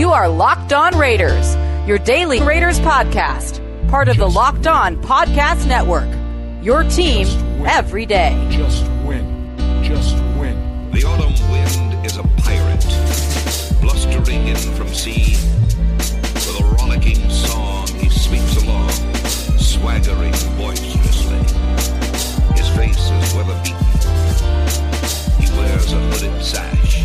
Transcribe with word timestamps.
You 0.00 0.12
are 0.12 0.30
Locked 0.30 0.72
On 0.72 0.96
Raiders, 0.96 1.56
your 1.86 1.98
daily 1.98 2.40
Raiders 2.40 2.80
podcast, 2.80 3.60
part 3.90 4.08
of 4.08 4.16
the 4.16 4.26
Locked 4.26 4.66
On 4.66 4.96
Podcast 4.96 5.66
Network. 5.66 6.08
Your 6.64 6.84
team 6.84 7.26
every 7.66 8.06
day. 8.06 8.34
Just 8.50 8.84
win. 9.04 9.54
Just 9.84 10.14
win. 10.38 10.90
The 10.90 11.04
autumn 11.04 11.34
wind 11.52 12.06
is 12.06 12.16
a 12.16 12.22
pirate, 12.38 12.80
blustering 13.82 14.46
in 14.48 14.56
from 14.56 14.88
sea. 14.88 15.36
With 16.32 16.60
a 16.60 16.64
rollicking 16.78 17.28
song, 17.28 17.86
he 17.88 18.08
sweeps 18.08 18.56
along, 18.64 18.88
swaggering 19.58 20.32
boisterously. 20.56 21.40
His 22.56 22.70
face 22.74 23.10
is 23.10 23.34
weather 23.34 23.60
beaten. 23.62 23.84
He 25.38 25.46
wears 25.58 25.92
a 25.92 26.00
hooded 26.08 26.42
sash, 26.42 27.04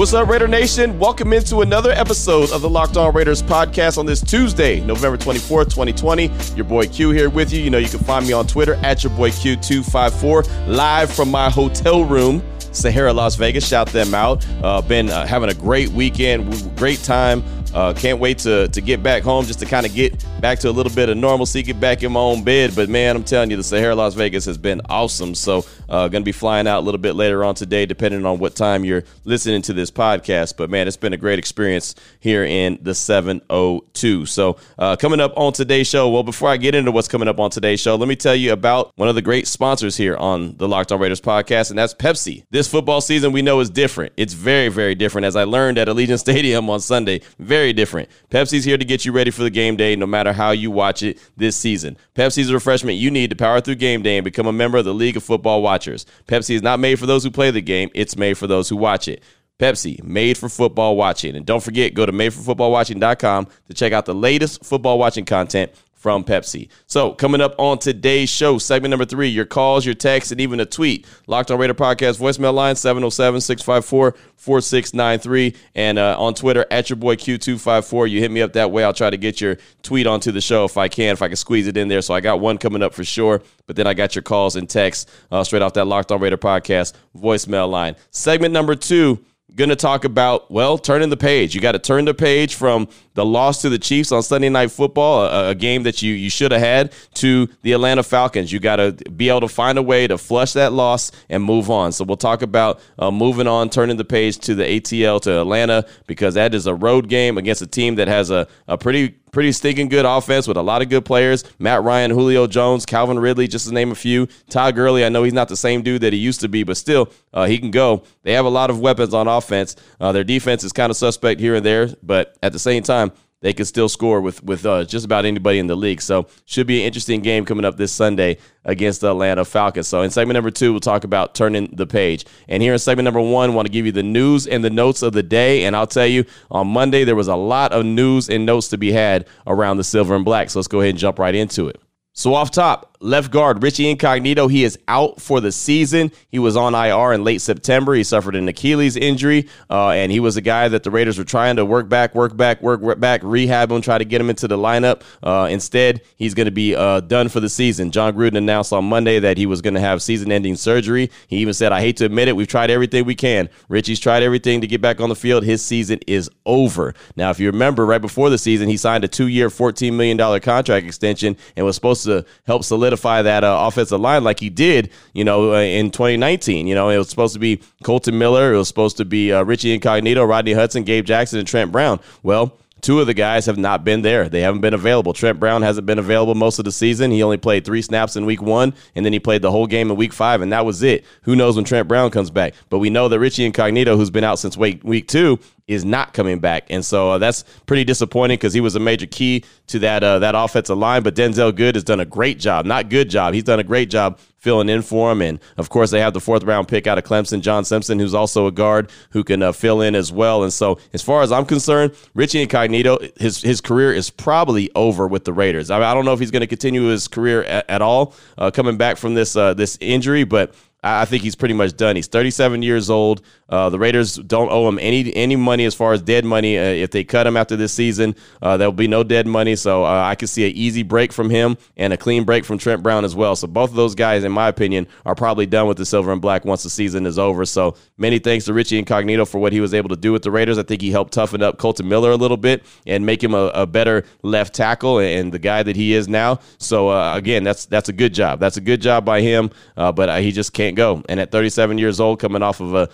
What's 0.00 0.14
up, 0.14 0.28
Raider 0.28 0.48
Nation? 0.48 0.98
Welcome 0.98 1.34
into 1.34 1.60
another 1.60 1.90
episode 1.90 2.52
of 2.52 2.62
the 2.62 2.70
Locked 2.70 2.96
On 2.96 3.14
Raiders 3.14 3.42
podcast 3.42 3.98
on 3.98 4.06
this 4.06 4.22
Tuesday, 4.22 4.80
November 4.80 5.18
24th, 5.18 5.64
2020. 5.64 6.30
Your 6.56 6.64
boy 6.64 6.86
Q 6.86 7.10
here 7.10 7.28
with 7.28 7.52
you. 7.52 7.60
You 7.60 7.68
know, 7.68 7.76
you 7.76 7.86
can 7.86 7.98
find 7.98 8.26
me 8.26 8.32
on 8.32 8.46
Twitter 8.46 8.76
at 8.76 9.04
your 9.04 9.12
boy 9.12 9.28
Q254, 9.28 10.68
live 10.68 11.12
from 11.12 11.30
my 11.30 11.50
hotel 11.50 12.02
room, 12.06 12.42
Sahara, 12.72 13.12
Las 13.12 13.34
Vegas. 13.34 13.68
Shout 13.68 13.88
them 13.88 14.14
out. 14.14 14.46
Uh, 14.62 14.80
been 14.80 15.10
uh, 15.10 15.26
having 15.26 15.50
a 15.50 15.54
great 15.54 15.90
weekend, 15.90 16.78
great 16.78 17.02
time. 17.02 17.44
Uh, 17.74 17.92
can't 17.92 18.18
wait 18.18 18.38
to 18.38 18.68
to 18.68 18.80
get 18.80 19.02
back 19.02 19.22
home 19.22 19.44
just 19.44 19.60
to 19.60 19.66
kind 19.66 19.86
of 19.86 19.94
get 19.94 20.24
back 20.40 20.58
to 20.58 20.68
a 20.68 20.72
little 20.72 20.92
bit 20.92 21.08
of 21.08 21.16
normalcy, 21.16 21.62
get 21.62 21.78
back 21.78 22.02
in 22.02 22.12
my 22.12 22.20
own 22.20 22.42
bed. 22.42 22.72
But 22.74 22.88
man, 22.88 23.14
I'm 23.14 23.24
telling 23.24 23.50
you, 23.50 23.56
the 23.56 23.62
Sahara 23.62 23.94
Las 23.94 24.14
Vegas 24.14 24.44
has 24.46 24.58
been 24.58 24.80
awesome. 24.88 25.34
So, 25.34 25.64
uh, 25.88 26.08
going 26.08 26.22
to 26.22 26.24
be 26.24 26.32
flying 26.32 26.66
out 26.66 26.80
a 26.80 26.84
little 26.84 26.98
bit 26.98 27.14
later 27.14 27.44
on 27.44 27.54
today, 27.54 27.86
depending 27.86 28.26
on 28.26 28.38
what 28.38 28.54
time 28.56 28.84
you're 28.84 29.04
listening 29.24 29.62
to 29.62 29.72
this 29.72 29.90
podcast. 29.90 30.56
But 30.56 30.70
man, 30.70 30.88
it's 30.88 30.96
been 30.96 31.12
a 31.12 31.16
great 31.16 31.38
experience 31.38 31.94
here 32.18 32.44
in 32.44 32.78
the 32.82 32.94
702. 32.94 34.26
So, 34.26 34.56
uh, 34.78 34.96
coming 34.96 35.20
up 35.20 35.32
on 35.36 35.52
today's 35.52 35.86
show, 35.86 36.08
well, 36.08 36.22
before 36.22 36.48
I 36.48 36.56
get 36.56 36.74
into 36.74 36.90
what's 36.90 37.08
coming 37.08 37.28
up 37.28 37.38
on 37.38 37.50
today's 37.50 37.80
show, 37.80 37.94
let 37.96 38.08
me 38.08 38.16
tell 38.16 38.34
you 38.34 38.52
about 38.52 38.92
one 38.96 39.08
of 39.08 39.14
the 39.14 39.22
great 39.22 39.46
sponsors 39.46 39.96
here 39.96 40.16
on 40.16 40.56
the 40.56 40.66
Locked 40.66 40.90
On 40.92 41.00
Raiders 41.00 41.20
podcast, 41.20 41.70
and 41.70 41.78
that's 41.78 41.94
Pepsi. 41.94 42.44
This 42.50 42.66
football 42.66 43.00
season, 43.00 43.32
we 43.32 43.42
know 43.42 43.60
is 43.60 43.70
different. 43.70 44.12
It's 44.16 44.32
very, 44.32 44.68
very 44.68 44.94
different, 44.94 45.26
as 45.26 45.36
I 45.36 45.44
learned 45.44 45.78
at 45.78 45.88
Allegiant 45.88 46.18
Stadium 46.18 46.68
on 46.70 46.80
Sunday. 46.80 47.20
Very 47.38 47.59
different. 47.68 48.08
Pepsi's 48.30 48.64
here 48.64 48.78
to 48.78 48.84
get 48.84 49.04
you 49.04 49.12
ready 49.12 49.30
for 49.30 49.42
the 49.42 49.50
game 49.50 49.76
day, 49.76 49.94
no 49.96 50.06
matter 50.06 50.32
how 50.32 50.50
you 50.50 50.70
watch 50.70 51.02
it 51.02 51.18
this 51.36 51.56
season. 51.56 51.96
Pepsi's 52.14 52.50
a 52.50 52.54
refreshment 52.54 52.98
you 52.98 53.10
need 53.10 53.30
to 53.30 53.36
power 53.36 53.60
through 53.60 53.76
game 53.76 54.02
day 54.02 54.18
and 54.18 54.24
become 54.24 54.46
a 54.46 54.52
member 54.52 54.78
of 54.78 54.84
the 54.84 54.94
League 54.94 55.16
of 55.16 55.22
Football 55.22 55.62
Watchers. 55.62 56.06
Pepsi 56.26 56.54
is 56.54 56.62
not 56.62 56.80
made 56.80 56.98
for 56.98 57.06
those 57.06 57.22
who 57.22 57.30
play 57.30 57.50
the 57.50 57.60
game, 57.60 57.90
it's 57.94 58.16
made 58.16 58.36
for 58.38 58.46
those 58.46 58.68
who 58.68 58.76
watch 58.76 59.08
it. 59.08 59.22
Pepsi, 59.60 60.02
made 60.02 60.38
for 60.38 60.48
football 60.48 60.96
watching. 60.96 61.36
And 61.36 61.44
don't 61.44 61.62
forget, 61.62 61.92
go 61.92 62.06
to 62.06 62.12
madeforfootballwatching.com 62.12 63.46
to 63.68 63.74
check 63.74 63.92
out 63.92 64.06
the 64.06 64.14
latest 64.14 64.64
football 64.64 64.98
watching 64.98 65.26
content 65.26 65.70
from 66.00 66.24
Pepsi. 66.24 66.68
So, 66.86 67.12
coming 67.12 67.42
up 67.42 67.54
on 67.58 67.78
today's 67.78 68.30
show, 68.30 68.56
segment 68.56 68.88
number 68.88 69.04
three, 69.04 69.28
your 69.28 69.44
calls, 69.44 69.84
your 69.84 69.94
texts, 69.94 70.32
and 70.32 70.40
even 70.40 70.58
a 70.58 70.64
tweet. 70.64 71.06
Locked 71.26 71.50
on 71.50 71.58
Raider 71.58 71.74
Podcast 71.74 72.18
voicemail 72.18 72.54
line 72.54 72.74
707 72.74 73.42
654 73.42 74.12
4693. 74.36 75.54
And 75.74 75.98
uh, 75.98 76.18
on 76.18 76.32
Twitter, 76.32 76.64
at 76.70 76.88
your 76.88 76.96
boy 76.96 77.16
Q254. 77.16 78.08
You 78.08 78.20
hit 78.20 78.30
me 78.30 78.40
up 78.40 78.54
that 78.54 78.70
way. 78.70 78.82
I'll 78.82 78.94
try 78.94 79.10
to 79.10 79.18
get 79.18 79.42
your 79.42 79.58
tweet 79.82 80.06
onto 80.06 80.32
the 80.32 80.40
show 80.40 80.64
if 80.64 80.78
I 80.78 80.88
can, 80.88 81.12
if 81.12 81.20
I 81.20 81.28
can 81.28 81.36
squeeze 81.36 81.66
it 81.66 81.76
in 81.76 81.88
there. 81.88 82.00
So, 82.00 82.14
I 82.14 82.20
got 82.20 82.40
one 82.40 82.56
coming 82.56 82.82
up 82.82 82.94
for 82.94 83.04
sure. 83.04 83.42
But 83.66 83.76
then 83.76 83.86
I 83.86 83.92
got 83.92 84.14
your 84.14 84.22
calls 84.22 84.56
and 84.56 84.68
texts 84.70 85.12
uh, 85.30 85.44
straight 85.44 85.60
off 85.60 85.74
that 85.74 85.84
Locked 85.84 86.12
on 86.12 86.20
Raider 86.20 86.38
Podcast 86.38 86.94
voicemail 87.14 87.70
line. 87.70 87.94
Segment 88.10 88.54
number 88.54 88.74
two 88.74 89.22
going 89.54 89.70
to 89.70 89.76
talk 89.76 90.04
about, 90.04 90.50
well, 90.50 90.78
turning 90.78 91.10
the 91.10 91.16
page. 91.16 91.54
You 91.54 91.60
got 91.60 91.72
to 91.72 91.78
turn 91.78 92.04
the 92.04 92.14
page 92.14 92.54
from 92.54 92.88
the 93.20 93.26
loss 93.26 93.60
to 93.60 93.68
the 93.68 93.78
Chiefs 93.78 94.12
on 94.12 94.22
Sunday 94.22 94.48
Night 94.48 94.70
Football, 94.70 95.26
a, 95.26 95.50
a 95.50 95.54
game 95.54 95.82
that 95.82 96.00
you, 96.00 96.14
you 96.14 96.30
should 96.30 96.52
have 96.52 96.60
had, 96.62 96.92
to 97.14 97.48
the 97.60 97.72
Atlanta 97.72 98.02
Falcons. 98.02 98.50
You 98.50 98.60
got 98.60 98.76
to 98.76 98.92
be 98.92 99.28
able 99.28 99.42
to 99.42 99.48
find 99.48 99.76
a 99.76 99.82
way 99.82 100.06
to 100.06 100.16
flush 100.16 100.54
that 100.54 100.72
loss 100.72 101.12
and 101.28 101.44
move 101.44 101.68
on. 101.70 101.92
So 101.92 102.04
we'll 102.04 102.16
talk 102.16 102.40
about 102.40 102.80
uh, 102.98 103.10
moving 103.10 103.46
on, 103.46 103.68
turning 103.68 103.98
the 103.98 104.06
page 104.06 104.38
to 104.38 104.54
the 104.54 104.64
ATL 104.64 105.20
to 105.22 105.40
Atlanta, 105.42 105.86
because 106.06 106.32
that 106.34 106.54
is 106.54 106.66
a 106.66 106.74
road 106.74 107.10
game 107.10 107.36
against 107.36 107.60
a 107.60 107.66
team 107.66 107.96
that 107.96 108.08
has 108.08 108.30
a, 108.30 108.48
a 108.66 108.78
pretty 108.78 109.20
pretty 109.30 109.52
stinking 109.52 109.88
good 109.88 110.04
offense 110.04 110.46
with 110.48 110.56
a 110.56 110.62
lot 110.62 110.82
of 110.82 110.88
good 110.88 111.04
players. 111.04 111.44
Matt 111.58 111.82
Ryan, 111.82 112.10
Julio 112.10 112.46
Jones, 112.46 112.84
Calvin 112.86 113.18
Ridley, 113.18 113.48
just 113.48 113.68
to 113.68 113.74
name 113.74 113.90
a 113.90 113.94
few. 113.94 114.26
Todd 114.48 114.74
Gurley, 114.74 115.04
I 115.04 115.08
know 115.08 115.22
he's 115.22 115.32
not 115.32 115.48
the 115.48 115.56
same 115.56 115.82
dude 115.82 116.02
that 116.02 116.12
he 116.12 116.18
used 116.18 116.40
to 116.40 116.48
be, 116.48 116.62
but 116.62 116.76
still, 116.76 117.10
uh, 117.32 117.46
he 117.46 117.58
can 117.58 117.70
go. 117.70 118.04
They 118.22 118.32
have 118.32 118.44
a 118.44 118.50
lot 118.50 118.70
of 118.70 118.80
weapons 118.80 119.14
on 119.14 119.28
offense. 119.28 119.76
Uh, 120.00 120.12
their 120.12 120.24
defense 120.24 120.64
is 120.64 120.72
kind 120.72 120.90
of 120.90 120.96
suspect 120.96 121.40
here 121.40 121.54
and 121.54 121.64
there, 121.64 121.88
but 122.02 122.36
at 122.42 122.52
the 122.52 122.58
same 122.58 122.82
time, 122.82 123.09
they 123.40 123.52
can 123.52 123.64
still 123.64 123.88
score 123.88 124.20
with 124.20 124.42
with 124.42 124.66
uh, 124.66 124.84
just 124.84 125.04
about 125.04 125.24
anybody 125.24 125.58
in 125.58 125.66
the 125.66 125.76
league. 125.76 126.02
So 126.02 126.26
should 126.44 126.66
be 126.66 126.80
an 126.80 126.86
interesting 126.86 127.20
game 127.20 127.44
coming 127.44 127.64
up 127.64 127.76
this 127.76 127.92
Sunday 127.92 128.38
against 128.64 129.00
the 129.00 129.10
Atlanta 129.10 129.44
Falcons. 129.44 129.88
So 129.88 130.02
in 130.02 130.10
segment 130.10 130.34
number 130.34 130.50
two, 130.50 130.72
we'll 130.72 130.80
talk 130.80 131.04
about 131.04 131.34
turning 131.34 131.74
the 131.74 131.86
page. 131.86 132.26
And 132.48 132.62
here 132.62 132.72
in 132.72 132.78
segment 132.78 133.04
number 133.04 133.20
one, 133.20 133.54
want 133.54 133.66
to 133.66 133.72
give 133.72 133.86
you 133.86 133.92
the 133.92 134.02
news 134.02 134.46
and 134.46 134.62
the 134.62 134.70
notes 134.70 135.02
of 135.02 135.12
the 135.12 135.22
day. 135.22 135.64
And 135.64 135.74
I'll 135.74 135.86
tell 135.86 136.06
you, 136.06 136.24
on 136.50 136.68
Monday 136.68 137.04
there 137.04 137.16
was 137.16 137.28
a 137.28 137.36
lot 137.36 137.72
of 137.72 137.84
news 137.84 138.28
and 138.28 138.44
notes 138.44 138.68
to 138.68 138.78
be 138.78 138.92
had 138.92 139.26
around 139.46 139.78
the 139.78 139.84
silver 139.84 140.14
and 140.14 140.24
black. 140.24 140.50
So 140.50 140.58
let's 140.58 140.68
go 140.68 140.80
ahead 140.80 140.90
and 140.90 140.98
jump 140.98 141.18
right 141.18 141.34
into 141.34 141.68
it. 141.68 141.80
So 142.12 142.34
off 142.34 142.50
top, 142.50 142.89
left 143.00 143.30
guard 143.30 143.62
Richie 143.62 143.88
Incognito, 143.88 144.46
he 144.48 144.62
is 144.62 144.78
out 144.86 145.20
for 145.20 145.40
the 145.40 145.50
season. 145.50 146.12
He 146.28 146.38
was 146.38 146.56
on 146.56 146.74
IR 146.74 147.12
in 147.12 147.24
late 147.24 147.40
September. 147.40 147.94
He 147.94 148.04
suffered 148.04 148.36
an 148.36 148.46
Achilles 148.46 148.96
injury, 148.96 149.48
uh, 149.70 149.90
and 149.90 150.12
he 150.12 150.20
was 150.20 150.36
a 150.36 150.42
guy 150.42 150.68
that 150.68 150.82
the 150.82 150.90
Raiders 150.90 151.18
were 151.18 151.24
trying 151.24 151.56
to 151.56 151.64
work 151.64 151.88
back, 151.88 152.14
work 152.14 152.36
back, 152.36 152.60
work 152.60 153.00
back, 153.00 153.22
rehab 153.24 153.72
him, 153.72 153.80
try 153.80 153.96
to 153.96 154.04
get 154.04 154.20
him 154.20 154.28
into 154.28 154.46
the 154.46 154.58
lineup. 154.58 155.02
Uh, 155.22 155.48
instead, 155.50 156.02
he's 156.16 156.34
going 156.34 156.44
to 156.44 156.52
be 156.52 156.76
uh, 156.76 157.00
done 157.00 157.28
for 157.28 157.40
the 157.40 157.48
season. 157.48 157.90
Jon 157.90 158.14
Gruden 158.14 158.36
announced 158.36 158.72
on 158.72 158.84
Monday 158.84 159.18
that 159.18 159.38
he 159.38 159.46
was 159.46 159.62
going 159.62 159.74
to 159.74 159.80
have 159.80 160.02
season-ending 160.02 160.56
surgery. 160.56 161.10
He 161.28 161.38
even 161.38 161.54
said, 161.54 161.72
"I 161.72 161.80
hate 161.80 161.96
to 161.98 162.04
admit 162.04 162.28
it, 162.28 162.36
we've 162.36 162.46
tried 162.46 162.70
everything 162.70 163.06
we 163.06 163.14
can. 163.14 163.48
Richie's 163.68 164.00
tried 164.00 164.22
everything 164.22 164.60
to 164.60 164.66
get 164.66 164.80
back 164.80 165.00
on 165.00 165.08
the 165.08 165.16
field. 165.16 165.44
His 165.44 165.64
season 165.64 166.00
is 166.06 166.30
over." 166.44 166.94
Now, 167.16 167.30
if 167.30 167.40
you 167.40 167.46
remember, 167.46 167.86
right 167.86 168.00
before 168.00 168.28
the 168.28 168.38
season, 168.38 168.68
he 168.68 168.76
signed 168.76 169.04
a 169.04 169.08
two-year, 169.08 169.48
$14 169.48 169.94
million 169.94 170.18
contract 170.40 170.86
extension 170.86 171.36
and 171.56 171.64
was 171.64 171.74
supposed 171.74 172.04
to 172.04 172.26
help 172.44 172.64
solidify 172.64 172.89
that 172.96 173.44
uh, 173.44 173.66
offensive 173.66 174.00
line 174.00 174.24
like 174.24 174.40
he 174.40 174.50
did, 174.50 174.90
you 175.12 175.24
know, 175.24 175.54
uh, 175.54 175.60
in 175.60 175.90
2019. 175.90 176.66
You 176.66 176.74
know, 176.74 176.88
it 176.88 176.98
was 176.98 177.08
supposed 177.08 177.34
to 177.34 177.40
be 177.40 177.60
Kolton 177.82 178.18
Miller, 178.18 178.52
it 178.52 178.58
was 178.58 178.68
supposed 178.68 178.96
to 178.98 179.04
be 179.04 179.32
uh, 179.32 179.42
Richie 179.42 179.72
Incognito, 179.72 180.24
Rodney 180.24 180.52
Hudson, 180.52 180.84
Gabe 180.84 181.04
Jackson, 181.04 181.38
and 181.38 181.48
Trent 181.48 181.72
Brown. 181.72 182.00
Well, 182.22 182.56
Two 182.80 183.00
of 183.00 183.06
the 183.06 183.14
guys 183.14 183.46
have 183.46 183.58
not 183.58 183.84
been 183.84 184.02
there. 184.02 184.28
They 184.28 184.40
haven't 184.40 184.62
been 184.62 184.74
available. 184.74 185.12
Trent 185.12 185.38
Brown 185.38 185.62
hasn't 185.62 185.86
been 185.86 185.98
available 185.98 186.34
most 186.34 186.58
of 186.58 186.64
the 186.64 186.72
season. 186.72 187.10
He 187.10 187.22
only 187.22 187.36
played 187.36 187.64
three 187.64 187.82
snaps 187.82 188.16
in 188.16 188.24
week 188.24 188.40
one, 188.40 188.74
and 188.94 189.04
then 189.04 189.12
he 189.12 189.20
played 189.20 189.42
the 189.42 189.50
whole 189.50 189.66
game 189.66 189.90
in 189.90 189.96
week 189.96 190.12
five, 190.12 190.40
and 190.40 190.52
that 190.52 190.64
was 190.64 190.82
it. 190.82 191.04
Who 191.22 191.36
knows 191.36 191.56
when 191.56 191.64
Trent 191.64 191.88
Brown 191.88 192.10
comes 192.10 192.30
back? 192.30 192.54
But 192.70 192.78
we 192.78 192.90
know 192.90 193.08
that 193.08 193.18
Richie 193.18 193.44
Incognito, 193.44 193.96
who's 193.96 194.10
been 194.10 194.24
out 194.24 194.38
since 194.38 194.56
week, 194.56 194.82
week 194.82 195.08
two, 195.08 195.38
is 195.66 195.84
not 195.84 196.12
coming 196.12 196.38
back, 196.38 196.66
and 196.70 196.84
so 196.84 197.10
uh, 197.10 197.18
that's 197.18 197.44
pretty 197.66 197.84
disappointing 197.84 198.36
because 198.36 198.52
he 198.52 198.60
was 198.60 198.76
a 198.76 198.80
major 198.80 199.06
key 199.06 199.44
to 199.68 199.78
that 199.80 200.02
uh, 200.02 200.18
that 200.18 200.34
offensive 200.34 200.76
line. 200.76 201.02
But 201.02 201.14
Denzelle 201.14 201.54
Good 201.54 201.74
has 201.74 201.84
done 201.84 202.00
a 202.00 202.04
great 202.04 202.38
job, 202.38 202.66
not 202.66 202.88
good 202.88 203.08
job. 203.10 203.34
He's 203.34 203.44
done 203.44 203.60
a 203.60 203.64
great 203.64 203.90
job 203.90 204.18
filling 204.38 204.68
in 204.68 204.82
for 204.82 205.12
him, 205.12 205.22
and 205.22 205.38
of 205.56 205.68
course 205.68 205.90
they 205.90 206.00
have 206.00 206.14
the 206.14 206.20
fourth 206.20 206.42
round 206.44 206.66
pick 206.66 206.86
out 206.86 206.98
of 206.98 207.04
Clemson, 207.04 207.40
John 207.40 207.64
Simpson, 207.64 207.98
who's 207.98 208.14
also 208.14 208.46
a 208.46 208.52
guard 208.52 208.90
who 209.10 209.22
can 209.22 209.42
uh, 209.42 209.52
fill 209.52 209.80
in 209.80 209.94
as 209.94 210.10
well. 210.10 210.42
And 210.42 210.52
so, 210.52 210.78
as 210.92 211.02
far 211.02 211.22
as 211.22 211.30
I'm 211.30 211.44
concerned, 211.44 211.94
Richie 212.14 212.42
Incognito, 212.42 212.98
his 213.18 213.42
his 213.42 213.60
career 213.60 213.92
is 213.92 214.10
probably 214.10 214.70
over 214.74 215.06
with 215.06 215.24
the 215.24 215.32
Raiders. 215.32 215.70
I, 215.70 215.78
I 215.90 215.94
don't 215.94 216.04
know 216.04 216.12
if 216.12 216.20
he's 216.20 216.30
going 216.30 216.40
to 216.40 216.46
continue 216.46 216.84
his 216.84 217.08
career 217.08 217.44
at, 217.44 217.68
at 217.68 217.82
all 217.82 218.14
uh, 218.38 218.50
coming 218.50 218.76
back 218.76 218.96
from 218.96 219.14
this 219.14 219.36
uh, 219.36 219.54
this 219.54 219.78
injury, 219.80 220.24
but 220.24 220.54
I 220.82 221.04
think 221.04 221.22
he's 221.22 221.34
pretty 221.34 221.54
much 221.54 221.76
done. 221.76 221.96
He's 221.96 222.06
37 222.06 222.62
years 222.62 222.88
old. 222.88 223.22
Uh, 223.50 223.68
the 223.68 223.78
Raiders 223.78 224.14
don't 224.14 224.50
owe 224.50 224.68
him 224.68 224.78
any 224.80 225.14
any 225.14 225.36
money 225.36 225.64
as 225.64 225.74
far 225.74 225.92
as 225.92 226.00
dead 226.00 226.24
money. 226.24 226.56
Uh, 226.56 226.62
if 226.62 226.92
they 226.92 227.04
cut 227.04 227.26
him 227.26 227.36
after 227.36 227.56
this 227.56 227.72
season, 227.72 228.14
uh, 228.40 228.56
there 228.56 228.68
will 228.68 228.72
be 228.72 228.88
no 228.88 229.02
dead 229.02 229.26
money. 229.26 229.56
So 229.56 229.84
uh, 229.84 230.02
I 230.04 230.14
could 230.14 230.28
see 230.28 230.48
an 230.48 230.56
easy 230.56 230.82
break 230.82 231.12
from 231.12 231.28
him 231.30 231.56
and 231.76 231.92
a 231.92 231.96
clean 231.96 232.24
break 232.24 232.44
from 232.44 232.58
Trent 232.58 232.82
Brown 232.82 233.04
as 233.04 233.16
well. 233.16 233.34
So 233.34 233.48
both 233.48 233.70
of 233.70 233.76
those 233.76 233.94
guys, 233.94 234.22
in 234.22 234.32
my 234.32 234.48
opinion, 234.48 234.86
are 235.04 235.14
probably 235.14 235.46
done 235.46 235.66
with 235.66 235.78
the 235.78 235.84
silver 235.84 236.12
and 236.12 236.22
black 236.22 236.44
once 236.44 236.62
the 236.62 236.70
season 236.70 237.06
is 237.06 237.18
over. 237.18 237.44
So 237.44 237.76
many 237.98 238.18
thanks 238.18 238.44
to 238.44 238.52
Richie 238.52 238.78
Incognito 238.78 239.24
for 239.24 239.38
what 239.38 239.52
he 239.52 239.60
was 239.60 239.74
able 239.74 239.88
to 239.88 239.96
do 239.96 240.12
with 240.12 240.22
the 240.22 240.30
Raiders. 240.30 240.56
I 240.56 240.62
think 240.62 240.80
he 240.80 240.92
helped 240.92 241.12
toughen 241.12 241.42
up 241.42 241.58
Kolton 241.58 241.88
Miller 241.88 242.12
a 242.12 242.16
little 242.16 242.36
bit 242.36 242.64
and 242.86 243.04
make 243.04 243.22
him 243.22 243.34
a, 243.34 243.46
a 243.48 243.66
better 243.66 244.04
left 244.22 244.54
tackle 244.54 245.00
and 245.00 245.32
the 245.32 245.38
guy 245.38 245.62
that 245.62 245.74
he 245.74 245.92
is 245.92 246.08
now. 246.08 246.38
So 246.58 246.90
uh, 246.90 247.16
again, 247.16 247.42
that's 247.42 247.66
that's 247.66 247.88
a 247.88 247.92
good 247.92 248.14
job. 248.14 248.38
That's 248.38 248.56
a 248.56 248.60
good 248.60 248.80
job 248.80 249.04
by 249.04 249.20
him. 249.20 249.50
Uh, 249.76 249.90
but 249.90 250.22
he 250.22 250.30
just 250.30 250.52
can't 250.52 250.76
go. 250.76 251.02
And 251.08 251.18
at 251.18 251.32
37 251.32 251.78
years 251.78 251.98
old, 252.00 252.20
coming 252.20 252.42
off 252.42 252.60
of 252.60 252.74
a, 252.74 252.88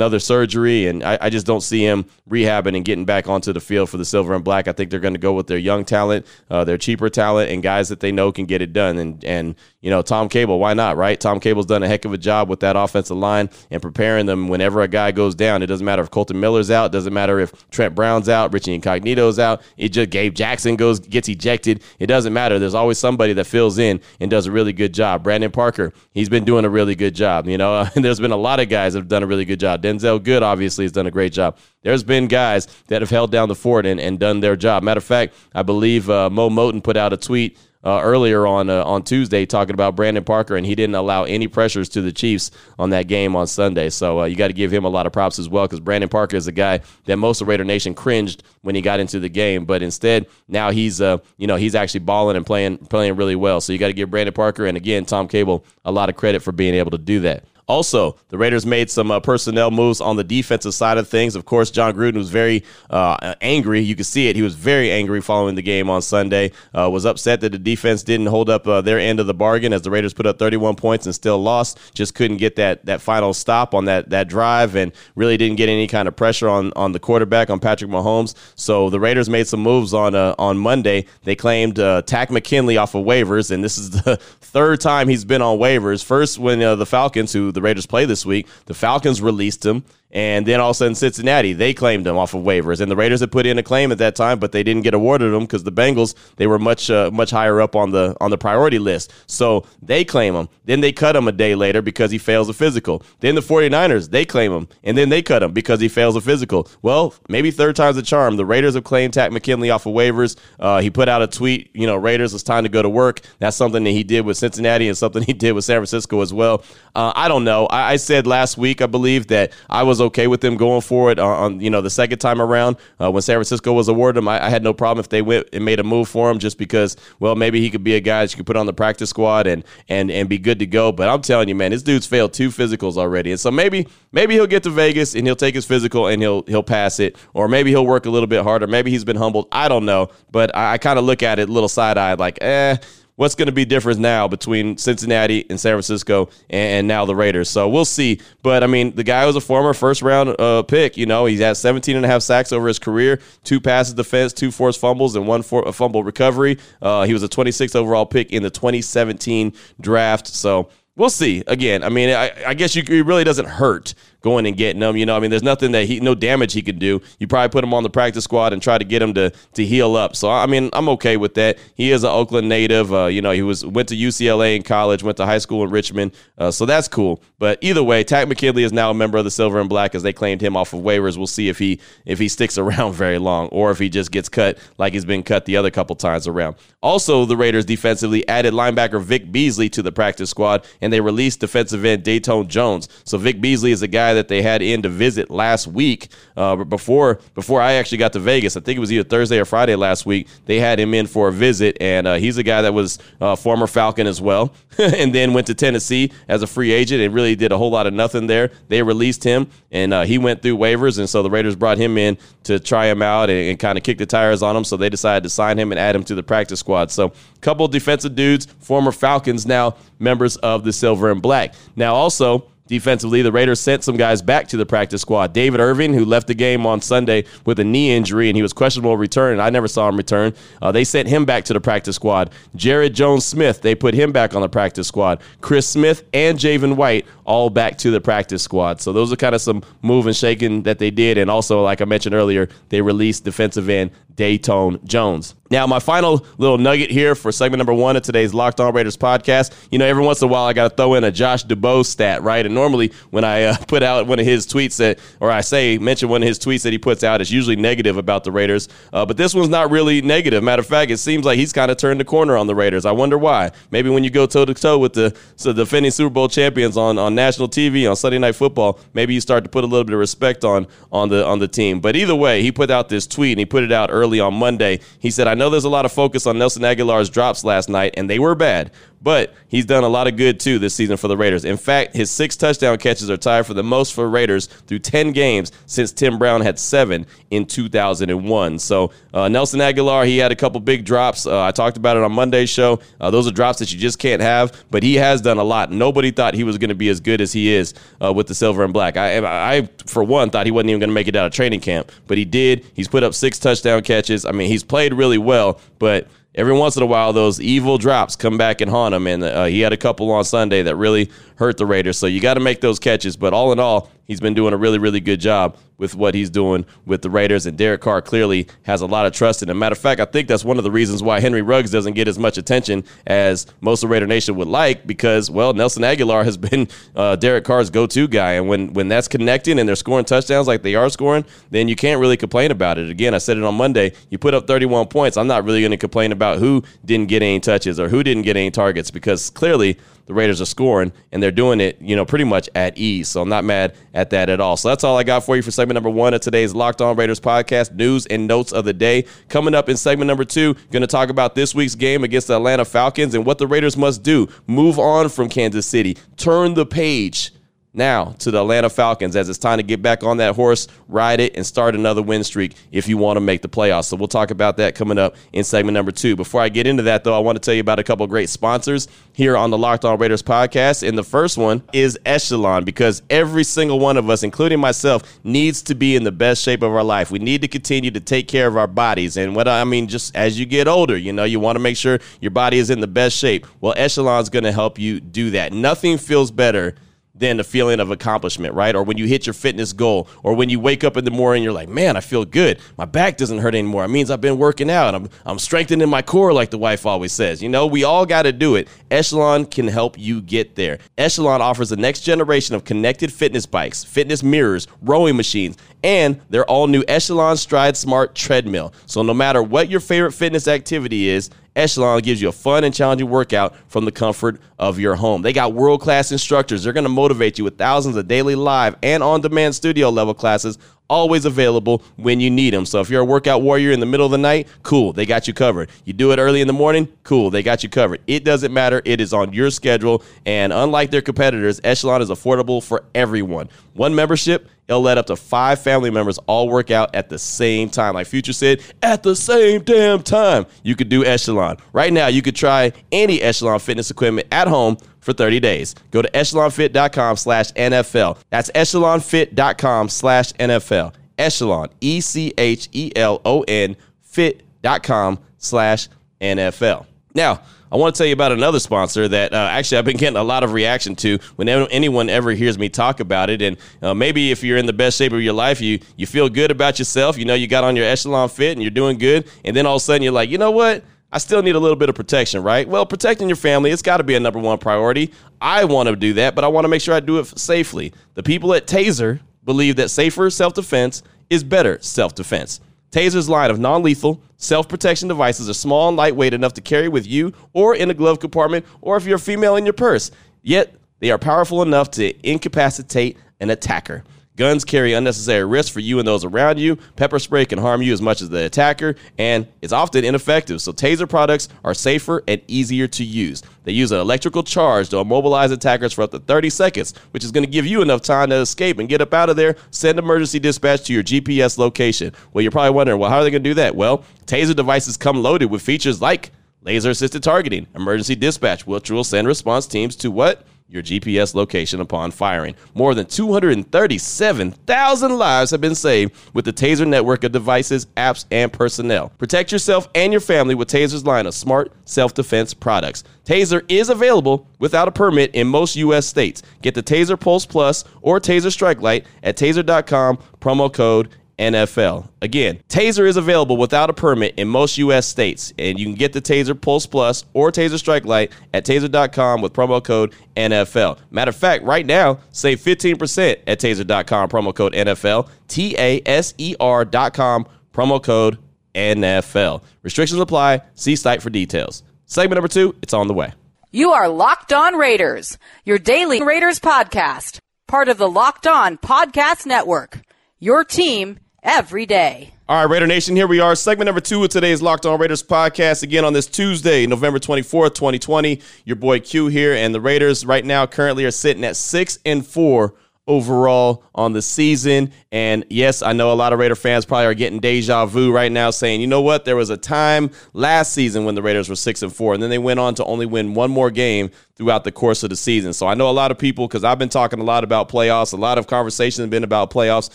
another 0.00 0.18
surgery, 0.18 0.86
and 0.86 1.04
I, 1.04 1.18
I, 1.20 1.28
just 1.28 1.46
don't 1.46 1.60
see 1.60 1.84
him 1.84 2.06
rehabbing 2.28 2.74
and 2.74 2.86
getting 2.86 3.04
back 3.04 3.28
onto 3.28 3.52
the 3.52 3.60
field 3.60 3.90
for 3.90 3.98
the 3.98 4.04
silver 4.06 4.34
and 4.34 4.42
black. 4.42 4.66
I 4.66 4.72
think 4.72 4.90
they're 4.90 4.98
going 4.98 5.12
to 5.12 5.20
go 5.20 5.34
with 5.34 5.46
their 5.46 5.58
young 5.58 5.84
talent, 5.84 6.26
uh, 6.48 6.64
their 6.64 6.78
cheaper 6.78 7.10
talent, 7.10 7.50
and 7.50 7.62
guys 7.62 7.90
that 7.90 8.00
they 8.00 8.10
know 8.10 8.32
can 8.32 8.46
get 8.46 8.62
it 8.62 8.72
done. 8.72 8.96
And 8.96 9.22
and 9.24 9.54
you 9.82 9.90
know, 9.90 10.00
Tom 10.02 10.28
Cable, 10.28 10.58
why 10.58 10.74
not, 10.74 10.96
right? 10.96 11.18
Tom 11.20 11.38
Cable's 11.38 11.66
done 11.66 11.82
a 11.82 11.88
heck 11.88 12.04
of 12.04 12.12
a 12.12 12.18
job 12.18 12.48
with 12.48 12.60
that 12.60 12.76
offensive 12.76 13.16
line 13.16 13.48
and 13.70 13.80
preparing 13.80 14.26
them 14.26 14.48
whenever 14.48 14.80
a 14.82 14.88
guy 14.88 15.10
goes 15.10 15.34
down. 15.34 15.62
It 15.62 15.66
doesn't 15.66 15.84
matter 15.84 16.02
if 16.02 16.10
Kolton 16.10 16.38
Miller's 16.38 16.70
out, 16.70 16.86
it 16.86 16.92
doesn't 16.92 17.12
matter 17.12 17.40
if 17.40 17.68
Trent 17.70 17.94
Brown's 17.94 18.28
out, 18.28 18.52
Richie 18.52 18.78
Incognito's 18.78 19.38
out, 19.38 19.62
it 19.76 19.90
just 19.90 20.10
Gabe 20.10 20.34
Jackson 20.34 20.76
goes 20.76 20.98
gets 21.00 21.28
ejected. 21.28 21.82
It 21.98 22.06
doesn't 22.06 22.32
matter. 22.32 22.58
There's 22.58 22.74
always 22.74 22.98
somebody 22.98 23.32
that 23.34 23.44
fills 23.44 23.78
in 23.78 24.00
and 24.18 24.30
does 24.30 24.46
a 24.46 24.52
really 24.52 24.72
good 24.72 24.94
job. 24.94 25.22
Brandon 25.22 25.50
Parker, 25.50 25.92
he's 26.12 26.28
been 26.28 26.44
doing 26.44 26.64
a 26.64 26.70
really 26.70 26.94
good 26.94 27.14
job. 27.14 27.46
You 27.46 27.58
know, 27.58 27.84
there's 27.94 28.20
been 28.20 28.32
a 28.32 28.36
lot 28.36 28.60
of 28.60 28.68
guys 28.68 28.94
that 28.94 29.00
have 29.00 29.08
done 29.08 29.22
a 29.22 29.26
really 29.26 29.44
good 29.44 29.60
job. 29.60 29.82
Denzelle 29.90 30.22
Good 30.22 30.42
obviously 30.42 30.84
has 30.84 30.92
done 30.92 31.06
a 31.06 31.10
great 31.10 31.32
job. 31.32 31.56
There's 31.82 32.04
been 32.04 32.28
guys 32.28 32.66
that 32.88 33.02
have 33.02 33.10
held 33.10 33.30
down 33.30 33.48
the 33.48 33.54
fort 33.54 33.86
and, 33.86 34.00
and 34.00 34.18
done 34.18 34.40
their 34.40 34.56
job. 34.56 34.82
Matter 34.82 34.98
of 34.98 35.04
fact, 35.04 35.34
I 35.54 35.62
believe 35.62 36.08
uh, 36.08 36.30
Mo 36.30 36.50
Moton 36.50 36.82
put 36.82 36.96
out 36.96 37.12
a 37.12 37.16
tweet 37.16 37.58
uh, 37.82 38.00
earlier 38.02 38.46
on 38.46 38.68
uh, 38.68 38.84
on 38.84 39.02
Tuesday 39.02 39.46
talking 39.46 39.72
about 39.72 39.96
Brandon 39.96 40.22
Parker, 40.22 40.56
and 40.56 40.66
he 40.66 40.74
didn't 40.74 40.94
allow 40.94 41.24
any 41.24 41.48
pressures 41.48 41.88
to 41.90 42.02
the 42.02 42.12
Chiefs 42.12 42.50
on 42.78 42.90
that 42.90 43.06
game 43.08 43.34
on 43.34 43.46
Sunday. 43.46 43.88
So 43.88 44.20
uh, 44.20 44.24
you 44.26 44.36
got 44.36 44.48
to 44.48 44.52
give 44.52 44.72
him 44.72 44.84
a 44.84 44.88
lot 44.88 45.06
of 45.06 45.12
props 45.12 45.38
as 45.38 45.48
well 45.48 45.64
because 45.64 45.80
Brandon 45.80 46.08
Parker 46.08 46.36
is 46.36 46.46
a 46.46 46.52
guy 46.52 46.80
that 47.06 47.16
most 47.16 47.40
of 47.40 47.48
Raider 47.48 47.64
Nation 47.64 47.94
cringed 47.94 48.42
when 48.62 48.74
he 48.74 48.82
got 48.82 49.00
into 49.00 49.18
the 49.18 49.30
game, 49.30 49.64
but 49.64 49.82
instead 49.82 50.26
now 50.46 50.70
he's 50.70 51.00
uh 51.00 51.18
you 51.38 51.46
know 51.46 51.56
he's 51.56 51.74
actually 51.74 52.00
balling 52.00 52.36
and 52.36 52.44
playing 52.44 52.78
playing 52.78 53.16
really 53.16 53.36
well. 53.36 53.60
So 53.60 53.72
you 53.72 53.78
got 53.78 53.88
to 53.88 53.94
give 53.94 54.10
Brandon 54.10 54.34
Parker 54.34 54.66
and 54.66 54.76
again 54.76 55.06
Tom 55.06 55.26
Cable 55.26 55.64
a 55.84 55.92
lot 55.92 56.10
of 56.10 56.16
credit 56.16 56.42
for 56.42 56.52
being 56.52 56.74
able 56.74 56.90
to 56.90 56.98
do 56.98 57.20
that. 57.20 57.44
Also, 57.70 58.16
the 58.30 58.36
Raiders 58.36 58.66
made 58.66 58.90
some 58.90 59.12
uh, 59.12 59.20
personnel 59.20 59.70
moves 59.70 60.00
on 60.00 60.16
the 60.16 60.24
defensive 60.24 60.74
side 60.74 60.98
of 60.98 61.06
things. 61.06 61.36
Of 61.36 61.44
course, 61.44 61.70
Jon 61.70 61.94
Gruden 61.94 62.16
was 62.16 62.28
very 62.28 62.64
uh, 62.90 63.36
angry. 63.40 63.78
You 63.78 63.94
could 63.94 64.06
see 64.06 64.28
it. 64.28 64.34
He 64.34 64.42
was 64.42 64.56
very 64.56 64.90
angry 64.90 65.20
following 65.20 65.54
the 65.54 65.62
game 65.62 65.88
on 65.88 66.02
Sunday. 66.02 66.50
Uh, 66.76 66.90
was 66.90 67.06
upset 67.06 67.40
that 67.42 67.52
the 67.52 67.60
defense 67.60 68.02
didn't 68.02 68.26
hold 68.26 68.50
up 68.50 68.66
uh, 68.66 68.80
their 68.80 68.98
end 68.98 69.20
of 69.20 69.28
the 69.28 69.34
bargain 69.34 69.72
as 69.72 69.82
the 69.82 69.90
Raiders 69.92 70.12
put 70.12 70.26
up 70.26 70.36
31 70.36 70.74
points 70.74 71.06
and 71.06 71.14
still 71.14 71.38
lost. 71.40 71.78
Just 71.94 72.16
couldn't 72.16 72.38
get 72.38 72.56
that 72.56 72.86
that 72.86 73.00
final 73.00 73.32
stop 73.32 73.72
on 73.72 73.84
that 73.84 74.10
that 74.10 74.26
drive 74.26 74.74
and 74.74 74.90
really 75.14 75.36
didn't 75.36 75.56
get 75.56 75.68
any 75.68 75.86
kind 75.86 76.08
of 76.08 76.16
pressure 76.16 76.48
on 76.48 76.72
on 76.74 76.90
the 76.90 76.98
quarterback 76.98 77.50
on 77.50 77.60
Patrick 77.60 77.88
Mahomes. 77.88 78.34
So 78.56 78.90
the 78.90 78.98
Raiders 78.98 79.30
made 79.30 79.46
some 79.46 79.60
moves 79.60 79.94
on 79.94 80.16
uh, 80.16 80.34
on 80.40 80.58
Monday. 80.58 81.06
They 81.22 81.36
claimed 81.36 81.78
uh, 81.78 82.02
Takk 82.02 82.32
McKinley 82.32 82.78
off 82.78 82.96
of 82.96 83.04
waivers, 83.04 83.52
and 83.52 83.62
this 83.62 83.78
is 83.78 83.90
the 84.02 84.16
third 84.16 84.80
time 84.80 85.08
he's 85.08 85.24
been 85.24 85.40
on 85.40 85.58
waivers. 85.58 86.04
First, 86.04 86.40
when 86.40 86.58
the 86.58 86.84
Falcons, 86.84 87.32
who 87.32 87.52
the 87.52 87.59
the 87.60 87.64
Raiders 87.64 87.86
play 87.86 88.06
this 88.06 88.24
week. 88.24 88.46
The 88.66 88.74
Falcons 88.74 89.20
released 89.20 89.64
him. 89.64 89.84
And 90.12 90.46
then 90.46 90.60
all 90.60 90.70
of 90.70 90.74
a 90.74 90.78
sudden, 90.78 90.94
Cincinnati, 90.94 91.52
they 91.52 91.72
claimed 91.72 92.06
him 92.06 92.16
off 92.16 92.34
of 92.34 92.42
waivers. 92.42 92.80
And 92.80 92.90
the 92.90 92.96
Raiders 92.96 93.20
had 93.20 93.30
put 93.30 93.46
in 93.46 93.58
a 93.58 93.62
claim 93.62 93.92
at 93.92 93.98
that 93.98 94.16
time, 94.16 94.38
but 94.38 94.52
they 94.52 94.62
didn't 94.62 94.82
get 94.82 94.94
awarded 94.94 95.32
him 95.32 95.40
because 95.40 95.62
the 95.64 95.72
Bengals, 95.72 96.14
they 96.36 96.46
were 96.46 96.58
much 96.58 96.90
uh, 96.90 97.10
much 97.12 97.30
higher 97.30 97.60
up 97.60 97.76
on 97.76 97.90
the 97.90 98.16
on 98.20 98.30
the 98.30 98.38
priority 98.38 98.78
list. 98.78 99.12
So 99.26 99.64
they 99.82 100.04
claim 100.04 100.34
him. 100.34 100.48
Then 100.64 100.80
they 100.80 100.92
cut 100.92 101.16
him 101.16 101.28
a 101.28 101.32
day 101.32 101.54
later 101.54 101.82
because 101.82 102.10
he 102.10 102.18
fails 102.18 102.48
a 102.48 102.52
physical. 102.52 103.02
Then 103.20 103.34
the 103.34 103.40
49ers, 103.40 104.10
they 104.10 104.24
claim 104.24 104.52
him. 104.52 104.68
And 104.82 104.96
then 104.98 105.08
they 105.08 105.22
cut 105.22 105.42
him 105.42 105.52
because 105.52 105.80
he 105.80 105.88
fails 105.88 106.16
a 106.16 106.20
physical. 106.20 106.68
Well, 106.82 107.14
maybe 107.28 107.50
third 107.50 107.76
time's 107.76 107.96
a 107.96 108.02
charm. 108.02 108.36
The 108.36 108.46
Raiders 108.46 108.74
have 108.74 108.84
claimed 108.84 109.14
Takk 109.14 109.32
McKinley 109.32 109.70
off 109.70 109.86
of 109.86 109.94
waivers. 109.94 110.36
Uh, 110.58 110.80
he 110.80 110.90
put 110.90 111.08
out 111.08 111.22
a 111.22 111.26
tweet, 111.26 111.70
you 111.74 111.86
know, 111.86 111.96
Raiders, 111.96 112.34
it's 112.34 112.42
time 112.42 112.64
to 112.64 112.68
go 112.68 112.82
to 112.82 112.88
work. 112.88 113.20
That's 113.38 113.56
something 113.56 113.84
that 113.84 113.90
he 113.90 114.02
did 114.02 114.24
with 114.24 114.36
Cincinnati 114.36 114.88
and 114.88 114.96
something 114.96 115.22
he 115.30 115.32
did 115.32 115.52
with 115.52 115.64
San 115.64 115.76
Francisco 115.76 116.20
as 116.20 116.32
well. 116.32 116.64
Uh, 116.94 117.12
I 117.14 117.28
don't 117.28 117.44
know. 117.44 117.66
I, 117.66 117.92
I 117.92 117.96
said 117.96 118.26
last 118.26 118.58
week, 118.58 118.82
I 118.82 118.86
believe, 118.86 119.28
that 119.28 119.52
I 119.68 119.82
was 119.82 119.99
okay 120.00 120.26
with 120.26 120.40
them 120.40 120.56
going 120.56 120.80
for 120.80 121.10
it 121.10 121.18
on, 121.18 121.54
on 121.54 121.60
you 121.60 121.70
know 121.70 121.80
the 121.80 121.90
second 121.90 122.18
time 122.18 122.40
around 122.40 122.76
uh, 123.00 123.10
when 123.10 123.22
San 123.22 123.36
Francisco 123.36 123.72
was 123.72 123.88
awarded 123.88 124.18
him. 124.18 124.28
I, 124.28 124.46
I, 124.46 124.48
had 124.48 124.62
no 124.62 124.72
problem 124.72 125.00
if 125.00 125.08
they 125.08 125.22
went 125.22 125.48
and 125.52 125.64
made 125.64 125.80
a 125.80 125.84
move 125.84 126.08
for 126.08 126.30
him 126.30 126.38
just 126.38 126.58
because 126.58 126.96
well 127.18 127.36
maybe 127.36 127.60
he 127.60 127.70
could 127.70 127.84
be 127.84 127.94
a 127.94 128.00
guy 128.00 128.22
that 128.22 128.32
you 128.32 128.36
could 128.36 128.46
put 128.46 128.56
on 128.56 128.66
the 128.66 128.72
practice 128.72 129.10
squad 129.10 129.46
and 129.46 129.64
and 129.88 130.10
and 130.10 130.28
be 130.28 130.38
good 130.38 130.58
to 130.58 130.66
go. 130.66 130.92
But 130.92 131.08
I'm 131.08 131.22
telling 131.22 131.48
you, 131.48 131.54
man, 131.54 131.70
this 131.70 131.82
dude's 131.82 132.06
failed 132.06 132.32
two 132.32 132.48
physicals 132.50 132.96
already, 132.96 133.30
and 133.30 133.40
so 133.40 133.50
maybe 133.50 133.86
maybe 134.12 134.34
he'll 134.34 134.46
get 134.46 134.62
to 134.64 134.70
Vegas 134.70 135.14
and 135.14 135.26
he'll 135.26 135.36
take 135.36 135.54
his 135.54 135.66
physical 135.66 136.06
and 136.06 136.22
he'll 136.22 136.42
he'll 136.44 136.62
pass 136.62 137.00
it, 137.00 137.16
or 137.34 137.48
maybe 137.48 137.70
he'll 137.70 137.86
work 137.86 138.06
a 138.06 138.10
little 138.10 138.26
bit 138.26 138.42
harder. 138.42 138.66
Maybe 138.66 138.90
he's 138.90 139.04
been 139.04 139.16
humbled. 139.16 139.48
I 139.52 139.68
don't 139.68 139.84
know, 139.84 140.10
but 140.30 140.54
I, 140.56 140.74
I 140.74 140.78
kind 140.78 140.98
of 140.98 141.04
look 141.04 141.22
at 141.22 141.38
it 141.38 141.48
a 141.48 141.52
little 141.52 141.68
side 141.68 141.98
eyed 141.98 142.18
like 142.18 142.42
eh 142.42 142.76
what's 143.20 143.34
going 143.34 143.44
to 143.44 143.52
be 143.52 143.66
different 143.66 144.00
now 144.00 144.26
between 144.26 144.78
Cincinnati 144.78 145.44
and 145.50 145.60
San 145.60 145.74
Francisco 145.74 146.30
and, 146.48 146.88
now 146.88 147.04
the 147.04 147.14
Raiders. 147.14 147.50
So 147.50 147.68
we'll 147.68 147.84
see. 147.84 148.18
But 148.42 148.64
I 148.64 148.66
mean, 148.66 148.94
the 148.94 149.04
guy 149.04 149.26
was 149.26 149.36
a 149.36 149.42
former 149.42 149.74
first 149.74 150.00
round 150.00 150.40
uh, 150.40 150.62
pick. 150.62 150.96
You 150.96 151.04
know, 151.04 151.26
he's 151.26 151.38
had 151.38 151.58
17 151.58 151.96
and 151.96 152.04
a 152.06 152.08
half 152.08 152.22
sacks 152.22 152.50
over 152.50 152.66
his 152.66 152.78
career, 152.78 153.20
two 153.44 153.60
passes 153.60 153.92
defense, 153.92 154.32
two 154.32 154.50
forced 154.50 154.80
fumbles, 154.80 155.16
and 155.16 155.26
one 155.26 155.42
for, 155.42 155.70
fumble 155.70 156.02
recovery. 156.02 156.56
Uh, 156.80 157.04
he 157.04 157.12
was 157.12 157.22
a 157.22 157.28
26th 157.28 157.76
overall 157.76 158.06
pick 158.06 158.32
in 158.32 158.42
the 158.42 158.48
2017 158.48 159.52
draft. 159.78 160.26
So 160.26 160.70
we'll 160.96 161.10
see. 161.10 161.44
Again, 161.46 161.84
I 161.84 161.90
mean, 161.90 162.08
I, 162.08 162.32
I 162.46 162.54
guess 162.54 162.74
you, 162.74 162.82
it 162.88 163.04
really 163.04 163.24
doesn't 163.24 163.48
hurt 163.48 163.92
going 164.20 164.46
and 164.46 164.56
getting 164.56 164.82
him. 164.82 164.96
You 164.96 165.06
know, 165.06 165.16
I 165.16 165.20
mean, 165.20 165.30
there's 165.30 165.42
nothing 165.42 165.72
that 165.72 165.86
he, 165.86 166.00
no 166.00 166.14
damage 166.14 166.52
he 166.52 166.62
can 166.62 166.78
do. 166.78 167.00
You 167.18 167.26
probably 167.26 167.50
put 167.50 167.64
him 167.64 167.74
on 167.74 167.82
the 167.82 167.90
practice 167.90 168.24
squad 168.24 168.52
and 168.52 168.62
try 168.62 168.78
to 168.78 168.84
get 168.84 169.02
him 169.02 169.14
to 169.14 169.30
to 169.54 169.64
heal 169.64 169.96
up. 169.96 170.16
So 170.16 170.30
I 170.30 170.46
mean, 170.46 170.70
I'm 170.72 170.88
okay 170.90 171.16
with 171.16 171.34
that. 171.34 171.58
He 171.74 171.90
is 171.90 172.04
an 172.04 172.10
Oakland 172.10 172.48
native. 172.48 172.92
Uh, 172.92 173.06
you 173.06 173.22
know, 173.22 173.32
he 173.32 173.42
was 173.42 173.64
went 173.64 173.88
to 173.88 173.96
UCLA 173.96 174.56
in 174.56 174.62
college, 174.62 175.02
went 175.02 175.16
to 175.18 175.26
high 175.26 175.38
school 175.38 175.64
in 175.64 175.70
Richmond. 175.70 176.12
Uh, 176.38 176.50
so 176.50 176.66
that's 176.66 176.88
cool. 176.88 177.22
But 177.38 177.58
either 177.60 177.82
way, 177.82 178.04
Takk 178.04 178.28
McKinley 178.28 178.64
is 178.64 178.72
now 178.72 178.90
a 178.90 178.94
member 178.94 179.18
of 179.18 179.24
the 179.24 179.30
Silver 179.30 179.60
and 179.60 179.68
Black 179.68 179.94
as 179.94 180.02
they 180.02 180.12
claimed 180.12 180.40
him 180.40 180.56
off 180.56 180.72
of 180.72 180.80
waivers. 180.80 181.16
We'll 181.16 181.26
see 181.26 181.48
if 181.48 181.58
he 181.58 181.80
if 182.04 182.18
he 182.18 182.28
sticks 182.28 182.58
around 182.60 182.94
very 182.94 183.18
long 183.18 183.48
or 183.48 183.70
if 183.70 183.78
he 183.78 183.88
just 183.88 184.10
gets 184.12 184.28
cut 184.28 184.58
like 184.78 184.92
he's 184.92 185.04
been 185.04 185.22
cut 185.22 185.44
the 185.44 185.56
other 185.56 185.70
couple 185.70 185.96
times 185.96 186.26
around. 186.26 186.56
Also, 186.82 187.24
the 187.24 187.36
Raiders 187.36 187.64
defensively 187.64 188.26
added 188.28 188.54
linebacker 188.54 189.02
Vic 189.02 189.30
Beasley 189.30 189.68
to 189.70 189.82
the 189.82 189.92
practice 189.92 190.30
squad, 190.30 190.66
and 190.80 190.92
they 190.92 191.00
released 191.00 191.40
defensive 191.40 191.84
end 191.84 192.04
Datone 192.04 192.48
Jones. 192.48 192.88
So 193.04 193.18
Vic 193.18 193.40
Beasley 193.40 193.72
is 193.72 193.82
a 193.82 193.88
guy 193.88 194.09
that 194.14 194.28
they 194.28 194.42
had 194.42 194.62
in 194.62 194.82
to 194.82 194.88
visit 194.88 195.30
last 195.30 195.66
week. 195.66 196.08
Uh, 196.36 196.56
before 196.64 197.20
before 197.34 197.60
I 197.60 197.74
actually 197.74 197.98
got 197.98 198.12
to 198.14 198.18
Vegas, 198.18 198.56
I 198.56 198.60
think 198.60 198.76
it 198.76 198.80
was 198.80 198.92
either 198.92 199.08
Thursday 199.08 199.38
or 199.38 199.44
Friday 199.44 199.76
last 199.76 200.06
week. 200.06 200.28
They 200.46 200.60
had 200.60 200.78
him 200.78 200.94
in 200.94 201.06
for 201.06 201.28
a 201.28 201.32
visit, 201.32 201.76
and 201.80 202.06
uh, 202.06 202.14
he's 202.14 202.38
a 202.38 202.42
guy 202.42 202.62
that 202.62 202.74
was 202.74 202.98
uh, 203.20 203.36
former 203.36 203.66
Falcon 203.66 204.06
as 204.06 204.20
well, 204.20 204.52
and 204.78 205.14
then 205.14 205.34
went 205.34 205.46
to 205.48 205.54
Tennessee 205.54 206.12
as 206.28 206.42
a 206.42 206.46
free 206.46 206.72
agent 206.72 207.02
and 207.02 207.14
really 207.14 207.36
did 207.36 207.52
a 207.52 207.58
whole 207.58 207.70
lot 207.70 207.86
of 207.86 207.92
nothing 207.92 208.26
there. 208.26 208.50
They 208.68 208.82
released 208.82 209.24
him, 209.24 209.48
and 209.70 209.92
uh, 209.92 210.02
he 210.02 210.18
went 210.18 210.42
through 210.42 210.56
waivers, 210.56 210.98
and 210.98 211.08
so 211.08 211.22
the 211.22 211.30
Raiders 211.30 211.56
brought 211.56 211.78
him 211.78 211.98
in 211.98 212.18
to 212.44 212.58
try 212.58 212.86
him 212.86 213.02
out 213.02 213.30
and, 213.30 213.50
and 213.50 213.58
kind 213.58 213.76
of 213.76 213.84
kick 213.84 213.98
the 213.98 214.06
tires 214.06 214.42
on 214.42 214.56
him. 214.56 214.64
So 214.64 214.76
they 214.76 214.88
decided 214.88 215.22
to 215.24 215.30
sign 215.30 215.58
him 215.58 215.72
and 215.72 215.78
add 215.78 215.94
him 215.94 216.04
to 216.04 216.14
the 216.14 216.22
practice 216.22 216.60
squad. 216.60 216.90
So 216.90 217.12
couple 217.40 217.66
defensive 217.68 218.14
dudes, 218.14 218.46
former 218.60 218.92
Falcons, 218.92 219.46
now 219.46 219.76
members 219.98 220.36
of 220.36 220.64
the 220.64 220.72
Silver 220.72 221.10
and 221.10 221.22
Black. 221.22 221.54
Now 221.76 221.94
also 221.94 222.48
Defensively, 222.70 223.20
the 223.20 223.32
Raiders 223.32 223.58
sent 223.58 223.82
some 223.82 223.96
guys 223.96 224.22
back 224.22 224.46
to 224.46 224.56
the 224.56 224.64
practice 224.64 225.00
squad. 225.00 225.32
David 225.32 225.58
Irving, 225.58 225.92
who 225.92 226.04
left 226.04 226.28
the 226.28 226.34
game 226.34 226.64
on 226.66 226.80
Sunday 226.80 227.24
with 227.44 227.58
a 227.58 227.64
knee 227.64 227.90
injury 227.90 228.28
and 228.28 228.36
he 228.36 228.42
was 228.42 228.52
questionable 228.52 228.96
return. 228.96 229.40
I 229.40 229.50
never 229.50 229.66
saw 229.66 229.88
him 229.88 229.96
return. 229.96 230.34
Uh, 230.62 230.70
they 230.70 230.84
sent 230.84 231.08
him 231.08 231.24
back 231.24 231.44
to 231.46 231.52
the 231.52 231.60
practice 231.60 231.96
squad. 231.96 232.30
Jared 232.54 232.94
Jones 232.94 233.26
Smith, 233.26 233.60
they 233.60 233.74
put 233.74 233.92
him 233.92 234.12
back 234.12 234.36
on 234.36 234.42
the 234.42 234.48
practice 234.48 234.86
squad. 234.86 235.20
Chris 235.40 235.66
Smith 235.66 236.04
and 236.14 236.38
Javin 236.38 236.76
White 236.76 237.06
all 237.24 237.50
back 237.50 237.76
to 237.78 237.90
the 237.90 238.00
practice 238.00 238.44
squad. 238.44 238.80
So 238.80 238.92
those 238.92 239.12
are 239.12 239.16
kind 239.16 239.34
of 239.34 239.40
some 239.40 239.64
move 239.82 240.06
and 240.06 240.14
shaking 240.14 240.62
that 240.62 240.78
they 240.78 240.92
did. 240.92 241.18
And 241.18 241.28
also, 241.28 241.64
like 241.64 241.80
I 241.80 241.86
mentioned 241.86 242.14
earlier, 242.14 242.48
they 242.68 242.82
released 242.82 243.24
defensive 243.24 243.68
end 243.68 243.90
Datone 244.20 244.84
Jones. 244.84 245.34
Now, 245.50 245.66
my 245.66 245.80
final 245.80 246.24
little 246.38 246.58
nugget 246.58 246.92
here 246.92 247.16
for 247.16 247.32
segment 247.32 247.58
number 247.58 247.74
one 247.74 247.96
of 247.96 248.02
today's 248.02 248.32
Locked 248.32 248.60
On 248.60 248.72
Raiders 248.72 248.96
podcast. 248.96 249.52
You 249.72 249.80
know, 249.80 249.84
every 249.84 250.04
once 250.04 250.22
in 250.22 250.28
a 250.28 250.30
while 250.30 250.44
I 250.44 250.52
got 250.52 250.68
to 250.68 250.76
throw 250.76 250.94
in 250.94 251.02
a 251.02 251.10
Josh 251.10 251.44
Dubow 251.44 251.84
stat, 251.84 252.22
right? 252.22 252.46
And 252.46 252.54
normally 252.54 252.92
when 253.10 253.24
I 253.24 253.44
uh, 253.44 253.56
put 253.66 253.82
out 253.82 254.06
one 254.06 254.20
of 254.20 254.26
his 254.26 254.46
tweets 254.46 254.76
that, 254.76 255.00
or 255.18 255.28
I 255.28 255.40
say 255.40 255.76
mention 255.76 256.08
one 256.08 256.22
of 256.22 256.28
his 256.28 256.38
tweets 256.38 256.62
that 256.62 256.72
he 256.72 256.78
puts 256.78 257.02
out, 257.02 257.20
it's 257.20 257.32
usually 257.32 257.56
negative 257.56 257.96
about 257.96 258.22
the 258.22 258.30
Raiders. 258.30 258.68
Uh, 258.92 259.04
but 259.04 259.16
this 259.16 259.34
one's 259.34 259.48
not 259.48 259.72
really 259.72 260.00
negative. 260.02 260.44
Matter 260.44 260.60
of 260.60 260.66
fact, 260.66 260.92
it 260.92 260.98
seems 260.98 261.24
like 261.24 261.36
he's 261.36 261.52
kind 261.52 261.70
of 261.70 261.78
turned 261.78 261.98
the 261.98 262.04
corner 262.04 262.36
on 262.36 262.46
the 262.46 262.54
Raiders. 262.54 262.86
I 262.86 262.92
wonder 262.92 263.18
why. 263.18 263.50
Maybe 263.72 263.90
when 263.90 264.04
you 264.04 264.10
go 264.10 264.26
toe 264.26 264.44
to 264.44 264.54
toe 264.54 264.78
with 264.78 264.92
the 264.92 265.16
so 265.34 265.52
defending 265.52 265.90
Super 265.90 266.10
Bowl 266.10 266.28
champions 266.28 266.76
on, 266.76 266.96
on 266.96 267.16
national 267.16 267.48
TV 267.48 267.90
on 267.90 267.96
Sunday 267.96 268.18
Night 268.18 268.36
Football, 268.36 268.78
maybe 268.94 269.14
you 269.14 269.20
start 269.20 269.42
to 269.42 269.50
put 269.50 269.64
a 269.64 269.66
little 269.66 269.84
bit 269.84 269.94
of 269.94 269.98
respect 270.00 270.44
on 270.44 270.68
on 270.92 271.08
the 271.08 271.26
on 271.26 271.40
the 271.40 271.48
team. 271.48 271.80
But 271.80 271.96
either 271.96 272.14
way, 272.14 272.42
he 272.42 272.52
put 272.52 272.70
out 272.70 272.88
this 272.88 273.08
tweet 273.08 273.32
and 273.32 273.40
he 273.40 273.46
put 273.46 273.64
it 273.64 273.72
out 273.72 273.90
early 273.90 274.09
on 274.18 274.34
Monday. 274.34 274.80
He 274.98 275.10
said, 275.10 275.28
"I 275.28 275.34
know 275.34 275.50
there's 275.50 275.64
a 275.64 275.68
lot 275.68 275.84
of 275.84 275.92
focus." 275.92 276.26
on 276.26 276.38
Nelson 276.38 276.62
Agholor's 276.62 277.10
drops 277.10 277.44
last 277.44 277.68
night, 277.68 277.94
and 277.96 278.08
they 278.08 278.18
were 278.18 278.34
bad. 278.34 278.72
But 279.02 279.34
he's 279.48 279.64
done 279.64 279.82
a 279.82 279.88
lot 279.88 280.06
of 280.06 280.16
good 280.16 280.38
too 280.38 280.58
this 280.58 280.74
season 280.74 280.96
for 280.96 281.08
the 281.08 281.16
Raiders. 281.16 281.44
In 281.44 281.56
fact, 281.56 281.96
his 281.96 282.10
six 282.10 282.36
touchdown 282.36 282.76
catches 282.78 283.10
are 283.10 283.16
tied 283.16 283.46
for 283.46 283.54
the 283.54 283.62
most 283.62 283.94
for 283.94 284.08
Raiders 284.08 284.46
through 284.46 284.80
10 284.80 285.12
games 285.12 285.52
since 285.66 285.90
Tim 285.90 286.18
Brown 286.18 286.42
had 286.42 286.58
seven 286.58 287.06
in 287.30 287.46
2001. 287.46 288.58
So 288.58 288.92
uh, 289.14 289.28
Nelson 289.28 289.60
Agholor, 289.60 290.06
he 290.06 290.18
had 290.18 290.32
a 290.32 290.36
couple 290.36 290.60
big 290.60 290.84
drops. 290.84 291.26
Uh, 291.26 291.42
I 291.42 291.50
talked 291.50 291.76
about 291.76 291.96
it 291.96 292.02
on 292.02 292.12
Monday's 292.12 292.50
show. 292.50 292.80
Uh, 293.00 293.10
those 293.10 293.26
are 293.26 293.30
drops 293.30 293.58
that 293.60 293.72
you 293.72 293.78
just 293.78 293.98
can't 293.98 294.20
have, 294.20 294.64
but 294.70 294.82
he 294.82 294.96
has 294.96 295.22
done 295.22 295.38
a 295.38 295.44
lot. 295.44 295.72
Nobody 295.72 296.10
thought 296.10 296.34
he 296.34 296.44
was 296.44 296.58
going 296.58 296.68
to 296.68 296.74
be 296.74 296.90
as 296.90 297.00
good 297.00 297.20
as 297.20 297.32
he 297.32 297.52
is 297.52 297.74
uh, 298.04 298.12
with 298.12 298.26
the 298.26 298.34
silver 298.34 298.64
and 298.64 298.72
black. 298.72 298.96
I, 298.98 299.56
I, 299.56 299.68
for 299.86 300.04
one, 300.04 300.30
thought 300.30 300.46
he 300.46 300.52
wasn't 300.52 300.70
even 300.70 300.80
going 300.80 300.90
to 300.90 300.94
make 300.94 301.08
it 301.08 301.16
out 301.16 301.26
of 301.26 301.32
training 301.32 301.60
camp, 301.60 301.90
but 302.06 302.18
he 302.18 302.26
did. 302.26 302.66
He's 302.74 302.88
put 302.88 303.02
up 303.02 303.14
six 303.14 303.38
touchdown 303.38 303.82
catches. 303.82 304.26
I 304.26 304.32
mean, 304.32 304.48
he's 304.48 304.62
played 304.62 304.92
really 304.92 305.18
well, 305.18 305.58
but 305.78 306.08
every 306.34 306.52
once 306.52 306.76
in 306.76 306.82
a 306.82 306.86
while 306.86 307.12
those 307.12 307.40
evil 307.40 307.78
drops 307.78 308.16
come 308.16 308.38
back 308.38 308.60
and 308.60 308.70
haunt 308.70 308.94
him. 308.94 309.06
And 309.06 309.22
uh, 309.22 309.44
he 309.46 309.60
had 309.60 309.72
a 309.72 309.76
couple 309.76 310.10
on 310.10 310.24
sunday 310.24 310.62
that 310.62 310.76
really 310.76 311.10
hurt 311.36 311.56
the 311.56 311.66
raiders. 311.66 311.98
So 311.98 312.06
you 312.06 312.20
got 312.20 312.34
to 312.34 312.40
make 312.40 312.60
those 312.60 312.78
catches. 312.78 313.16
But 313.16 313.32
all 313.32 313.52
in 313.52 313.58
all 313.58 313.90
he's 314.10 314.20
been 314.20 314.34
doing 314.34 314.52
a 314.52 314.56
really 314.56 314.78
really 314.78 314.98
good 314.98 315.20
job 315.20 315.56
with 315.78 315.94
what 315.94 316.14
he's 316.14 316.28
doing 316.28 316.66
with 316.84 317.00
the 317.00 317.08
raiders 317.08 317.46
and 317.46 317.56
derek 317.56 317.80
carr 317.80 318.02
clearly 318.02 318.44
has 318.64 318.80
a 318.80 318.86
lot 318.86 319.06
of 319.06 319.12
trust 319.12 319.40
in 319.40 319.48
him. 319.48 319.56
Matter 319.56 319.74
of 319.74 319.78
fact 319.78 320.00
i 320.00 320.04
think 320.04 320.26
that's 320.26 320.44
one 320.44 320.58
of 320.58 320.64
the 320.64 320.70
reasons 320.70 321.00
why 321.00 321.20
henry 321.20 321.42
ruggs 321.42 321.70
doesn't 321.70 321.92
get 321.92 322.08
as 322.08 322.18
much 322.18 322.36
attention 322.36 322.82
as 323.06 323.46
most 323.60 323.84
of 323.84 323.90
raider 323.90 324.08
nation 324.08 324.34
would 324.34 324.48
like 324.48 324.84
because 324.84 325.30
well 325.30 325.52
nelson 325.52 325.84
agholor 325.84 326.24
has 326.24 326.36
been 326.48 326.66
uh, 326.96 327.14
derek 327.14 327.44
carr's 327.44 327.70
go-to 327.70 328.08
guy 328.08 328.32
and 328.32 328.48
when, 328.48 328.72
when 328.72 328.88
that's 328.88 329.06
connecting 329.06 329.60
and 329.60 329.68
they're 329.68 329.76
scoring 329.76 330.04
touchdowns 330.04 330.48
like 330.48 330.62
they 330.62 330.74
are 330.74 330.90
scoring 330.90 331.24
then 331.50 331.68
you 331.68 331.76
can't 331.76 332.00
really 332.00 332.16
complain 332.16 332.50
about 332.50 332.78
it. 332.78 332.90
Again 332.90 333.14
i 333.14 333.18
said 333.18 333.36
it 333.36 333.44
on 333.44 333.54
monday 333.54 333.92
you 334.08 334.18
put 334.18 334.34
up 334.34 334.48
31 334.48 334.88
points 334.88 335.16
i'm 335.16 335.28
not 335.28 335.44
really 335.44 335.60
going 335.60 335.70
to 335.70 335.76
complain 335.76 336.10
about 336.10 336.40
who 336.40 336.64
didn't 336.84 337.06
get 337.08 337.22
any 337.22 337.38
touches 337.38 337.78
or 337.78 337.88
who 337.88 338.02
didn't 338.02 338.22
get 338.22 338.36
any 338.36 338.50
targets 338.50 338.90
because 338.90 339.30
clearly 339.30 339.78
the 340.06 340.14
Raiders 340.14 340.40
are 340.40 340.46
scoring 340.46 340.92
and 341.12 341.22
they're 341.22 341.30
doing 341.30 341.60
it, 341.60 341.80
you 341.80 341.96
know, 341.96 342.04
pretty 342.04 342.24
much 342.24 342.48
at 342.54 342.76
ease. 342.76 343.08
So 343.08 343.22
I'm 343.22 343.28
not 343.28 343.44
mad 343.44 343.74
at 343.94 344.10
that 344.10 344.28
at 344.28 344.40
all. 344.40 344.56
So 344.56 344.68
that's 344.68 344.84
all 344.84 344.96
I 344.96 345.04
got 345.04 345.24
for 345.24 345.36
you 345.36 345.42
for 345.42 345.50
segment 345.50 345.74
number 345.74 345.90
one 345.90 346.14
of 346.14 346.20
today's 346.20 346.54
Locked 346.54 346.80
On 346.80 346.96
Raiders 346.96 347.20
podcast, 347.20 347.72
news 347.72 348.06
and 348.06 348.26
notes 348.26 348.52
of 348.52 348.64
the 348.64 348.72
day. 348.72 349.04
Coming 349.28 349.54
up 349.54 349.68
in 349.68 349.76
segment 349.76 350.08
number 350.08 350.24
two, 350.24 350.54
going 350.70 350.82
to 350.82 350.86
talk 350.86 351.10
about 351.10 351.34
this 351.34 351.54
week's 351.54 351.74
game 351.74 352.04
against 352.04 352.28
the 352.28 352.36
Atlanta 352.36 352.64
Falcons 352.64 353.14
and 353.14 353.24
what 353.24 353.38
the 353.38 353.46
Raiders 353.46 353.76
must 353.76 354.02
do. 354.02 354.28
Move 354.46 354.78
on 354.78 355.08
from 355.08 355.28
Kansas 355.28 355.66
City, 355.66 355.96
turn 356.16 356.54
the 356.54 356.66
page 356.66 357.32
now 357.72 358.06
to 358.18 358.30
the 358.30 358.40
Atlanta 358.40 358.68
Falcons 358.68 359.14
as 359.14 359.28
it's 359.28 359.38
time 359.38 359.58
to 359.58 359.62
get 359.62 359.80
back 359.80 360.02
on 360.02 360.16
that 360.16 360.34
horse, 360.34 360.66
ride 360.88 361.20
it, 361.20 361.36
and 361.36 361.46
start 361.46 361.74
another 361.74 362.02
win 362.02 362.24
streak 362.24 362.54
if 362.72 362.88
you 362.88 362.98
want 362.98 363.16
to 363.16 363.20
make 363.20 363.42
the 363.42 363.48
playoffs. 363.48 363.84
So 363.84 363.96
we'll 363.96 364.08
talk 364.08 364.30
about 364.30 364.56
that 364.56 364.74
coming 364.74 364.98
up 364.98 365.14
in 365.32 365.44
segment 365.44 365.74
number 365.74 365.92
two. 365.92 366.16
Before 366.16 366.40
I 366.40 366.48
get 366.48 366.66
into 366.66 366.82
that, 366.84 367.04
though, 367.04 367.14
I 367.14 367.20
want 367.20 367.36
to 367.36 367.40
tell 367.40 367.54
you 367.54 367.60
about 367.60 367.78
a 367.78 367.84
couple 367.84 368.06
great 368.06 368.28
sponsors 368.28 368.88
here 369.12 369.36
on 369.36 369.50
the 369.50 369.58
Locked 369.58 369.84
On 369.84 369.98
Raiders 369.98 370.22
podcast. 370.22 370.86
And 370.86 370.98
the 370.98 371.04
first 371.04 371.38
one 371.38 371.62
is 371.72 371.98
Echelon 372.04 372.64
because 372.64 373.02
every 373.08 373.44
single 373.44 373.78
one 373.78 373.96
of 373.96 374.10
us, 374.10 374.22
including 374.22 374.58
myself, 374.58 375.20
needs 375.22 375.62
to 375.62 375.74
be 375.74 375.94
in 375.94 376.04
the 376.04 376.12
best 376.12 376.42
shape 376.42 376.62
of 376.62 376.72
our 376.72 376.84
life. 376.84 377.10
We 377.10 377.18
need 377.18 377.42
to 377.42 377.48
continue 377.48 377.90
to 377.92 378.00
take 378.00 378.26
care 378.26 378.46
of 378.46 378.56
our 378.56 378.66
bodies. 378.66 379.16
And 379.16 379.36
what 379.36 379.46
I 379.46 379.62
mean, 379.64 379.86
just 379.86 380.14
as 380.16 380.38
you 380.38 380.46
get 380.46 380.66
older, 380.66 380.96
you 380.96 381.12
know, 381.12 381.24
you 381.24 381.38
want 381.38 381.56
to 381.56 381.60
make 381.60 381.76
sure 381.76 382.00
your 382.20 382.30
body 382.30 382.58
is 382.58 382.70
in 382.70 382.80
the 382.80 382.88
best 382.88 383.16
shape. 383.16 383.46
Well, 383.60 383.74
Echelon 383.76 384.22
is 384.22 384.28
going 384.28 384.44
to 384.44 384.52
help 384.52 384.78
you 384.78 385.00
do 385.00 385.30
that. 385.30 385.52
Nothing 385.52 385.98
feels 385.98 386.30
better 386.30 386.74
than 387.20 387.36
the 387.36 387.44
feeling 387.44 387.80
of 387.80 387.90
accomplishment, 387.90 388.54
right? 388.54 388.74
Or 388.74 388.82
when 388.82 388.98
you 388.98 389.06
hit 389.06 389.26
your 389.26 389.34
fitness 389.34 389.72
goal, 389.72 390.08
or 390.22 390.34
when 390.34 390.48
you 390.48 390.58
wake 390.58 390.82
up 390.82 390.96
in 390.96 391.04
the 391.04 391.10
morning, 391.10 391.42
you're 391.42 391.52
like, 391.52 391.68
man, 391.68 391.96
I 391.96 392.00
feel 392.00 392.24
good. 392.24 392.58
My 392.76 392.86
back 392.86 393.18
doesn't 393.18 393.38
hurt 393.38 393.54
anymore. 393.54 393.84
It 393.84 393.88
means 393.88 394.10
I've 394.10 394.22
been 394.22 394.38
working 394.38 394.70
out. 394.70 394.94
I'm, 394.94 395.08
I'm 395.26 395.38
strengthening 395.38 395.88
my 395.88 396.02
core, 396.02 396.32
like 396.32 396.50
the 396.50 396.58
wife 396.58 396.86
always 396.86 397.12
says. 397.12 397.42
You 397.42 397.50
know, 397.50 397.66
we 397.66 397.84
all 397.84 398.06
got 398.06 398.22
to 398.22 398.32
do 398.32 398.56
it. 398.56 398.68
Echelon 398.90 399.44
can 399.44 399.68
help 399.68 399.98
you 399.98 400.22
get 400.22 400.56
there. 400.56 400.78
Echelon 400.96 401.42
offers 401.42 401.68
the 401.68 401.76
next 401.76 402.00
generation 402.00 402.54
of 402.54 402.64
connected 402.64 403.12
fitness 403.12 403.44
bikes, 403.44 403.84
fitness 403.84 404.22
mirrors, 404.22 404.66
rowing 404.80 405.16
machines, 405.16 405.58
and 405.82 406.20
their 406.30 406.44
all 406.44 406.66
new 406.66 406.84
Echelon 406.88 407.36
Stride 407.36 407.76
Smart 407.76 408.14
treadmill. 408.14 408.72
So 408.86 409.02
no 409.02 409.14
matter 409.14 409.42
what 409.42 409.70
your 409.70 409.80
favorite 409.80 410.12
fitness 410.12 410.48
activity 410.48 411.08
is, 411.08 411.30
Echelon 411.56 412.00
gives 412.00 412.22
you 412.22 412.28
a 412.28 412.32
fun 412.32 412.64
and 412.64 412.74
challenging 412.74 413.08
workout 413.08 413.54
from 413.68 413.84
the 413.84 413.92
comfort 413.92 414.40
of 414.58 414.78
your 414.78 414.94
home. 414.94 415.22
They 415.22 415.32
got 415.32 415.52
world 415.52 415.80
class 415.80 416.12
instructors. 416.12 416.62
They're 416.62 416.72
going 416.72 416.84
to 416.84 416.90
motivate 416.90 417.38
you 417.38 417.44
with 417.44 417.58
thousands 417.58 417.96
of 417.96 418.06
daily 418.06 418.34
live 418.34 418.76
and 418.82 419.02
on 419.02 419.20
demand 419.20 419.54
studio 419.54 419.90
level 419.90 420.14
classes 420.14 420.58
always 420.90 421.24
available 421.24 421.82
when 421.96 422.20
you 422.20 422.28
need 422.28 422.52
them. 422.52 422.66
So 422.66 422.80
if 422.80 422.90
you're 422.90 423.00
a 423.00 423.04
workout 423.04 423.40
warrior 423.40 423.70
in 423.70 423.80
the 423.80 423.86
middle 423.86 424.04
of 424.04 424.12
the 424.12 424.18
night, 424.18 424.48
cool, 424.62 424.92
they 424.92 425.06
got 425.06 425.26
you 425.26 425.32
covered. 425.32 425.70
You 425.84 425.94
do 425.94 426.12
it 426.12 426.18
early 426.18 426.42
in 426.42 426.46
the 426.46 426.52
morning, 426.52 426.88
cool, 427.04 427.30
they 427.30 427.42
got 427.42 427.62
you 427.62 427.68
covered. 427.68 428.02
It 428.06 428.24
doesn't 428.24 428.52
matter, 428.52 428.82
it 428.84 429.00
is 429.00 429.14
on 429.14 429.32
your 429.32 429.50
schedule. 429.50 430.02
And 430.26 430.52
unlike 430.52 430.90
their 430.90 431.00
competitors, 431.00 431.60
Echelon 431.64 432.02
is 432.02 432.10
affordable 432.10 432.62
for 432.62 432.84
everyone. 432.94 433.48
One 433.74 433.94
membership, 433.94 434.48
it'll 434.68 434.82
let 434.82 434.98
up 434.98 435.06
to 435.06 435.16
five 435.16 435.60
family 435.60 435.90
members 435.90 436.18
all 436.26 436.48
work 436.48 436.70
out 436.70 436.94
at 436.94 437.08
the 437.08 437.18
same 437.18 437.70
time. 437.70 437.94
Like 437.94 438.08
Future 438.08 438.32
said, 438.32 438.60
at 438.82 439.02
the 439.02 439.14
same 439.14 439.62
damn 439.62 440.02
time, 440.02 440.46
you 440.64 440.74
could 440.74 440.88
do 440.88 441.04
Echelon. 441.04 441.56
Right 441.72 441.92
now, 441.92 442.08
you 442.08 442.20
could 442.20 442.36
try 442.36 442.72
any 442.90 443.22
Echelon 443.22 443.60
fitness 443.60 443.90
equipment 443.90 444.28
at 444.32 444.48
home 444.48 444.76
for 445.00 445.12
30 445.12 445.40
days. 445.40 445.74
Go 445.90 446.02
to 446.02 446.10
echelonfit.com 446.10 447.16
slash 447.16 447.52
NFL. 447.52 448.18
That's 448.30 448.50
echelonfit.com 448.50 449.88
slash 449.88 450.32
NFL. 450.34 450.94
Echelon, 451.18 451.68
E 451.80 452.00
C 452.00 452.32
H 452.38 452.68
E 452.72 452.92
L 452.96 453.20
O 453.24 453.42
N, 453.42 453.76
fit.com 454.02 455.18
slash 455.36 455.88
NFL. 456.20 456.86
Now, 457.14 457.42
I 457.72 457.76
want 457.76 457.94
to 457.94 457.98
tell 457.98 458.06
you 458.06 458.14
about 458.14 458.32
another 458.32 458.58
sponsor 458.58 459.06
that 459.06 459.32
uh, 459.32 459.36
actually 459.36 459.78
I've 459.78 459.84
been 459.84 459.96
getting 459.96 460.16
a 460.16 460.24
lot 460.24 460.42
of 460.42 460.52
reaction 460.52 460.96
to 460.96 461.18
whenever 461.36 461.68
anyone 461.70 462.08
ever 462.08 462.32
hears 462.32 462.58
me 462.58 462.68
talk 462.68 462.98
about 462.98 463.30
it. 463.30 463.42
And 463.42 463.56
uh, 463.80 463.94
maybe 463.94 464.32
if 464.32 464.42
you're 464.42 464.56
in 464.56 464.66
the 464.66 464.72
best 464.72 464.98
shape 464.98 465.12
of 465.12 465.22
your 465.22 465.34
life, 465.34 465.60
you 465.60 465.78
you 465.96 466.06
feel 466.06 466.28
good 466.28 466.50
about 466.50 466.80
yourself. 466.80 467.16
You 467.16 467.26
know, 467.26 467.34
you 467.34 467.46
got 467.46 467.62
on 467.62 467.76
your 467.76 467.84
Echelon 467.84 468.28
fit 468.28 468.52
and 468.52 468.62
you're 468.62 468.72
doing 468.72 468.98
good. 468.98 469.28
And 469.44 469.54
then 469.54 469.66
all 469.66 469.76
of 469.76 469.82
a 469.82 469.84
sudden 469.84 470.02
you're 470.02 470.12
like, 470.12 470.30
you 470.30 470.38
know 470.38 470.50
what? 470.50 470.82
I 471.12 471.18
still 471.18 471.42
need 471.42 471.56
a 471.56 471.58
little 471.58 471.76
bit 471.76 471.88
of 471.88 471.94
protection, 471.96 472.42
right? 472.42 472.68
Well, 472.68 472.86
protecting 472.86 473.28
your 473.28 473.36
family, 473.36 473.70
it's 473.70 473.82
got 473.82 473.96
to 473.96 474.04
be 474.04 474.14
a 474.14 474.20
number 474.20 474.38
one 474.38 474.58
priority. 474.58 475.12
I 475.40 475.64
want 475.64 475.88
to 475.88 475.96
do 475.96 476.12
that, 476.14 476.34
but 476.34 476.44
I 476.44 476.48
want 476.48 476.64
to 476.64 476.68
make 476.68 476.80
sure 476.80 476.94
I 476.94 477.00
do 477.00 477.18
it 477.18 477.26
safely. 477.38 477.92
The 478.14 478.22
people 478.22 478.54
at 478.54 478.66
Taser 478.66 479.20
believe 479.44 479.76
that 479.76 479.88
safer 479.88 480.30
self 480.30 480.54
defense 480.54 481.02
is 481.28 481.42
better 481.42 481.78
self 481.80 482.14
defense. 482.14 482.60
Taser's 482.92 483.28
line 483.28 483.50
of 483.50 483.58
non 483.58 483.82
lethal 483.82 484.22
self 484.36 484.68
protection 484.68 485.08
devices 485.08 485.48
are 485.48 485.54
small 485.54 485.88
and 485.88 485.96
lightweight 485.96 486.34
enough 486.34 486.54
to 486.54 486.60
carry 486.60 486.88
with 486.88 487.06
you 487.06 487.32
or 487.52 487.74
in 487.74 487.90
a 487.90 487.94
glove 487.94 488.20
compartment 488.20 488.64
or 488.80 488.96
if 488.96 489.04
you're 489.04 489.16
a 489.16 489.20
female 489.20 489.56
in 489.56 489.64
your 489.64 489.72
purse. 489.72 490.10
Yet, 490.42 490.74
they 491.00 491.10
are 491.10 491.18
powerful 491.18 491.62
enough 491.62 491.90
to 491.92 492.28
incapacitate 492.28 493.16
an 493.40 493.50
attacker. 493.50 494.04
Guns 494.36 494.64
carry 494.64 494.94
unnecessary 494.94 495.44
risks 495.44 495.70
for 495.70 495.80
you 495.80 495.98
and 495.98 496.08
those 496.08 496.24
around 496.24 496.58
you. 496.58 496.76
Pepper 496.96 497.18
spray 497.18 497.44
can 497.44 497.58
harm 497.58 497.82
you 497.82 497.92
as 497.92 498.00
much 498.00 498.22
as 498.22 498.30
the 498.30 498.44
attacker, 498.44 498.94
and 499.18 499.46
it's 499.60 499.72
often 499.72 500.04
ineffective. 500.04 500.62
So, 500.62 500.72
taser 500.72 501.08
products 501.08 501.48
are 501.64 501.74
safer 501.74 502.22
and 502.26 502.40
easier 502.46 502.86
to 502.88 503.04
use. 503.04 503.42
They 503.64 503.72
use 503.72 503.92
an 503.92 503.98
electrical 503.98 504.42
charge 504.42 504.88
to 504.90 504.98
immobilize 504.98 505.50
attackers 505.50 505.92
for 505.92 506.02
up 506.02 506.12
to 506.12 506.20
30 506.20 506.48
seconds, 506.48 506.94
which 507.10 507.24
is 507.24 507.32
going 507.32 507.44
to 507.44 507.50
give 507.50 507.66
you 507.66 507.82
enough 507.82 508.02
time 508.02 508.30
to 508.30 508.36
escape 508.36 508.78
and 508.78 508.88
get 508.88 509.02
up 509.02 509.12
out 509.12 509.28
of 509.28 509.36
there. 509.36 509.56
Send 509.72 509.98
emergency 509.98 510.38
dispatch 510.38 510.84
to 510.84 510.92
your 510.92 511.02
GPS 511.02 511.58
location. 511.58 512.14
Well, 512.32 512.42
you're 512.42 512.52
probably 512.52 512.70
wondering, 512.70 512.98
well, 512.98 513.10
how 513.10 513.18
are 513.18 513.24
they 513.24 513.30
going 513.30 513.44
to 513.44 513.50
do 513.50 513.54
that? 513.54 513.74
Well, 513.74 514.04
taser 514.26 514.56
devices 514.56 514.96
come 514.96 515.22
loaded 515.22 515.50
with 515.50 515.60
features 515.60 516.00
like 516.00 516.30
laser 516.62 516.90
assisted 516.90 517.22
targeting, 517.22 517.66
emergency 517.74 518.14
dispatch, 518.14 518.66
which 518.66 518.90
will 518.90 519.04
send 519.04 519.26
response 519.26 519.66
teams 519.66 519.96
to 519.96 520.10
what? 520.10 520.46
Your 520.70 520.82
GPS 520.82 521.34
location 521.34 521.80
upon 521.80 522.12
firing. 522.12 522.54
More 522.74 522.94
than 522.94 523.06
237,000 523.06 525.18
lives 525.18 525.50
have 525.50 525.60
been 525.60 525.74
saved 525.74 526.14
with 526.32 526.44
the 526.44 526.52
Taser 526.52 526.86
network 526.86 527.24
of 527.24 527.32
devices, 527.32 527.86
apps, 527.96 528.24
and 528.30 528.52
personnel. 528.52 529.08
Protect 529.18 529.50
yourself 529.50 529.88
and 529.94 530.12
your 530.12 530.20
family 530.20 530.54
with 530.54 530.68
Taser's 530.68 531.04
line 531.04 531.26
of 531.26 531.34
smart 531.34 531.72
self 531.84 532.14
defense 532.14 532.54
products. 532.54 533.02
Taser 533.24 533.64
is 533.68 533.90
available 533.90 534.46
without 534.58 534.88
a 534.88 534.92
permit 534.92 535.34
in 535.34 535.48
most 535.48 535.76
U.S. 535.76 536.06
states. 536.06 536.42
Get 536.62 536.74
the 536.74 536.82
Taser 536.82 537.18
Pulse 537.18 537.46
Plus 537.46 537.84
or 538.00 538.20
Taser 538.20 538.52
Strike 538.52 538.80
Light 538.80 539.06
at 539.22 539.36
taser.com, 539.36 540.18
promo 540.40 540.72
code 540.72 541.10
NFL. 541.40 542.08
Again, 542.20 542.60
Taser 542.68 543.06
is 543.08 543.16
available 543.16 543.56
without 543.56 543.90
a 543.90 543.94
permit 543.94 544.34
in 544.36 544.46
most 544.46 544.78
U.S. 544.78 545.06
states, 545.06 545.52
and 545.58 545.80
you 545.80 545.86
can 545.86 545.94
get 545.94 546.12
the 546.12 546.20
Taser 546.20 546.60
Pulse 546.60 546.86
Plus 546.86 547.24
or 547.32 547.50
Taser 547.50 547.78
Strike 547.78 548.04
Light 548.04 548.30
at 548.52 548.64
taser.com 548.64 549.40
with 549.40 549.52
promo 549.54 549.82
code 549.82 550.14
NFL. 550.36 550.98
Matter 551.10 551.30
of 551.30 551.36
fact, 551.36 551.64
right 551.64 551.84
now, 551.86 552.20
save 552.30 552.60
15% 552.60 553.38
at 553.46 553.58
taser.com, 553.58 554.28
promo 554.28 554.54
code 554.54 554.74
NFL, 554.74 555.28
T 555.48 555.74
A 555.78 556.02
S 556.04 556.34
E 556.38 556.54
R.com, 556.60 557.48
promo 557.72 558.02
code 558.02 558.38
NFL. 558.74 559.62
Restrictions 559.82 560.20
apply. 560.20 560.60
See 560.74 560.94
site 560.94 561.22
for 561.22 561.30
details. 561.30 561.82
Segment 562.04 562.36
number 562.36 562.48
two, 562.48 562.74
it's 562.82 562.92
on 562.92 563.08
the 563.08 563.14
way. 563.14 563.32
You 563.72 563.92
are 563.92 564.08
Locked 564.08 564.52
On 564.52 564.74
Raiders, 564.74 565.38
your 565.64 565.78
daily 565.78 566.22
Raiders 566.22 566.58
podcast, 566.58 567.38
part 567.66 567.88
of 567.88 567.98
the 567.98 568.10
Locked 568.10 568.46
On 568.46 568.76
Podcast 568.76 569.46
Network. 569.46 570.02
Your 570.40 570.64
team 570.64 571.18
every 571.42 571.86
day. 571.86 572.32
All 572.48 572.56
right, 572.56 572.70
Raider 572.70 572.86
Nation, 572.86 573.14
here 573.14 573.28
we 573.28 573.38
are. 573.38 573.54
Segment 573.54 573.86
number 573.86 574.00
two 574.00 574.24
of 574.24 574.30
today's 574.30 574.60
Locked 574.60 574.84
On 574.84 574.98
Raiders 574.98 575.22
podcast. 575.22 575.82
Again 575.82 576.04
on 576.04 576.12
this 576.12 576.26
Tuesday, 576.26 576.86
November 576.86 577.18
24th, 577.20 577.74
2020. 577.74 578.40
Your 578.64 578.76
boy 578.76 579.00
Q 579.00 579.28
here, 579.28 579.54
and 579.54 579.74
the 579.74 579.80
Raiders 579.80 580.26
right 580.26 580.44
now 580.44 580.66
currently 580.66 581.04
are 581.04 581.12
sitting 581.12 581.44
at 581.44 581.56
six 581.56 581.98
and 582.04 582.26
four 582.26 582.74
overall 583.06 583.84
on 583.94 584.12
the 584.12 584.22
season. 584.22 584.92
And 585.10 585.44
yes, 585.50 585.82
I 585.82 585.92
know 585.92 586.12
a 586.12 586.14
lot 586.14 586.32
of 586.32 586.38
Raider 586.38 586.54
fans 586.54 586.84
probably 586.84 587.06
are 587.06 587.14
getting 587.14 587.40
deja 587.40 587.86
vu 587.86 588.12
right 588.12 588.30
now, 588.30 588.50
saying, 588.50 588.80
you 588.80 588.86
know 588.86 589.02
what, 589.02 589.24
there 589.24 589.36
was 589.36 589.50
a 589.50 589.56
time 589.56 590.10
last 590.32 590.72
season 590.72 591.04
when 591.04 591.14
the 591.14 591.22
Raiders 591.22 591.48
were 591.48 591.56
six 591.56 591.82
and 591.82 591.94
four, 591.94 592.14
and 592.14 592.22
then 592.22 592.30
they 592.30 592.38
went 592.38 592.60
on 592.60 592.74
to 592.76 592.84
only 592.84 593.06
win 593.06 593.34
one 593.34 593.50
more 593.50 593.70
game 593.70 594.10
throughout 594.40 594.64
the 594.64 594.72
course 594.72 595.02
of 595.02 595.10
the 595.10 595.16
season. 595.16 595.52
So 595.52 595.66
I 595.66 595.74
know 595.74 595.90
a 595.90 595.92
lot 595.92 596.10
of 596.10 596.16
people, 596.16 596.48
because 596.48 596.64
I've 596.64 596.78
been 596.78 596.88
talking 596.88 597.20
a 597.20 597.24
lot 597.24 597.44
about 597.44 597.68
playoffs, 597.68 598.14
a 598.14 598.16
lot 598.16 598.38
of 598.38 598.46
conversations 598.46 599.00
have 599.00 599.10
been 599.10 599.22
about 599.22 599.50
playoffs, 599.50 599.90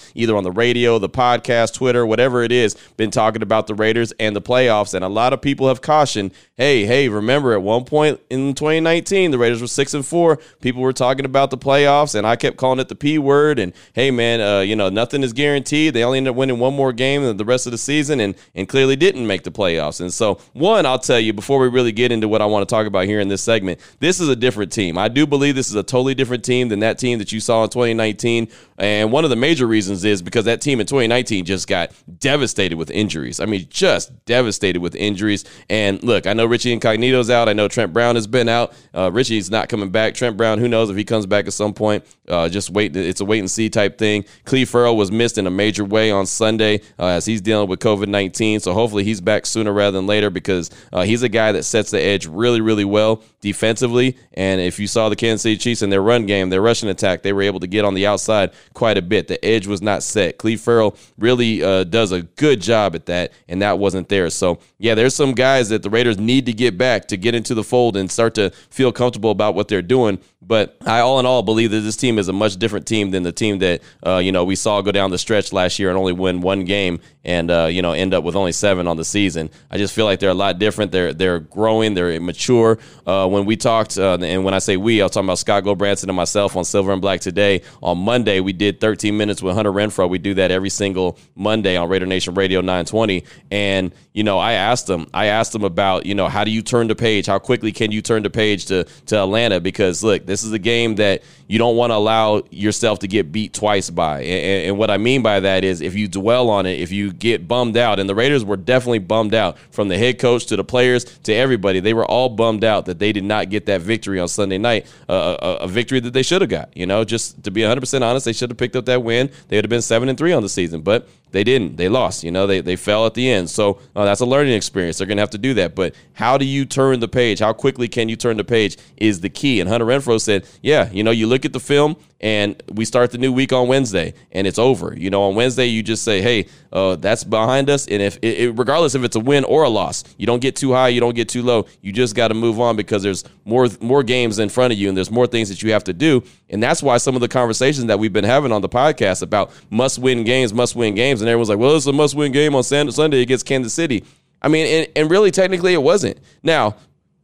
either 0.14 0.36
on 0.38 0.44
the 0.44 0.52
radio, 0.52 1.00
the 1.00 1.10
podcast, 1.10 1.74
Twitter, 1.74 2.06
whatever 2.06 2.44
it 2.44 2.52
is, 2.52 2.76
been 2.96 3.10
talking 3.10 3.42
about 3.42 3.66
the 3.66 3.74
Raiders 3.74 4.12
and 4.20 4.36
the 4.36 4.42
playoffs. 4.44 4.94
And 4.94 5.04
a 5.04 5.10
lot 5.10 5.34
of 5.34 5.42
people 5.42 5.68
have 5.68 5.82
cautioned, 5.82 6.32
hey, 6.58 6.86
hey, 6.86 7.10
remember 7.10 7.54
at 7.54 7.64
one 7.64 7.86
point 7.86 8.20
in 8.30 8.54
2019, 8.54 9.32
the 9.32 9.40
Raiders 9.40 9.62
were 9.62 9.68
six 9.68 9.96
and 9.96 10.06
four. 10.06 10.38
People 10.62 10.84
were 10.84 10.94
talking 10.94 11.26
about 11.26 11.50
the 11.50 11.58
playoffs, 11.58 12.14
and 12.14 12.28
I 12.28 12.36
kept 12.36 12.58
calling 12.58 12.80
it 12.80 12.88
the 12.88 12.96
Word. 13.06 13.60
And 13.60 13.74
hey, 13.94 14.12
man, 14.12 14.42
uh, 14.42 14.62
you 14.62 14.76
know, 14.76 14.90
nothing 14.90 15.24
is 15.24 15.34
guaranteed. 15.34 15.94
They 15.94 16.04
only 16.04 16.18
ended 16.18 16.32
up 16.32 16.38
winning 16.38 16.60
one 16.60 16.74
more 16.74 16.92
game 16.92 17.38
the 17.38 17.46
rest 17.46 17.66
of 17.66 17.72
the 17.72 17.78
season 17.78 18.20
and, 18.20 18.36
and 18.54 18.68
clearly 18.68 18.96
didn't 18.96 19.26
make 19.26 19.44
the 19.44 19.52
playoffs. 19.52 20.02
And 20.02 20.12
so, 20.12 20.40
one, 20.54 20.86
I'll 20.86 21.00
tell 21.00 21.20
you 21.20 21.34
before 21.34 21.60
we 21.60 21.68
really 21.68 21.92
get 21.92 22.12
into 22.12 22.28
what 22.28 22.42
I 22.42 22.46
want 22.46 22.68
to 22.68 22.74
talk 22.74 22.88
about 22.88 23.06
here 23.06 23.20
in 23.20 23.28
this 23.28 23.42
segment, 23.42 23.80
this 24.00 24.20
is 24.20 24.30
a 24.30 24.36
different 24.36 24.72
team. 24.72 24.98
I 24.98 25.08
do 25.08 25.26
believe 25.26 25.56
this 25.56 25.70
is 25.70 25.76
a 25.76 25.84
totally 25.84 26.16
different 26.16 26.44
team 26.44 26.70
than 26.70 26.80
that 26.80 26.98
team 26.98 27.20
that 27.20 27.32
you 27.32 27.40
saw 27.40 27.64
in 27.64 27.70
2019. 27.70 28.48
And 28.78 29.12
one 29.12 29.24
of 29.24 29.30
the 29.30 29.36
major 29.36 29.68
reasons 29.68 30.04
is 30.04 30.22
because 30.22 30.46
that 30.46 30.62
team 30.62 30.80
in 30.80 30.88
2019 30.88 31.46
just 31.46 31.68
got 31.68 31.92
devastated 32.20 32.78
with 32.78 32.92
injuries. 32.92 33.40
I 33.40 33.46
mean, 33.46 33.68
just 33.70 34.26
devastated 34.26 34.82
with 34.82 34.96
injuries. 34.96 35.46
And 35.70 36.04
look, 36.04 36.28
I 36.28 36.34
know 36.34 36.46
Richie 36.46 36.74
Incognito's 36.78 37.30
out. 37.30 37.48
I 37.48 37.54
know 37.54 37.68
Trent 37.68 37.94
Brown 37.94 38.16
has 38.16 38.28
been 38.28 38.50
out. 38.50 38.74
Uh, 38.94 39.12
Richie's 39.12 39.50
not 39.50 39.70
coming 39.70 39.90
back. 39.90 40.14
Trent 40.14 40.36
Brown, 40.36 40.60
who 40.60 40.68
knows 40.68 40.90
if 40.90 40.98
he 40.98 41.04
comes 41.04 41.26
back 41.26 41.48
at 41.48 41.54
some 41.54 41.74
point. 41.74 42.06
Uh, 42.28 42.50
just 42.50 42.70
wait. 42.70 42.85
It's 42.94 43.22
a 43.22 43.26
wait 43.26 43.40
and 43.40 43.50
see 43.50 43.70
type 43.70 43.98
thing. 43.98 44.26
Cleve 44.44 44.70
Ferrell 44.70 44.98
was 44.98 45.12
missed 45.12 45.38
in 45.38 45.48
a 45.48 45.52
major 45.52 45.86
way 45.86 46.12
on 46.12 46.26
Sunday 46.26 46.82
uh, 47.00 47.08
as 47.08 47.26
he's 47.26 47.42
dealing 47.42 47.70
with 47.70 47.80
COVID 47.80 48.08
19. 48.08 48.60
So 48.60 48.74
hopefully 48.74 49.04
he's 49.04 49.22
back 49.22 49.46
sooner 49.46 49.72
rather 49.72 49.98
than 49.98 50.08
later 50.08 50.30
because 50.30 50.70
uh, 50.92 51.04
he's 51.04 51.24
a 51.24 51.30
guy 51.30 51.52
that 51.52 51.64
sets 51.64 51.92
the 51.92 52.02
edge 52.02 52.26
really, 52.26 52.62
really 52.62 52.86
well 52.86 53.24
defensively. 53.46 54.18
And 54.34 54.60
if 54.60 54.80
you 54.80 54.88
saw 54.88 55.08
the 55.08 55.16
Kansas 55.16 55.44
City 55.44 55.58
Chiefs 55.58 55.84
in 55.84 55.92
their 55.92 56.02
run 56.02 56.26
game, 56.26 56.50
their 56.50 56.62
rushing 56.62 56.90
attack, 56.90 57.22
they 57.22 57.32
were 57.32 57.44
able 57.44 57.60
to 57.60 57.68
get 57.68 57.86
on 57.86 57.94
the 57.94 58.08
outside 58.08 58.52
quite 58.74 58.98
a 58.98 59.02
bit. 59.02 59.28
The 59.28 59.44
edge 59.46 59.68
was 59.68 59.82
not 59.84 60.02
set. 60.02 60.40
Cleve 60.40 60.60
Ferrell 60.60 60.98
really 61.20 61.64
uh, 61.64 61.84
does 61.84 62.12
a 62.12 62.24
good 62.24 62.60
job 62.60 62.96
at 62.96 63.06
that, 63.06 63.34
and 63.48 63.62
that 63.62 63.78
wasn't 63.78 64.10
there. 64.10 64.30
So, 64.32 64.60
yeah, 64.80 64.96
there's 64.96 65.16
some 65.16 65.34
guys 65.34 65.70
that 65.70 65.84
the 65.84 65.92
Raiders 65.92 66.18
need 66.18 66.48
to 66.48 66.54
get 66.54 66.76
back 66.76 67.08
to 67.10 67.18
get 67.18 67.36
into 67.36 67.54
the 67.54 67.64
fold 67.64 67.96
and 67.96 68.12
start 68.12 68.34
to 68.36 68.50
feel 68.72 68.92
comfortable 68.92 69.30
about 69.30 69.54
what 69.54 69.68
they're 69.68 69.84
doing. 69.84 70.20
But 70.42 70.78
I, 70.86 71.00
all 71.00 71.20
in 71.20 71.26
all, 71.26 71.44
believe 71.44 71.72
that 71.72 71.82
this 71.82 71.96
team 71.96 72.20
is 72.20 72.28
a 72.28 72.34
much 72.34 72.58
different 72.58 72.75
team 72.80 73.12
than 73.12 73.24
the 73.24 73.32
team 73.32 73.60
that 73.60 73.82
uh, 74.06 74.18
you 74.18 74.32
know 74.32 74.44
we 74.44 74.56
saw 74.56 74.82
go 74.82 74.92
down 74.92 75.12
the 75.12 75.18
stretch 75.18 75.54
last 75.54 75.80
year 75.80 75.90
and 75.90 75.98
only 75.98 76.14
win 76.14 76.42
one 76.42 76.66
game 76.66 77.00
and 77.26 77.50
uh, 77.52 77.66
you 77.66 77.82
know 77.82 77.92
end 77.92 78.14
up 78.14 78.24
with 78.24 78.36
only 78.36 78.52
seven 78.52 78.88
on 78.88 78.98
the 78.98 79.04
season. 79.04 79.50
I 79.70 79.78
just 79.78 79.94
feel 79.94 80.06
like 80.06 80.20
they're 80.20 80.30
a 80.30 80.34
lot 80.34 80.60
different. 80.60 80.92
They're 80.92 81.14
they're 81.14 81.40
growing. 81.40 81.94
They're 81.94 82.20
mature. 82.22 82.78
Uh, 83.06 83.28
when 83.28 83.46
we 83.46 83.58
talked, 83.58 83.98
uh, 83.98 84.18
and 84.22 84.46
when 84.46 84.54
I 84.54 84.60
say 84.60 84.78
we, 84.78 85.02
I'm 85.02 85.10
talking 85.10 85.28
about 85.28 85.40
Scott 85.40 85.64
Gulbransen 85.64 86.04
and 86.04 86.16
myself 86.16 86.56
on 86.56 86.64
Silver 86.64 86.92
and 86.92 87.02
Black 87.02 87.20
today. 87.22 87.62
On 87.82 87.98
Monday, 87.98 88.40
we 88.40 88.54
did 88.54 88.80
13 88.80 89.18
minutes 89.18 89.42
with 89.42 89.56
Hunter 89.56 89.72
Renfrow. 89.72 90.10
We 90.10 90.20
do 90.20 90.36
that 90.36 90.52
every 90.52 90.70
single 90.70 91.18
Monday 91.36 91.76
on 91.76 91.90
Raider 91.90 92.06
Nation 92.06 92.36
Radio 92.36 92.62
920. 92.62 93.24
And 93.52 93.92
you 94.14 94.24
know, 94.24 94.40
I 94.40 94.54
asked 94.54 94.88
them. 94.88 95.08
I 95.14 95.26
asked 95.26 95.52
them 95.52 95.64
about 95.64 96.06
you 96.06 96.16
know 96.16 96.30
how 96.30 96.44
do 96.44 96.52
you 96.52 96.62
turn 96.62 96.88
the 96.88 96.96
page? 96.96 97.26
How 97.26 97.40
quickly 97.40 97.72
can 97.72 97.92
you 97.92 98.02
turn 98.02 98.24
the 98.24 98.30
page 98.30 98.68
to 98.68 98.86
to 99.08 99.18
Atlanta? 99.18 99.60
Because 99.60 100.04
look, 100.04 100.26
this 100.26 100.44
is 100.44 100.52
a 100.52 100.60
game 100.60 100.96
that 100.96 101.24
you 101.48 101.58
don't 101.58 101.76
want 101.76 101.92
to 101.92 101.96
allow 101.96 102.42
yourself 102.66 103.00
to 103.00 103.08
get 103.08 103.32
beat 103.32 103.54
twice 103.54 103.90
by. 103.90 104.22
And, 104.22 104.68
and, 104.68 104.78
what 104.78 104.92
I 104.92 104.98
mean 104.98 105.22
by 105.22 105.40
that 105.40 105.64
is 105.64 105.80
if 105.80 105.96
you 105.96 106.10
dwell 106.10 106.50
on 106.50 106.66
it, 106.66 106.80
if 106.80 106.92
you 106.92 107.14
get 107.14 107.48
bummed 107.48 107.78
out, 107.78 108.00
and 108.00 108.10
the 108.10 108.16
Raiders 108.16 108.44
were 108.44 108.58
definitely 108.58 109.00
bummed 109.00 109.34
out 109.34 109.58
from 109.72 109.88
the 109.88 109.98
head 109.98 110.20
coach 110.20 110.48
to 110.48 110.58
the 110.58 110.64
players 110.64 111.06
to 111.24 111.34
everybody, 111.34 111.80
they 111.80 111.94
were 111.94 112.06
all 112.06 112.28
bummed 112.28 112.66
out 112.66 112.88
that 112.88 113.00
they 113.00 113.14
did 113.14 113.24
not 113.24 113.50
get 113.50 113.68
that 113.68 113.82
victory 113.82 114.20
on 114.20 114.28
Sunday 114.28 114.58
night, 114.58 114.88
a, 115.08 115.14
a, 115.62 115.68
victory 115.68 116.02
that 116.02 116.12
they 116.12 116.24
should 116.24 116.42
have 116.42 116.50
got. 116.50 116.76
You 116.76 116.86
know, 116.86 117.06
just 117.06 117.44
to 117.44 117.52
be 117.52 117.62
100% 117.62 118.02
honest, 118.02 118.26
they 118.26 118.34
should 118.34 118.50
have 118.50 118.58
picked 118.58 118.76
up 118.76 118.86
that 118.86 119.04
win. 119.04 119.32
They 119.48 119.58
would 119.58 119.66
have 119.66 119.70
been 119.70 119.82
7 119.82 120.10
and 120.10 120.18
3 120.18 120.34
on 120.34 120.42
the 120.44 120.50
season, 120.50 120.82
but 120.82 121.08
they 121.36 121.44
didn't. 121.44 121.76
They 121.76 121.90
lost. 121.90 122.24
You 122.24 122.32
know, 122.32 122.48
they, 122.48 122.62
they 122.62 122.78
fell 122.78 123.06
at 123.06 123.14
the 123.14 123.30
end. 123.30 123.50
So 123.50 123.80
uh, 123.94 124.06
that's 124.06 124.22
a 124.22 124.26
learning 124.26 124.54
experience. 124.54 124.98
They're 124.98 125.06
going 125.06 125.18
to 125.18 125.22
have 125.22 125.32
to 125.32 125.38
do 125.38 125.54
that. 125.56 125.76
But 125.76 125.94
how 126.14 126.38
do 126.38 126.46
you 126.46 126.64
turn 126.64 127.02
the 127.02 127.10
page? 127.10 127.40
How 127.40 127.52
quickly 127.52 127.90
can 127.90 128.08
you 128.08 128.16
turn 128.16 128.38
the 128.38 128.46
page 128.46 128.78
is 128.96 129.20
the 129.20 129.30
key. 129.30 129.60
And 129.60 129.70
Hunter 129.70 129.86
Renfrow 129.86 130.22
said, 130.22 130.48
yeah, 130.62 130.90
you 130.92 131.04
know, 131.04 131.12
you 131.12 131.28
look 131.28 131.44
at 131.44 131.52
the 131.52 131.60
film 131.60 131.98
and 132.22 132.62
we 132.72 132.86
start 132.86 133.12
the 133.12 133.18
new 133.18 133.32
week 133.34 133.52
on 133.52 133.68
Wednesday 133.68 134.14
and 134.32 134.48
it's 134.48 134.58
over. 134.58 134.96
You 134.98 135.10
know, 135.10 135.24
on 135.24 135.36
Wednesday, 135.36 135.66
you 135.66 135.84
just 135.84 136.04
say, 136.04 136.22
hey, 136.22 136.48
uh, 136.72 136.96
that's 136.96 137.24
behind 137.24 137.70
us. 137.70 137.88
And 137.88 138.02
if 138.02 138.18
it, 138.22 138.58
regardless 138.58 138.96
if 138.96 139.04
it's 139.04 139.16
a 139.16 139.20
win 139.20 139.44
or 139.44 139.64
a 139.64 139.70
loss, 139.70 140.04
you 140.18 140.26
don't 140.26 140.42
get 140.42 140.56
too 140.56 140.72
high, 140.72 140.88
you 140.88 141.02
don't 141.02 141.16
get 141.16 141.30
too 141.30 141.44
low. 141.44 141.68
You 141.82 141.92
just 141.92 142.16
got 142.16 142.30
to 142.30 142.34
move 142.34 142.60
on 142.60 142.78
because 142.78 143.04
there's 143.04 143.26
more 143.44 143.68
more 143.82 144.04
games 144.04 144.40
in 144.40 144.50
front 144.50 144.72
of 144.74 144.80
you 144.80 144.88
and 144.88 144.98
there's 144.98 145.12
more 145.12 145.28
things 145.28 145.50
that 145.50 145.62
you 145.62 145.74
have 145.74 145.84
to 145.84 145.94
do. 145.94 146.24
And 146.50 146.64
that's 146.64 146.82
why 146.82 146.98
some 146.98 147.16
of 147.16 147.22
the 147.22 147.28
conversations 147.28 147.88
that 147.88 148.00
we've 148.00 148.14
been 148.14 148.24
having 148.24 148.52
on 148.52 148.62
the 148.62 148.70
podcast 148.70 149.22
about 149.22 149.52
must 149.70 150.00
win 150.00 150.24
games, 150.24 150.54
must 150.54 150.76
win 150.76 150.96
games, 150.96 151.22
and 151.26 151.30
everyone's 151.30 151.50
like, 151.50 151.58
well, 151.58 151.76
it's 151.76 151.86
a 151.86 151.94
must 151.94 152.16
win 152.16 152.32
game 152.32 152.56
on 152.56 152.64
Sunday 152.64 153.22
against 153.22 153.46
Kansas 153.46 153.74
City. 153.74 154.04
I 154.42 154.48
mean, 154.48 154.68
and, 154.68 154.88
and 154.96 155.12
really, 155.12 155.32
technically, 155.32 155.74
it 155.74 155.82
wasn't. 155.82 156.20
Now, 156.44 156.76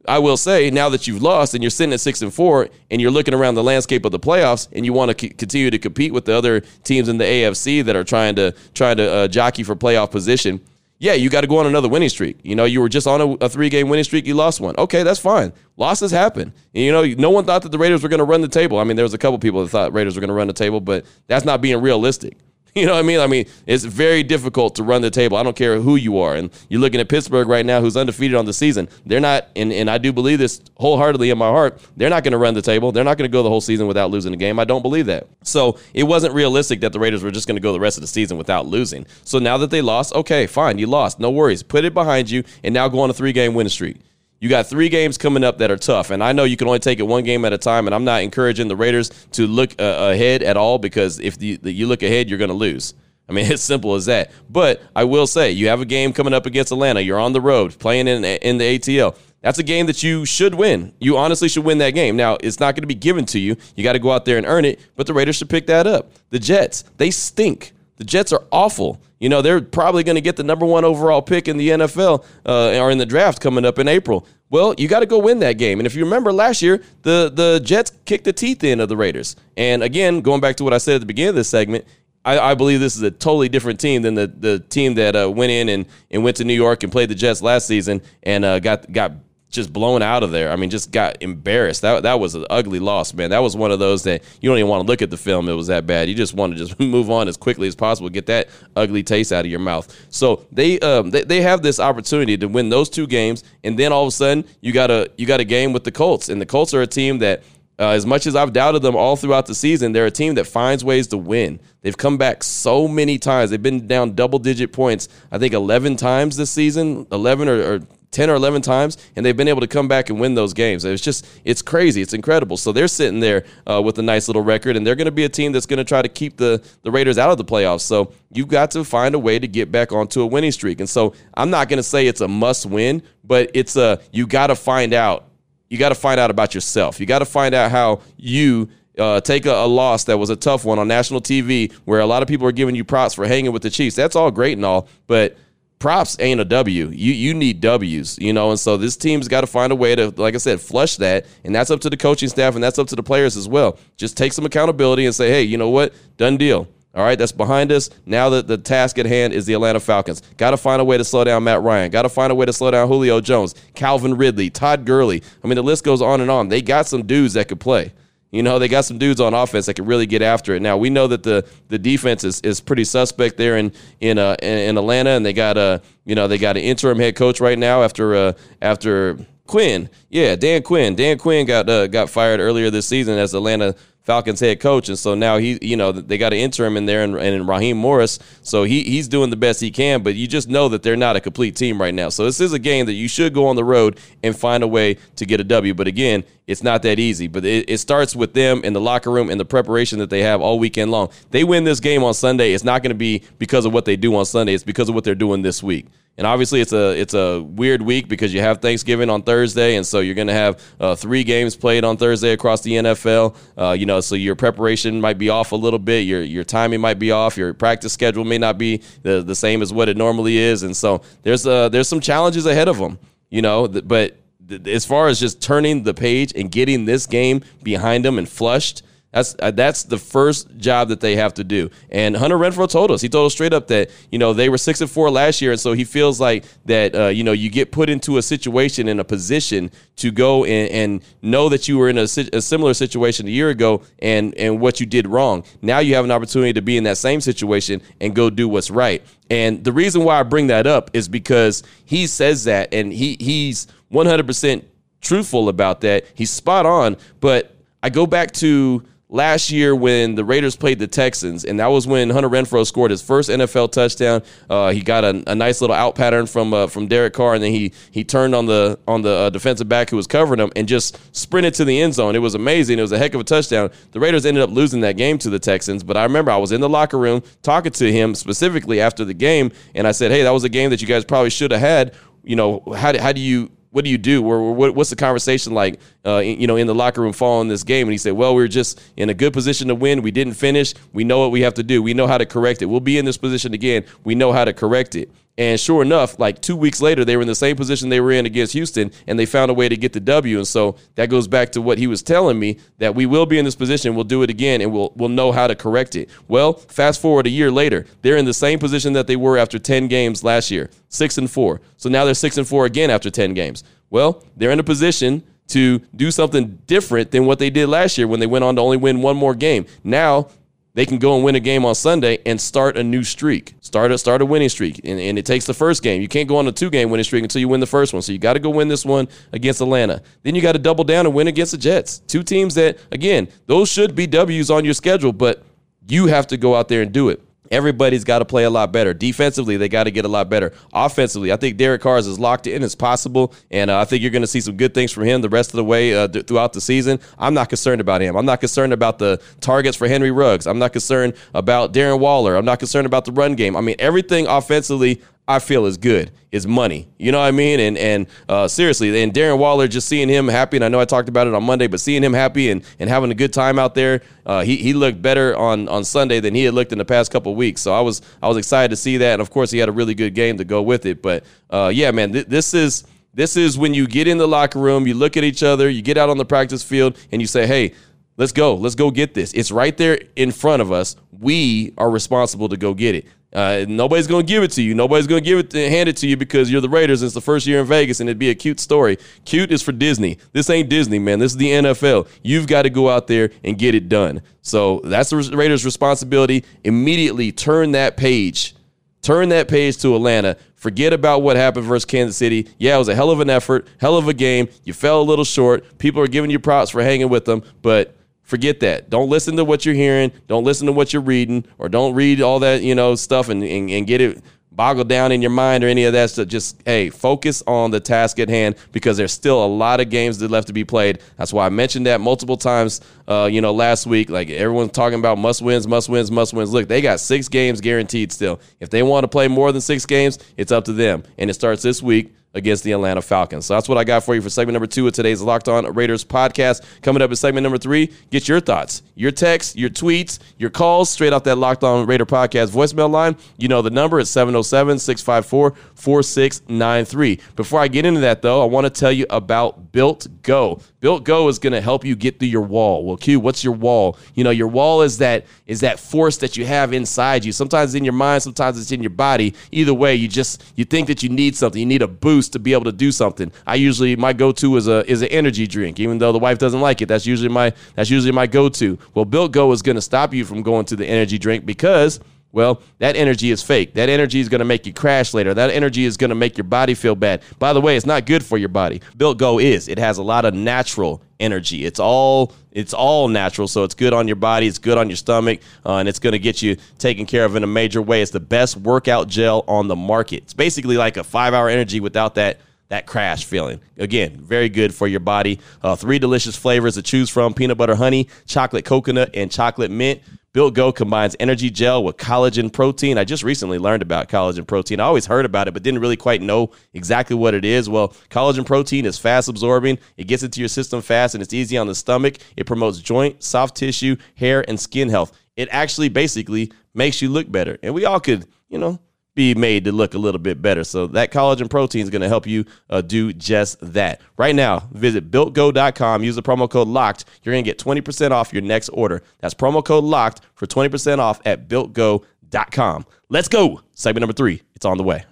I 0.08 0.20
will 0.20 0.38
say 0.38 0.72
now 0.72 0.90
that 0.90 1.08
you've 1.08 1.22
lost 1.22 1.54
and 1.54 1.64
you're 1.64 1.70
sitting 1.70 1.94
at 1.94 2.00
six 2.00 2.22
and 2.22 2.34
four 2.34 2.70
and 2.90 3.00
you're 3.00 3.12
looking 3.12 3.34
around 3.34 3.56
the 3.56 3.64
landscape 3.64 4.04
of 4.06 4.12
the 4.12 4.20
playoffs 4.20 4.68
and 4.72 4.86
you 4.86 4.94
want 4.94 5.16
to 5.16 5.28
c- 5.28 5.34
continue 5.34 5.70
to 5.70 5.78
compete 5.78 6.12
with 6.14 6.26
the 6.26 6.34
other 6.34 6.62
teams 6.84 7.08
in 7.08 7.18
the 7.18 7.24
AFC 7.24 7.84
that 7.86 7.96
are 7.96 8.04
trying 8.04 8.36
to 8.36 8.54
trying 8.74 8.98
to 8.98 9.12
uh, 9.12 9.28
jockey 9.28 9.64
for 9.64 9.76
playoff 9.76 10.10
position. 10.10 10.60
Yeah, 10.98 11.14
you 11.14 11.30
got 11.30 11.42
to 11.42 11.48
go 11.48 11.58
on 11.58 11.66
another 11.66 11.90
winning 11.90 12.10
streak. 12.10 12.40
You 12.44 12.56
know, 12.56 12.66
you 12.66 12.80
were 12.80 12.90
just 12.90 13.08
on 13.08 13.22
a, 13.22 13.32
a 13.46 13.50
three 13.50 13.70
game 13.70 13.90
winning 13.90 14.04
streak, 14.04 14.26
you 14.26 14.36
lost 14.36 14.62
one. 14.62 14.76
Okay, 14.78 15.04
that's 15.04 15.20
fine. 15.20 15.52
Losses 15.78 16.12
happen. 16.12 16.54
And, 16.76 16.84
you 16.84 16.92
know, 16.92 17.04
no 17.04 17.32
one 17.32 17.46
thought 17.46 17.64
that 17.64 17.72
the 17.72 17.80
Raiders 17.80 18.04
were 18.04 18.10
going 18.10 18.20
to 18.20 18.24
run 18.24 18.42
the 18.42 18.48
table. 18.48 18.78
I 18.78 18.84
mean, 18.84 18.96
there 18.96 19.06
was 19.06 19.16
a 19.16 19.18
couple 19.18 19.40
people 19.40 19.64
that 19.64 19.70
thought 19.70 19.94
Raiders 19.94 20.16
were 20.16 20.22
going 20.22 20.30
to 20.30 20.36
run 20.36 20.48
the 20.48 20.54
table, 20.54 20.80
but 20.80 21.06
that's 21.28 21.46
not 21.46 21.60
being 21.60 21.82
realistic. 21.82 22.38
You 22.76 22.86
know 22.86 22.94
what 22.94 23.00
I 23.00 23.04
mean? 23.04 23.20
I 23.20 23.28
mean, 23.28 23.48
it's 23.68 23.84
very 23.84 24.24
difficult 24.24 24.76
to 24.76 24.84
run 24.84 25.02
the 25.02 25.10
table. 25.10 25.36
I 25.36 25.44
don't 25.44 25.58
care 25.58 25.82
who 25.82 25.98
you 25.98 26.20
are. 26.20 26.36
And 26.36 26.50
you're 26.70 26.80
looking 26.80 27.02
at 27.02 27.10
Pittsburgh 27.10 27.50
right 27.50 27.66
now, 27.66 27.82
who's 27.82 27.98
undefeated 27.98 28.38
on 28.38 28.46
the 28.46 28.54
season. 28.54 28.88
They're 29.06 29.20
not, 29.20 29.48
and, 29.58 29.74
and 29.74 29.90
I 29.90 29.98
do 29.98 30.14
believe 30.14 30.40
this 30.40 30.62
wholeheartedly 30.78 31.30
in 31.32 31.38
my 31.38 31.50
heart, 31.50 31.82
they're 31.98 32.10
not 32.10 32.24
going 32.24 32.32
to 32.32 32.38
run 32.38 32.54
the 32.54 32.62
table. 32.62 32.94
They're 32.94 33.04
not 33.04 33.18
going 33.18 33.30
to 33.30 33.32
go 33.32 33.44
the 33.44 33.50
whole 33.50 33.60
season 33.60 33.88
without 33.88 34.10
losing 34.10 34.34
a 34.34 34.38
game. 34.38 34.58
I 34.58 34.64
don't 34.64 34.82
believe 34.82 35.08
that. 35.08 35.28
So 35.44 35.78
it 35.94 36.04
wasn't 36.04 36.34
realistic 36.34 36.80
that 36.80 36.94
the 36.94 37.00
Raiders 37.00 37.24
were 37.24 37.32
just 37.32 37.46
going 37.46 37.58
to 37.58 37.62
go 37.62 37.74
the 37.74 37.80
rest 37.80 37.98
of 37.98 38.02
the 38.02 38.08
season 38.08 38.38
without 38.38 38.68
losing. 38.68 39.06
So 39.26 39.38
now 39.38 39.58
that 39.58 39.70
they 39.70 39.82
lost, 39.82 40.14
okay, 40.16 40.48
fine, 40.48 40.78
you 40.78 40.88
lost. 40.88 41.20
No 41.20 41.30
worries. 41.30 41.64
Put 41.64 41.84
it 41.84 41.94
behind 41.94 42.32
you 42.32 42.44
and 42.64 42.74
now 42.74 42.88
go 42.88 43.02
on 43.02 43.10
a 43.10 43.14
three 43.14 43.34
game 43.34 43.54
winning 43.54 43.70
streak. 43.70 43.98
You 44.42 44.50
got 44.50 44.66
three 44.66 44.90
games 44.90 45.20
coming 45.20 45.44
up 45.44 45.60
that 45.60 45.70
are 45.70 45.78
tough, 45.78 46.10
and 46.10 46.24
I 46.24 46.32
know 46.32 46.46
you 46.46 46.58
can 46.58 46.66
only 46.66 46.80
take 46.80 47.00
it 47.00 47.04
one 47.04 47.24
game 47.24 47.46
at 47.46 47.54
a 47.54 47.60
time. 47.60 47.88
And 47.88 47.94
I'm 47.94 48.04
not 48.04 48.24
encouraging 48.24 48.68
the 48.70 48.76
Raiders 48.76 49.10
to 49.34 49.46
look 49.46 49.80
uh, 49.80 50.12
ahead 50.14 50.42
at 50.42 50.58
all 50.58 50.80
because 50.80 51.20
if 51.20 51.38
the, 51.38 51.58
the, 51.58 51.72
you 51.72 51.86
look 51.86 52.02
ahead, 52.02 52.28
you're 52.28 52.40
going 52.40 52.50
to 52.50 52.56
lose. 52.56 52.96
I 53.30 53.34
mean, 53.34 53.46
it's 53.52 53.62
simple 53.62 53.94
as 53.94 54.08
that. 54.08 54.32
But 54.50 54.82
I 54.96 55.04
will 55.04 55.28
say, 55.28 55.52
you 55.52 55.68
have 55.68 55.80
a 55.80 55.86
game 55.86 56.12
coming 56.12 56.34
up 56.34 56.48
against 56.48 56.72
Atlanta. 56.72 57.02
You're 57.02 57.20
on 57.20 57.34
the 57.34 57.42
road 57.42 57.78
playing 57.78 58.08
in 58.08 58.26
in 58.26 58.58
the 58.58 58.80
ATL. 58.80 59.16
That's 59.42 59.60
a 59.60 59.64
game 59.64 59.86
that 59.86 60.02
you 60.02 60.26
should 60.26 60.56
win. 60.56 60.94
You 61.00 61.18
honestly 61.18 61.48
should 61.48 61.64
win 61.64 61.78
that 61.78 61.92
game. 61.92 62.16
Now, 62.16 62.38
it's 62.42 62.60
not 62.60 62.76
going 62.76 62.82
to 62.82 62.88
be 62.88 62.96
given 62.96 63.26
to 63.28 63.40
you. 63.40 63.58
You 63.76 63.84
got 63.84 63.94
to 63.94 64.00
go 64.00 64.12
out 64.12 64.26
there 64.26 64.38
and 64.38 64.46
earn 64.48 64.66
it, 64.66 64.80
but 64.96 65.06
the 65.06 65.14
Raiders 65.14 65.36
should 65.36 65.50
pick 65.50 65.68
that 65.68 65.86
up. 65.86 66.12
The 66.32 66.40
Jets, 66.40 66.84
they 66.98 67.12
stink. 67.12 67.74
The 68.02 68.06
Jets 68.06 68.34
are 68.34 68.44
awful. 68.52 69.00
You 69.20 69.30
know, 69.30 69.44
they're 69.44 69.62
probably 69.62 70.04
going 70.04 70.16
to 70.16 70.22
get 70.22 70.36
the 70.36 70.42
number 70.42 70.66
one 70.66 70.84
overall 70.84 71.22
pick 71.22 71.48
in 71.48 71.58
the 71.58 71.70
NFL 71.70 72.26
uh, 72.48 72.80
or 72.80 72.90
in 72.90 72.98
the 72.98 73.06
draft 73.06 73.40
coming 73.40 73.64
up 73.64 73.78
in 73.78 73.88
April. 73.88 74.26
Well, 74.50 74.74
you 74.76 74.88
got 74.88 75.02
to 75.02 75.06
go 75.06 75.20
win 75.20 75.38
that 75.42 75.60
game. 75.60 75.80
And 75.80 75.86
if 75.86 75.94
you 75.94 76.04
remember 76.04 76.34
last 76.34 76.64
year, 76.64 76.82
the, 77.04 77.32
the 77.32 77.62
Jets 77.64 77.92
kicked 78.06 78.24
the 78.24 78.34
teeth 78.34 78.64
in 78.64 78.80
of 78.80 78.90
the 78.90 78.98
Raiders. 78.98 79.36
And 79.56 79.84
again, 79.84 80.22
going 80.22 80.42
back 80.42 80.56
to 80.56 80.64
what 80.64 80.74
I 80.74 80.80
said 80.80 80.96
at 80.96 81.02
the 81.02 81.06
beginning 81.06 81.30
of 81.30 81.36
this 81.36 81.48
segment, 81.48 81.86
I, 82.26 82.40
I 82.40 82.56
believe 82.56 82.80
this 82.80 82.96
is 82.96 83.04
a 83.04 83.12
totally 83.12 83.50
different 83.50 83.80
team 83.80 84.02
than 84.02 84.16
the 84.16 84.26
the 84.26 84.58
team 84.58 84.96
that 84.96 85.16
uh, 85.16 85.30
went 85.30 85.52
in 85.52 85.70
and, 85.70 85.86
and 86.10 86.24
went 86.24 86.38
to 86.38 86.44
New 86.44 86.56
York 86.56 86.82
and 86.82 86.92
played 86.92 87.10
the 87.10 87.16
Jets 87.16 87.44
last 87.44 87.68
season 87.68 88.02
and 88.24 88.44
uh, 88.44 88.60
got 88.60 88.92
got 88.92 89.12
just 89.52 89.72
blown 89.72 90.02
out 90.02 90.24
of 90.24 90.32
there. 90.32 90.52
I 90.52 90.56
mean, 90.56 90.70
just 90.70 90.92
got 90.92 91.22
embarrassed. 91.22 91.82
That 91.82 92.04
that 92.04 92.20
was 92.20 92.36
an 92.36 92.46
ugly 92.50 92.80
loss, 92.80 93.14
man. 93.14 93.30
That 93.30 93.40
was 93.40 93.56
one 93.56 93.72
of 93.72 93.80
those 93.80 94.04
that 94.04 94.24
you 94.40 94.50
don't 94.50 94.58
even 94.58 94.70
want 94.70 94.82
to 94.82 94.88
look 94.88 95.02
at 95.02 95.10
the 95.10 95.18
film. 95.18 95.50
It 95.50 95.54
was 95.54 95.68
that 95.68 95.86
bad. 95.86 96.10
You 96.10 96.16
just 96.16 96.34
want 96.34 96.54
to 96.54 96.66
just 96.66 96.80
move 96.80 97.12
on 97.12 97.28
as 97.28 97.38
quickly 97.38 97.68
as 97.68 97.76
possible, 97.76 98.10
get 98.10 98.26
that 98.28 98.48
ugly 98.76 99.04
taste 99.04 99.32
out 99.32 99.46
of 99.46 99.52
your 99.52 99.60
mouth. 99.60 99.94
So 100.10 100.46
they 100.52 100.80
um 100.80 101.12
they, 101.12 101.24
they 101.24 101.42
have 101.42 101.62
this 101.62 101.80
opportunity 101.80 102.38
to 102.38 102.48
win 102.48 102.70
those 102.70 102.90
two 102.90 103.06
games, 103.06 103.44
and 103.64 103.78
then 103.78 103.92
all 103.92 104.04
of 104.04 104.08
a 104.08 104.12
sudden 104.12 104.46
you 104.62 104.72
got 104.72 104.90
a 104.90 105.12
you 105.18 105.28
got 105.28 105.42
a 105.42 105.46
game 105.46 105.74
with 105.74 105.84
the 105.84 105.92
Colts, 105.92 106.30
and 106.30 106.42
the 106.42 106.46
Colts 106.46 106.74
are 106.74 106.82
a 106.82 106.88
team 106.88 107.20
that. 107.20 107.44
Uh, 107.80 107.94
as 107.94 108.06
much 108.06 108.28
as 108.28 108.36
I've 108.36 108.54
doubted 108.54 108.84
them 108.84 108.96
all 108.96 109.16
throughout 109.16 109.48
the 109.48 109.56
season, 109.56 109.92
they're 109.92 110.06
a 110.06 110.12
team 110.12 110.36
that 110.36 110.46
finds 110.46 110.86
ways 110.86 111.08
to 111.08 111.18
win. 111.18 111.60
They've 111.82 111.98
come 111.98 112.16
back 112.16 112.44
so 112.44 112.88
many 112.88 113.18
times. 113.18 113.50
They've 113.50 113.64
been 113.64 113.88
down 113.88 114.14
double 114.14 114.38
digit 114.38 114.72
points, 114.72 115.08
I 115.32 115.40
think 115.40 115.56
11 115.56 115.96
times 115.96 116.38
this 116.38 116.52
season, 116.52 117.08
11 117.12 117.50
or, 117.50 117.74
or 117.74 117.80
10 118.12 118.30
or 118.30 118.36
11 118.36 118.62
times, 118.62 118.98
and 119.16 119.26
they've 119.26 119.38
been 119.38 119.48
able 119.48 119.62
to 119.62 119.68
come 119.68 119.88
back 119.88 120.10
and 120.10 120.20
win 120.20 120.36
those 120.36 120.54
games. 120.54 120.84
It's 120.84 121.02
just, 121.02 121.26
it's 121.46 121.62
crazy. 121.62 122.02
It's 122.02 122.14
incredible. 122.14 122.58
So 122.58 122.74
they're 122.74 122.90
sitting 122.90 123.22
there 123.22 123.46
uh, 123.66 123.82
with 123.82 123.98
a 124.00 124.02
nice 124.02 124.28
little 124.28 124.42
record, 124.42 124.76
and 124.76 124.86
they're 124.86 124.96
going 124.96 125.06
to 125.06 125.12
be 125.12 125.24
a 125.24 125.30
team 125.30 125.54
that's 125.54 125.66
going 125.66 125.78
to 125.78 125.86
try 125.86 126.02
to 126.02 126.10
keep 126.10 126.36
the, 126.36 126.62
the 126.84 126.92
Raiders 126.92 127.18
out 127.18 127.32
of 127.32 127.38
the 127.38 127.46
playoffs. 127.46 127.82
So 127.82 128.14
you've 128.30 128.50
got 128.50 128.72
to 128.72 128.84
find 128.84 129.16
a 129.16 129.20
way 129.20 129.40
to 129.40 129.48
get 129.48 129.72
back 129.72 129.94
onto 129.94 130.22
a 130.22 130.26
winning 130.26 130.52
streak. 130.52 130.82
And 130.82 130.90
so 130.90 131.14
I'm 131.36 131.50
not 131.50 131.70
going 131.70 131.78
to 131.78 131.84
say 131.84 132.06
it's 132.06 132.22
a 132.22 132.28
must 132.28 132.66
win, 132.66 133.02
but 133.24 133.50
it's 133.54 133.78
a, 133.78 134.02
you 134.12 134.28
got 134.28 134.48
to 134.48 134.56
find 134.56 134.94
out. 134.94 135.26
You 135.70 135.78
got 135.78 135.90
to 135.90 135.96
find 135.96 136.20
out 136.20 136.30
about 136.30 136.54
yourself. 136.54 137.00
You 137.00 137.06
got 137.06 137.20
to 137.20 137.26
find 137.26 137.56
out 137.56 137.72
how 137.72 138.02
you 138.18 138.68
uh, 139.00 139.22
take 139.22 139.46
a, 139.46 139.54
a, 139.54 139.68
loss 139.68 140.04
that 140.04 140.18
was 140.18 140.30
a 140.30 140.36
tough 140.36 140.66
one 140.66 140.80
on 140.80 140.88
national 140.90 141.22
TV 141.22 141.72
where 141.86 142.02
a 142.02 142.06
lot 142.06 142.22
of 142.22 142.28
people 142.28 142.46
are 142.46 142.52
giving 142.52 142.76
you 142.76 142.84
props 142.84 143.14
for 143.14 143.26
hanging 143.26 143.54
with 143.54 143.62
the 143.62 143.70
Chiefs. 143.70 143.96
That's 143.96 144.18
all 144.18 144.32
great 144.32 144.58
and 144.58 144.66
all, 144.66 144.90
but 145.08 145.38
props 145.82 146.16
ain't 146.20 146.40
a 146.40 146.46
W. 146.46 146.88
You 146.88 147.14
you 147.14 147.34
need 147.34 147.60
W's, 147.60 148.18
you 148.20 148.32
know, 148.32 148.52
and 148.52 148.60
so 148.60 148.78
this 148.78 148.96
team's 148.96 149.28
got 149.28 149.42
to 149.42 149.48
find 149.48 149.74
a 149.74 149.76
way 149.76 149.96
to, 149.96 150.10
like 150.12 150.36
I 150.36 150.38
said, 150.38 150.62
flush 150.62 150.96
that, 150.98 151.26
and 151.44 151.54
that's 151.54 151.72
up 151.72 151.82
to 151.82 151.90
the 151.90 151.98
coaching 151.98 152.30
staff 152.30 152.56
and 152.56 152.64
that's 152.64 152.80
up 152.80 152.88
to 152.88 152.96
the 152.96 153.04
players 153.04 153.36
as 153.36 153.50
well. 153.50 153.78
Just 153.98 154.16
take 154.16 154.32
some 154.32 154.46
accountability 154.46 155.06
and 155.06 155.14
say, 155.14 155.30
hey, 155.30 155.42
you 155.42 155.58
know 155.58 155.70
what, 155.70 155.94
done 156.16 156.38
deal. 156.38 156.68
All 156.94 157.04
right, 157.04 157.18
that's 157.18 157.32
behind 157.32 157.72
us. 157.72 157.90
Now 158.06 158.30
that 158.30 158.48
the 158.48 158.58
task 158.58 159.00
at 159.00 159.06
hand 159.06 159.34
is 159.34 159.46
the 159.46 159.54
Atlanta 159.54 159.80
Falcons. 159.80 160.22
Got 160.36 160.52
to 160.52 160.58
find 160.58 160.82
a 160.82 160.86
way 160.86 160.98
to 160.98 161.06
slow 161.06 161.24
down 161.24 161.44
Matt 161.46 161.62
Ryan. 161.62 161.90
Got 161.90 162.02
to 162.02 162.10
find 162.10 162.32
a 162.32 162.36
way 162.36 162.46
to 162.46 162.54
slow 162.54 162.70
down 162.70 162.90
Julio 162.90 163.22
Jones, 163.22 163.56
Calvin 163.76 164.18
Ridley, 164.18 164.50
Todd 164.50 164.86
Gurley. 164.86 165.24
I 165.44 165.48
mean, 165.48 165.56
the 165.56 165.64
list 165.64 165.86
goes 165.86 166.02
on 166.02 166.20
and 166.20 166.30
on. 166.30 166.50
They 166.50 166.62
got 166.62 166.88
some 166.88 167.08
dudes 167.08 167.34
that 167.36 167.48
could 167.48 167.62
play. 167.62 167.94
You 168.32 168.44
know, 168.44 168.60
they 168.60 168.70
got 168.70 168.86
some 168.86 168.98
dudes 168.98 169.20
on 169.20 169.34
offense 169.34 169.66
that 169.66 169.74
can 169.74 169.86
really 169.86 170.06
get 170.06 170.22
after 170.22 170.56
it. 170.56 170.62
Now 170.62 170.78
we 170.78 170.90
know 170.90 171.08
that 171.08 171.24
the 171.24 171.46
the 171.68 171.78
defense 171.78 172.24
is, 172.24 172.40
is 172.42 172.62
pretty 172.62 172.86
suspect 172.86 173.38
there 173.38 173.58
in 173.58 173.74
in 174.00 174.18
uh, 174.18 174.38
in 174.42 174.78
Atlanta, 174.78 175.12
and 175.12 175.26
they 175.26 175.34
got 175.34 175.58
a 175.58 175.82
you 176.06 176.16
know 176.16 176.30
they 176.30 176.38
got 176.38 176.56
an 176.56 176.64
interim 176.64 176.98
head 176.98 177.16
coach 177.16 177.42
right 177.42 177.60
now 177.60 177.84
after 177.84 178.16
uh, 178.16 178.34
after 178.62 179.18
Quinn. 179.48 179.90
Yeah, 180.10 180.38
Dan 180.38 180.64
Quinn. 180.64 180.96
Dan 180.96 181.18
Quinn 181.18 181.46
got 181.46 181.70
uh, 181.70 181.88
got 181.88 182.10
fired 182.10 182.40
earlier 182.40 182.70
this 182.70 182.88
season 182.88 183.18
as 183.18 183.34
Atlanta 183.34 183.76
Falcons 184.04 184.40
head 184.40 184.60
coach, 184.60 184.90
and 184.90 184.98
so 184.98 185.14
now 185.14 185.38
he, 185.38 185.60
you 185.62 185.78
know, 185.78 185.92
they 185.92 186.18
got 186.18 186.34
an 186.34 186.40
interim 186.40 186.76
in 186.76 186.86
there, 186.86 187.04
and, 187.04 187.16
and 187.16 187.48
Raheem 187.48 187.78
Morris, 187.78 188.18
so 188.42 188.64
he 188.64 188.84
he's 188.84 189.08
doing 189.08 189.30
the 189.30 189.36
best 189.36 189.62
he 189.62 189.70
can. 189.70 190.02
But 190.02 190.16
you 190.16 190.28
just 190.28 190.50
know 190.50 190.70
that 190.70 190.82
they're 190.82 190.96
not 190.96 191.16
a 191.16 191.20
complete 191.20 191.56
team 191.56 191.80
right 191.80 191.94
now. 191.94 192.10
So 192.10 192.26
this 192.26 192.42
is 192.42 192.52
a 192.52 192.60
game 192.60 192.88
that 192.88 192.94
you 192.94 193.08
should 193.08 193.34
go 193.34 193.46
on 193.48 193.56
the 193.56 193.64
road 193.64 194.00
and 194.24 194.36
find 194.36 194.64
a 194.64 194.68
way 194.68 194.98
to 195.18 195.26
get 195.26 195.40
a 195.40 195.44
W. 195.44 195.76
But 195.76 195.88
again, 195.88 196.24
it's 196.48 196.64
not 196.64 196.82
that 196.82 196.98
easy. 196.98 197.28
But 197.28 197.46
it, 197.46 197.70
it 197.70 197.78
starts 197.78 198.16
with 198.16 198.34
them 198.34 198.62
in 198.64 198.74
the 198.74 198.82
locker 198.82 199.12
room 199.12 199.30
and 199.30 199.40
the 199.40 199.46
preparation 199.46 200.00
that 200.00 200.10
they 200.10 200.24
have 200.24 200.42
all 200.42 200.58
weekend 200.58 200.90
long. 200.90 201.10
They 201.30 201.44
win 201.44 201.64
this 201.64 201.80
game 201.80 202.04
on 202.04 202.16
Sunday. 202.16 202.54
It's 202.54 202.64
not 202.64 202.82
going 202.82 202.90
to 202.92 202.96
be 202.96 203.24
because 203.38 203.66
of 203.66 203.74
what 203.74 203.86
they 203.86 203.96
do 203.96 204.16
on 204.16 204.26
Sunday. 204.26 204.54
It's 204.56 204.64
because 204.64 204.90
of 204.90 204.96
what 204.96 205.04
they're 205.04 205.14
doing 205.16 205.44
this 205.44 205.62
week. 205.62 205.86
And 206.18 206.28
obviously, 206.28 206.60
it's 206.60 206.74
a 206.74 206.92
it's 207.00 207.14
a 207.14 207.42
weird 207.42 207.82
week 207.82 208.10
because 208.10 208.34
you 208.34 208.42
have 208.42 208.62
Thanksgiving 208.62 209.10
on 209.10 209.24
Thursday, 209.24 209.76
and 209.76 209.88
so 209.88 210.02
you're 210.02 210.14
going 210.14 210.28
to 210.28 210.34
have 210.34 210.62
uh, 210.80 210.96
three 210.96 211.24
games 211.24 211.56
played 211.56 211.86
on 211.86 211.96
Thursday 211.96 212.32
across 212.34 212.62
the 212.62 212.74
NFL. 212.74 213.36
Uh, 213.58 213.72
you 213.72 213.86
know, 213.86 214.02
so 214.02 214.16
your 214.16 214.36
preparation 214.36 215.00
might 215.00 215.18
be 215.18 215.30
off 215.30 215.54
a 215.54 215.56
little 215.56 215.80
bit. 215.80 216.02
Your 216.02 216.22
your 216.22 216.44
timing 216.44 216.82
might 216.82 217.00
be 217.00 217.12
off. 217.12 217.38
Your 217.38 217.54
practice 217.54 217.94
schedule 217.94 218.26
may 218.26 218.38
not 218.38 218.58
be 218.58 218.82
the, 219.04 219.24
the 219.24 219.36
same 219.36 219.62
as 219.62 219.72
what 219.72 219.88
it 219.88 219.96
normally 219.96 220.38
is, 220.38 220.64
and 220.64 220.76
so 220.76 221.02
there's 221.24 221.48
uh 221.48 221.70
there's 221.70 221.88
some 221.88 222.02
challenges 222.02 222.46
ahead 222.46 222.68
of 222.68 222.78
them. 222.78 223.00
You 223.30 223.42
know, 223.42 223.70
but 223.70 224.18
as 224.66 224.86
far 224.86 225.08
as 225.08 225.20
just 225.20 225.42
turning 225.42 225.84
the 225.84 225.94
page 225.94 226.34
and 226.36 226.52
getting 226.52 226.84
this 226.84 227.06
game 227.06 227.42
behind 227.64 228.04
them 228.04 228.18
and 228.18 228.28
flushed 228.28 228.84
that's 229.12 229.36
uh, 229.40 229.52
that's 229.52 229.84
the 229.84 229.98
first 229.98 230.56
job 230.58 230.88
that 230.88 231.02
they 231.02 231.18
have 231.18 231.34
to 231.34 231.44
do. 231.44 231.70
And 231.90 232.16
Hunter 232.16 232.38
Renfrow 232.38 232.70
told 232.70 232.92
us. 232.92 233.02
He 233.02 233.10
told 233.10 233.26
us 233.26 233.34
straight 233.34 233.54
up 233.54 233.68
that 233.68 233.90
you 234.10 234.18
know 234.18 234.34
they 234.34 234.48
were 234.48 234.58
six 234.58 234.80
and 234.80 234.90
four 234.90 235.12
last 235.12 235.42
year, 235.42 235.52
and 235.52 235.60
so 235.60 235.74
he 235.74 235.84
feels 235.84 236.20
like 236.20 236.46
that 236.66 236.96
uh, 236.96 237.08
you 237.08 237.24
know 237.24 237.34
you 237.34 237.50
get 237.50 237.72
put 237.72 237.90
into 237.90 238.18
a 238.18 238.22
situation 238.22 238.88
in 238.88 239.00
a 239.00 239.04
position 239.04 239.70
to 239.98 240.12
go 240.12 240.46
and, 240.46 240.72
and 240.72 241.04
know 241.22 241.50
that 241.50 241.68
you 241.68 241.78
were 241.78 241.90
in 241.90 241.98
a, 241.98 242.04
a, 242.04 242.42
similar 242.42 242.74
situation 242.74 243.28
a 243.28 243.32
year 243.32 243.50
ago 243.50 243.82
and 244.00 244.34
and 244.36 244.62
what 244.62 244.80
you 244.80 244.86
did 244.86 245.08
wrong. 245.08 245.44
Now 245.62 245.80
you 245.80 245.96
have 245.96 246.06
an 246.06 246.12
opportunity 246.12 246.54
to 246.54 246.62
be 246.62 246.78
in 246.78 246.86
that 246.86 246.98
same 246.98 247.20
situation 247.20 247.82
and 248.00 248.16
go 248.16 248.30
do 248.30 248.48
what's 248.48 248.72
right. 248.72 249.04
And 249.30 249.64
the 249.64 249.74
reason 249.74 250.06
why 250.06 250.20
I 250.20 250.24
bring 250.24 250.48
that 250.48 250.68
up 250.68 250.90
is 250.94 251.10
because 251.10 251.64
he 251.84 252.08
says 252.08 252.46
that, 252.46 252.74
and 252.74 252.94
he 252.94 253.18
he's 253.20 253.68
one 253.90 254.06
hundred 254.06 254.26
percent 254.26 254.66
truthful 255.02 255.50
about 255.50 255.82
that. 255.82 256.06
He's 256.14 256.30
spot 256.30 256.66
on, 256.66 256.96
but 257.20 257.58
I 257.84 257.90
go 257.90 258.06
back 258.06 258.32
to 258.34 258.84
last 259.12 259.52
year 259.52 259.76
when 259.76 260.16
the 260.16 260.24
Raiders 260.24 260.56
played 260.56 260.80
the 260.80 260.88
Texans, 260.88 261.44
and 261.44 261.60
that 261.60 261.68
was 261.68 261.86
when 261.86 262.10
Hunter 262.10 262.30
Renfrow 262.30 262.66
scored 262.66 262.90
his 262.90 263.02
first 263.02 263.30
NFL 263.30 263.72
touchdown. 263.72 264.24
Uh, 264.50 264.72
he 264.72 264.82
got 264.82 265.04
a, 265.04 265.22
a, 265.28 265.36
nice 265.36 265.62
little 265.62 265.76
out 265.76 265.96
pattern 265.96 266.26
from 266.26 266.54
uh, 266.54 266.68
from 266.68 266.88
Derek 266.88 267.14
Carr, 267.14 267.36
and 267.36 267.44
then 267.44 267.52
he 267.52 267.74
he 267.92 268.04
turned 268.04 268.34
on 268.34 268.48
the 268.48 268.80
on 268.88 269.04
the 269.04 269.12
uh, 269.12 269.30
defensive 269.30 269.70
back 269.70 269.90
who 269.90 269.98
was 269.98 270.08
covering 270.08 270.40
him 270.40 270.52
and 270.56 270.68
just 270.68 270.98
sprinted 271.16 271.54
to 271.56 271.66
the 271.66 271.80
end 271.80 271.94
zone. 271.94 272.16
It 272.16 272.20
was 272.20 272.34
amazing. 272.34 272.80
It 272.80 272.82
was 272.82 272.94
a 272.94 272.98
heck 272.98 273.14
of 273.14 273.22
a 273.22 273.26
touchdown. 273.26 273.70
The 273.92 274.00
Raiders 274.00 274.26
ended 274.26 274.42
up 274.42 274.50
losing 274.50 274.82
that 274.82 274.98
game 274.98 275.18
to 275.20 275.30
the 275.30 275.40
Texans, 275.40 275.84
but 275.84 275.98
I 275.98 276.04
remember 276.04 276.32
I 276.32 276.38
was 276.38 276.52
in 276.52 276.62
the 276.62 276.70
locker 276.70 276.98
room 276.98 277.22
talking 277.44 277.72
to 277.74 277.92
him 277.92 278.16
specifically 278.16 278.82
after 278.82 279.06
the 279.06 279.14
game, 279.14 279.52
and 279.76 279.88
I 279.88 279.92
said, 279.92 280.12
"Hey, 280.12 280.24
that 280.24 280.32
was 280.32 280.44
a 280.44 280.50
game 280.50 280.70
that 280.72 280.82
you 280.82 280.88
guys 280.88 281.06
probably 281.06 281.30
should 281.30 281.52
have 281.52 281.62
had." 281.62 281.94
You 282.24 282.36
know, 282.36 282.64
how 282.76 282.98
how 283.00 283.12
do 283.12 283.20
you 283.20 283.52
what 283.72 283.84
do 283.86 283.92
you 283.92 283.98
do? 283.98 284.24
Or 284.26 284.54
what, 284.54 284.76
what's 284.76 284.90
the 284.90 284.96
conversation 284.96 285.54
like, 285.54 285.80
uh, 286.06 286.18
you 286.18 286.46
know, 286.46 286.58
in 286.58 286.68
the 286.68 286.76
locker 286.76 287.02
room 287.02 287.14
following 287.14 287.48
this 287.48 287.64
game? 287.64 287.88
And 287.88 287.92
he 287.94 287.98
said, 287.98 288.14
well, 288.14 288.36
we 288.36 288.44
are 288.44 288.48
just 288.48 288.82
in 288.98 289.10
a 289.10 289.14
good 289.14 289.34
position 289.34 289.70
to 289.70 289.76
win. 289.76 290.02
We 290.02 290.12
didn't 290.12 290.34
finish. 290.34 290.74
We 290.94 291.04
know 291.04 291.20
what 291.20 291.32
we 291.32 291.42
have 291.42 291.56
to 291.56 291.64
do. 291.64 291.82
We 291.82 291.94
know 291.94 292.08
how 292.08 292.18
to 292.18 292.26
correct 292.26 292.62
it. 292.62 292.66
We'll 292.66 292.82
be 292.82 292.98
in 292.98 293.06
this 293.06 293.18
position 293.18 293.54
again. 293.54 293.86
We 294.04 294.14
know 294.14 294.32
how 294.32 294.46
to 294.46 294.54
correct 294.54 294.96
it. 294.96 295.10
And 295.42 295.60
sure 295.60 295.82
enough, 295.82 296.20
like 296.20 296.40
two 296.40 296.56
weeks 296.56 296.84
later, 296.84 297.04
they 297.04 297.16
were 297.16 297.24
in 297.24 297.28
the 297.28 297.34
same 297.34 297.56
position 297.56 297.90
they 297.90 298.00
were 298.00 298.12
in 298.12 298.28
against 298.28 298.54
Houston, 298.54 298.92
and 299.08 299.18
they 299.18 299.26
found 299.26 299.50
a 299.50 299.56
way 299.56 299.68
to 299.68 299.76
get 299.76 299.92
the 299.92 300.00
W. 300.00 300.38
And 300.38 300.46
so 300.46 300.76
that 300.94 301.10
goes 301.10 301.28
back 301.28 301.54
to 301.54 301.64
what 301.64 301.80
he 301.80 301.88
was 301.88 302.04
telling 302.04 302.38
me 302.38 302.60
that 302.78 302.94
we 302.94 303.08
will 303.08 303.26
be 303.26 303.40
in 303.40 303.46
this 303.46 303.56
position, 303.56 303.96
we'll 303.96 304.04
do 304.04 304.22
it 304.22 304.30
again, 304.30 304.62
and 304.62 304.72
we'll 304.72 304.94
we'll 304.96 305.10
know 305.10 305.32
how 305.32 305.48
to 305.48 305.56
correct 305.56 305.96
it. 305.96 306.12
Well, 306.28 306.54
fast 306.54 307.02
forward 307.02 307.26
a 307.26 307.32
year 307.32 307.50
later, 307.50 307.88
they're 308.04 308.18
in 308.18 308.26
the 308.26 308.36
same 308.36 308.60
position 308.60 308.94
that 308.94 309.08
they 309.08 309.16
were 309.16 309.36
after 309.36 309.58
ten 309.58 309.88
games 309.88 310.24
last 310.24 310.52
year, 310.52 310.70
six 310.90 311.18
and 311.18 311.30
four. 311.30 311.60
So 311.76 311.90
now 311.90 312.06
they're 312.06 312.14
six 312.14 312.38
and 312.38 312.48
four 312.48 312.68
again 312.68 312.92
after 312.92 313.10
ten 313.10 313.34
games. 313.34 313.64
Well, 313.90 314.24
they're 314.38 314.52
in 314.52 314.60
a 314.60 314.64
position 314.64 315.24
to 315.48 315.80
do 315.96 316.12
something 316.12 316.60
different 316.68 317.10
than 317.10 317.26
what 317.26 317.40
they 317.40 317.50
did 317.50 317.68
last 317.68 317.98
year 317.98 318.08
when 318.08 318.20
they 318.20 318.28
went 318.28 318.44
on 318.44 318.58
to 318.58 318.62
only 318.62 318.78
win 318.78 319.02
one 319.02 319.18
more 319.18 319.34
game. 319.34 319.66
Now 319.84 320.28
they 320.74 320.86
can 320.86 321.00
go 321.00 321.16
and 321.16 321.24
win 321.24 321.36
a 321.36 321.40
game 321.40 321.66
on 321.66 321.76
Sunday 321.76 322.20
and 322.26 322.40
start 322.40 322.78
a 322.78 322.84
new 322.84 323.04
streak. 323.04 323.56
Start 323.62 323.92
a 323.92 323.98
start 323.98 324.22
a 324.22 324.26
winning 324.26 324.50
streak. 324.50 324.80
And, 324.84 325.00
and 325.00 325.20
it 325.20 325.26
takes 325.26 325.46
the 325.46 325.54
first 325.54 325.84
game. 325.84 326.02
You 326.02 326.08
can't 326.08 326.30
go 326.30 326.38
on 326.38 326.48
a 326.48 326.52
two 326.52 326.70
game 326.70 326.90
winning 326.90 327.04
streak 327.04 327.24
until 327.24 327.42
you 327.42 327.48
win 327.48 327.60
the 327.60 327.68
first 327.68 327.94
one. 327.94 328.02
So 328.02 328.12
you 328.12 328.20
got 328.20 328.34
to 328.34 328.40
go 328.40 328.50
win 328.50 328.68
this 328.68 328.86
one 328.86 329.08
against 329.34 329.60
Atlanta. 329.62 330.02
Then 330.24 330.36
you 330.36 330.42
got 330.42 330.54
to 330.54 330.60
double 330.60 330.84
down 330.84 331.06
and 331.06 331.14
win 331.14 331.28
against 331.28 331.52
the 331.52 331.58
Jets. 331.58 332.00
Two 332.00 332.24
teams 332.24 332.56
that, 332.56 332.78
again, 332.92 333.28
those 333.48 333.70
should 333.70 333.96
be 333.96 334.08
W's 334.08 334.50
on 334.50 334.64
your 334.64 334.74
schedule, 334.74 335.12
but 335.12 335.44
you 335.88 336.08
have 336.08 336.28
to 336.28 336.38
go 336.38 336.56
out 336.56 336.70
there 336.70 336.82
and 336.82 336.92
do 336.92 337.10
it. 337.10 337.22
Everybody's 337.52 338.04
got 338.04 338.20
to 338.20 338.26
play 338.26 338.46
a 338.46 338.50
lot 338.50 338.72
better. 338.72 338.94
Defensively, 338.94 339.58
they 339.58 339.70
got 339.70 339.84
to 339.84 339.92
get 339.92 340.06
a 340.06 340.08
lot 340.08 340.30
better. 340.30 340.54
Offensively, 340.74 341.32
I 341.32 341.36
think 341.36 341.58
Derek 341.58 341.82
Carr 341.82 341.98
is 341.98 342.08
as 342.08 342.18
locked 342.18 342.48
in 342.48 342.64
as 342.64 342.76
possible, 342.76 343.34
and 343.52 343.70
uh, 343.70 343.80
I 343.80 343.86
think 343.86 344.02
you're 344.02 344.12
going 344.12 344.24
to 344.24 344.28
see 344.28 344.42
some 344.42 344.58
good 344.58 344.74
things 344.74 344.92
from 344.92 345.04
him 345.04 345.22
the 345.22 345.30
rest 345.30 345.52
of 345.52 345.58
the 345.58 345.64
way 345.64 345.94
uh, 345.94 346.08
th- 346.08 346.26
throughout 346.28 346.54
the 346.54 346.62
season. 346.62 347.00
I'm 347.20 347.34
not 347.34 347.50
concerned 347.50 347.82
about 347.82 348.02
him. 348.02 348.16
I'm 348.16 348.26
not 348.26 348.40
concerned 348.40 348.74
about 348.74 348.98
the 348.98 349.22
targets 349.42 349.78
for 349.78 349.88
Henry 349.88 350.12
Ruggs. 350.12 350.48
I'm 350.48 350.60
not 350.60 350.74
concerned 350.74 351.14
about 351.34 351.74
Darren 351.74 352.00
Waller. 352.00 352.36
I'm 352.36 352.46
not 352.46 352.60
concerned 352.60 352.86
about 352.88 353.06
the 353.06 353.12
run 353.12 353.36
game. 353.36 353.56
I 353.56 353.62
mean, 353.62 353.76
everything 353.80 354.28
offensively 354.28 355.02
I 355.36 355.40
feel 355.40 355.66
is 355.66 355.78
good 355.78 356.12
is 356.32 356.48
money. 356.48 356.88
You 356.98 357.12
know 357.12 357.20
what 357.20 357.26
I 357.26 357.32
mean? 357.32 357.60
And 357.60 357.78
and 357.78 358.08
uh, 358.30 358.48
seriously, 358.48 359.04
and 359.04 359.14
Darren 359.14 359.38
Waller, 359.38 359.68
just 359.68 359.88
seeing 359.88 360.08
him 360.08 360.28
happy, 360.28 360.58
and 360.58 360.64
I 360.64 360.70
know 360.70 360.80
I 360.80 360.86
talked 360.86 361.10
about 361.10 361.28
it 361.28 361.34
on 361.34 361.44
Monday, 361.44 361.68
but 361.68 361.80
seeing 361.80 362.04
him 362.04 362.14
happy 362.14 362.50
and, 362.50 362.64
and 362.80 362.90
having 362.90 363.12
a 363.12 363.14
good 363.14 363.34
time 363.34 363.60
out 363.60 363.76
there, 363.76 364.02
uh, 364.26 364.42
he 364.42 364.56
he 364.58 364.74
looked 364.74 365.02
better 365.02 365.36
on, 365.36 365.68
on 365.68 365.84
Sunday 365.84 366.20
than 366.20 366.34
he 366.34 366.46
had 366.46 366.54
looked 366.54 366.72
in 366.72 366.78
the 366.78 366.86
past 366.86 367.12
couple 367.12 367.36
weeks. 367.36 367.62
So 367.62 367.74
I 367.74 367.82
was 367.82 368.02
I 368.22 368.28
was 368.28 368.38
excited 368.38 368.70
to 368.70 368.78
see 368.78 368.98
that, 368.98 369.14
and 369.14 369.22
of 369.22 369.30
course 369.30 369.52
he 369.52 369.60
had 369.60 369.70
a 369.70 369.74
really 369.74 369.94
good 369.94 370.16
game 370.16 370.38
to 370.38 370.46
go 370.46 370.62
with 370.62 370.86
it. 370.86 371.02
But 371.02 371.26
uh, 371.50 371.72
yeah, 371.74 371.92
man, 371.92 372.14
th- 372.14 372.28
this 372.28 372.54
is 372.54 372.86
this 373.14 373.36
is 373.36 373.58
when 373.58 373.74
you 373.74 373.86
get 373.86 374.08
in 374.08 374.18
the 374.18 374.28
locker 374.28 374.60
room, 374.60 374.88
you 374.88 374.94
look 374.94 375.18
at 375.18 375.26
each 375.26 375.44
other, 375.44 375.70
you 375.70 375.82
get 375.82 375.98
out 375.98 376.10
on 376.10 376.18
the 376.18 376.26
practice 376.26 376.64
field, 376.64 376.98
and 377.12 377.22
you 377.22 377.28
say, 377.28 377.46
hey 377.46 377.74
Let's 378.18 378.34
go. 378.34 378.56
Let's 378.56 378.76
go 378.76 378.92
get 378.92 379.16
this. 379.16 379.34
It's 379.34 379.52
right 379.52 379.76
there 379.76 380.00
in 380.16 380.32
front 380.32 380.62
of 380.62 380.72
us. 380.72 380.96
We 381.12 381.74
are 381.78 381.90
responsible 381.90 382.50
to 382.50 382.58
go 382.58 382.74
get 382.76 382.94
it. 382.94 383.08
Uh, 383.34 383.66
nobody's 383.68 384.08
going 384.08 384.26
to 384.26 384.30
give 384.32 384.44
it 384.44 384.52
to 384.52 384.62
you. 384.62 384.76
Nobody's 384.76 385.08
going 385.08 385.24
to 385.24 385.30
give 385.30 385.40
it 385.40 385.50
to, 385.52 385.70
hand 385.70 385.88
it 385.88 385.98
to 385.98 386.08
you 386.08 386.18
because 386.18 386.52
you're 386.52 386.62
the 386.62 386.70
Raiders. 386.70 387.02
And 387.02 387.08
it's 387.08 387.14
the 387.14 387.22
first 387.22 387.48
year 387.48 387.62
in 387.62 387.66
Vegas, 387.66 388.00
and 388.00 388.10
it'd 388.10 388.20
be 388.20 388.30
a 388.30 388.36
cute 388.36 388.60
story. 388.60 388.98
Cute 389.26 389.52
is 389.52 389.62
for 389.62 389.72
Disney. 389.72 390.18
This 390.34 390.50
ain't 390.50 390.70
Disney, 390.70 391.00
man. 391.00 391.20
This 391.20 391.32
is 391.32 391.38
the 391.38 391.50
NFL. 391.50 392.08
You've 392.24 392.48
got 392.48 392.64
to 392.64 392.70
go 392.70 392.90
out 392.90 393.08
there 393.08 393.32
and 393.44 393.58
get 393.58 393.74
it 393.74 393.88
done. 393.88 394.22
So 394.42 394.82
that's 394.84 395.12
the 395.12 395.18
Raiders' 395.34 395.64
responsibility. 395.64 396.44
Immediately 396.64 397.32
turn 397.32 397.72
that 397.72 397.96
page. 397.96 398.56
Turn 399.02 399.30
that 399.30 399.48
page 399.48 399.78
to 399.80 399.96
Atlanta. 399.96 400.38
Forget 400.56 400.94
about 400.94 401.24
what 401.24 401.38
happened 401.38 401.66
versus 401.66 401.86
Kansas 401.86 402.18
City. 402.18 402.48
Yeah, 402.60 402.76
it 402.76 402.80
was 402.80 402.90
a 402.90 402.96
hell 402.96 403.10
of 403.10 403.20
an 403.20 403.32
effort, 403.32 403.68
hell 403.80 403.98
of 403.98 404.08
a 404.08 404.14
game. 404.14 404.48
You 404.64 404.74
fell 404.74 405.02
a 405.02 405.04
little 405.04 405.26
short. 405.26 405.80
People 405.80 406.04
are 406.04 406.08
giving 406.08 406.30
you 406.30 406.38
props 406.38 406.70
for 406.70 406.84
hanging 406.84 407.10
with 407.10 407.26
them, 407.26 407.42
but 407.64 407.96
Forget 408.32 408.62
that. 408.62 408.90
Don't 408.90 409.10
listen 409.10 409.36
to 409.36 409.44
what 409.44 409.66
you're 409.66 409.76
hearing. 409.76 410.10
Don't 410.28 410.46
listen 410.46 410.66
to 410.68 410.72
what 410.72 410.94
you're 410.94 411.02
reading, 411.02 411.44
or 411.58 411.68
don't 411.68 411.94
read 411.94 412.22
all 412.22 412.40
that 412.40 412.62
you 412.62 412.74
know 412.74 412.96
stuff 412.96 413.28
and, 413.28 413.44
and, 413.44 413.70
and 413.70 413.86
get 413.86 414.00
it 414.00 414.24
boggled 414.54 414.88
down 414.88 415.12
in 415.12 415.22
your 415.22 415.32
mind 415.32 415.66
or 415.66 415.68
any 415.68 415.84
of 415.84 415.92
that 415.92 416.12
stuff. 416.12 416.30
Just 416.30 416.62
hey, 416.66 416.90
focus 416.90 417.44
on 417.46 417.72
the 417.72 417.82
task 417.82 418.20
at 418.20 418.30
hand 418.30 418.56
because 418.72 418.96
there's 418.96 419.12
still 419.12 419.44
a 419.44 419.48
lot 419.48 419.82
of 419.82 419.90
games 419.90 420.20
that 420.20 420.32
left 420.32 420.48
to 420.48 420.54
be 420.54 420.64
played. 420.64 421.00
That's 421.18 421.34
why 421.34 421.46
I 421.46 421.50
mentioned 421.50 421.88
that 421.88 422.00
multiple 422.00 422.38
times. 422.38 422.80
Uh, 423.06 423.28
you 423.30 423.42
know, 423.42 423.52
last 423.52 423.86
week, 423.86 424.10
like 424.10 424.30
everyone's 424.30 424.72
talking 424.72 424.98
about 424.98 425.18
must 425.18 425.42
wins, 425.42 425.68
must 425.68 425.90
wins, 425.90 426.10
must 426.10 426.34
wins. 426.34 426.54
Look, 426.54 426.70
they 426.70 426.80
got 426.82 427.02
six 427.02 427.28
games 427.28 427.60
guaranteed 427.60 428.14
still. 428.14 428.40
If 428.62 428.70
they 428.70 428.82
want 428.82 429.04
to 429.04 429.10
play 429.10 429.28
more 429.28 429.52
than 429.52 429.60
six 429.60 429.86
games, 429.86 430.20
it's 430.38 430.54
up 430.54 430.64
to 430.66 430.72
them, 430.72 431.04
and 431.18 431.30
it 431.30 431.34
starts 431.34 431.64
this 431.64 431.84
week 431.84 432.16
against 432.34 432.64
the 432.64 432.72
Atlanta 432.72 433.02
Falcons. 433.02 433.46
So 433.46 433.54
that's 433.56 433.68
what 433.68 433.78
I 433.78 433.84
got 433.84 434.04
for 434.04 434.16
you 434.16 434.22
for 434.22 434.30
segment 434.30 434.54
number 434.54 434.68
two 434.68 434.88
of 434.88 434.94
today's 434.94 435.22
Locked 435.22 435.48
On 435.48 435.66
Raiders 435.74 436.06
podcast. 436.06 436.64
Coming 436.82 437.02
up 437.02 437.10
in 437.10 437.16
segment 437.16 437.44
number 437.44 437.58
three, 437.58 437.92
get 438.10 438.28
your 438.28 438.40
thoughts, 438.40 438.84
your 438.96 439.12
texts, 439.12 439.56
your 439.56 439.70
tweets, 439.70 440.20
your 440.38 440.50
calls 440.50 440.90
straight 440.90 441.14
off 441.14 441.24
that 441.26 441.38
Locked 441.38 441.64
On 441.64 441.86
Raider 441.86 442.06
podcast 442.06 442.50
voicemail 442.50 442.90
line. 442.90 443.18
You 443.38 443.48
know 443.48 443.62
the 443.62 443.70
number 443.70 444.00
is 444.00 444.10
707 444.10 444.80
654 444.80 445.52
4693. 445.76 447.20
Before 447.36 447.60
I 447.60 447.68
get 447.68 447.86
into 447.86 448.02
that, 448.02 448.22
though, 448.22 448.42
I 448.42 448.46
want 448.46 448.66
to 448.66 448.70
tell 448.70 448.92
you 448.92 449.06
about 449.10 449.72
Built 449.72 450.08
Go. 450.22 450.62
Built 450.82 451.04
Go 451.04 451.28
is 451.28 451.38
going 451.38 451.54
to 451.54 451.62
help 451.62 451.86
you 451.86 451.96
get 451.96 452.18
through 452.18 452.30
your 452.30 452.42
wall. 452.42 452.84
Well, 452.84 452.98
Q, 452.98 453.20
what's 453.20 453.44
your 453.44 453.54
wall? 453.54 453.98
You 454.16 454.24
know, 454.24 454.32
your 454.32 454.48
wall 454.48 454.82
is 454.82 454.98
that 454.98 455.26
is 455.46 455.60
that 455.62 455.80
force 455.80 456.18
that 456.18 456.36
you 456.36 456.46
have 456.48 456.74
inside 456.74 457.24
you. 457.24 457.32
Sometimes 457.32 457.72
it's 457.72 457.78
in 457.78 457.86
your 457.86 457.94
mind, 457.94 458.24
sometimes 458.24 458.60
it's 458.60 458.72
in 458.72 458.82
your 458.82 458.90
body. 458.90 459.36
Either 459.52 459.76
way, 459.76 459.94
you 459.94 460.08
just 460.08 460.44
you 460.56 460.66
think 460.66 460.88
that 460.88 461.04
you 461.04 461.10
need 461.10 461.36
something. 461.36 461.60
You 461.60 461.68
need 461.68 461.84
a 461.84 461.88
boost 461.88 462.34
to 462.34 462.40
be 462.40 462.52
able 462.54 462.64
to 462.64 462.72
do 462.72 462.92
something. 462.92 463.32
I 463.46 463.56
usually 463.56 463.96
my 463.96 464.12
go-to 464.12 464.58
is 464.58 464.68
a 464.68 464.84
is 464.90 465.04
an 465.04 465.10
energy 465.10 465.46
drink, 465.46 465.80
even 465.80 466.00
though 466.00 466.12
the 466.12 466.20
wife 466.20 466.40
doesn't 466.40 466.62
like 466.62 466.82
it. 466.82 466.88
That's 466.88 467.06
usually 467.06 467.30
my 467.30 467.54
that's 467.76 467.92
usually 467.92 468.12
my 468.12 468.26
go-to. 468.26 468.80
Well, 468.96 469.06
Built 469.06 469.32
Go 469.32 469.52
is 469.52 469.62
going 469.62 469.76
to 469.76 469.82
stop 469.82 470.16
you 470.16 470.26
from 470.26 470.42
going 470.42 470.66
to 470.66 470.76
the 470.76 470.88
energy 470.88 471.20
drink 471.20 471.46
because 471.46 472.00
well, 472.32 472.62
that 472.80 472.96
energy 472.96 473.32
is 473.32 473.44
fake. 473.44 473.74
That 473.74 473.90
energy 473.90 474.20
is 474.20 474.30
going 474.30 474.40
to 474.40 474.46
make 474.46 474.66
you 474.66 474.74
crash 474.74 475.14
later. 475.14 475.34
That 475.34 475.52
energy 475.52 475.84
is 475.84 475.98
going 475.98 476.10
to 476.10 476.16
make 476.16 476.38
your 476.38 476.46
body 476.46 476.74
feel 476.74 476.96
bad. 476.96 477.22
By 477.40 477.54
the 477.54 477.62
way, 477.62 477.76
it's 477.76 477.86
not 477.86 478.06
good 478.06 478.24
for 478.24 478.38
your 478.38 478.50
body. 478.50 478.82
Built 478.96 479.18
Go 479.18 479.40
is. 479.40 479.68
It 479.68 479.78
has 479.78 479.98
a 479.98 480.04
lot 480.04 480.24
of 480.24 480.34
natural 480.34 481.02
energy. 481.20 481.66
It's 481.66 481.80
all 481.80 482.34
it's 482.52 482.74
all 482.74 483.08
natural, 483.08 483.48
so 483.48 483.64
it's 483.64 483.76
good 483.76 483.94
on 483.94 484.08
your 484.08 484.18
body. 484.18 484.48
It's 484.48 484.58
good 484.58 484.78
on 484.78 484.90
your 484.90 484.98
stomach, 484.98 485.40
uh, 485.66 485.76
and 485.76 485.88
it's 485.88 486.00
going 486.00 486.14
to 486.14 486.20
get 486.20 486.42
you 486.42 486.58
taken 486.80 487.06
care 487.06 487.24
of 487.24 487.36
in 487.36 487.44
a 487.44 487.48
major 487.48 487.82
way. 487.82 488.02
It's 488.02 488.12
the 488.12 488.20
best 488.20 488.58
workout 488.58 489.08
gel 489.08 489.46
on 489.48 489.68
the 489.68 489.76
market. 489.76 490.24
It's 490.24 490.34
basically 490.34 490.78
like 490.78 490.98
a 490.98 491.04
five 491.04 491.34
hour 491.34 491.50
energy 491.50 491.80
without 491.80 492.16
that 492.16 492.40
that 492.70 492.88
crash 492.88 493.26
feeling. 493.26 493.60
Again, 493.78 494.16
very 494.18 494.48
good 494.48 494.74
for 494.74 494.88
your 494.88 495.02
body. 495.02 495.40
Uh, 495.62 495.76
three 495.76 496.00
delicious 496.00 496.36
flavors 496.36 496.76
to 496.76 496.82
choose 496.82 497.10
from: 497.10 497.34
peanut 497.34 497.58
butter 497.58 497.76
honey, 497.76 498.08
chocolate 498.26 498.66
coconut, 498.66 499.12
and 499.14 499.32
chocolate 499.32 499.72
mint. 499.72 500.02
Built 500.34 500.54
Go 500.54 500.72
combines 500.72 501.14
energy 501.20 501.50
gel 501.50 501.84
with 501.84 501.98
collagen 501.98 502.54
protein. 502.54 502.98
I 502.98 503.04
just 503.04 503.22
recently 503.22 503.60
learned 503.60 503.82
about 503.82 504.08
collagen 504.08 504.48
protein. 504.48 504.80
I 504.80 504.86
always 504.86 505.06
heard 505.06 505.26
about 505.26 505.50
it, 505.50 505.54
but 505.54 505.62
didn't 505.62 505.82
really 505.82 505.98
quite 505.98 506.22
know 506.22 506.52
exactly 506.74 507.18
what 507.18 507.34
it 507.34 507.44
is. 507.44 507.68
Well, 507.68 507.90
collagen 508.10 508.46
protein 508.46 508.86
is 508.86 508.98
fast 508.98 509.28
absorbing, 509.28 509.78
it 509.98 510.06
gets 510.06 510.24
into 510.24 510.40
your 510.40 510.48
system 510.48 510.82
fast, 510.82 511.16
and 511.16 511.22
it's 511.22 511.34
easy 511.34 511.58
on 511.58 511.68
the 511.68 511.76
stomach. 511.76 512.16
It 512.38 512.46
promotes 512.46 512.80
joint, 512.80 513.22
soft 513.22 513.58
tissue, 513.58 513.98
hair, 514.16 514.46
and 514.48 514.58
skin 514.58 514.88
health. 514.88 515.12
It 515.36 515.50
actually 515.52 515.90
basically 515.90 516.54
makes 516.74 517.02
you 517.02 517.10
look 517.10 517.30
better. 517.30 517.58
And 517.62 517.74
we 517.74 517.84
all 517.84 518.00
could, 518.00 518.26
you 518.48 518.58
know, 518.58 518.80
be 519.14 519.34
made 519.36 519.66
to 519.66 519.72
look 519.72 519.94
a 519.94 519.98
little 519.98 520.20
bit 520.20 520.42
better. 520.42 520.64
So 520.64 520.88
that 520.88 521.12
collagen 521.12 521.50
protein 521.50 521.82
is 521.82 521.90
going 521.90 522.02
to 522.02 522.08
help 522.08 522.26
you 522.26 522.46
uh, 522.70 522.82
do 522.82 523.12
just 523.14 523.58
that. 523.74 524.02
Right 524.18 524.36
now, 524.36 524.70
visit 524.72 525.12
builtgo.com. 525.12 526.04
Use 526.04 526.16
the 526.16 526.24
promo 526.24 526.50
code 526.50 526.68
LOCKED. 526.68 527.06
You're 527.24 527.34
going 527.34 527.44
to 527.44 527.50
get 527.50 527.60
20% 527.60 528.12
off 528.12 528.32
your 528.34 528.42
next 528.42 528.70
order. 528.70 529.04
That's 529.20 529.34
promo 529.34 529.64
code 529.64 529.84
LOCKED 529.84 530.22
for 530.34 530.48
20% 530.48 531.00
off 531.00 531.22
at 531.26 531.48
builtgo.com. 531.48 532.86
Let's 533.10 533.28
go. 533.28 533.62
Segment 533.74 534.02
number 534.02 534.14
three. 534.14 534.42
It's 534.56 534.66
on 534.66 534.78
the 534.78 534.84
way. 534.84 535.04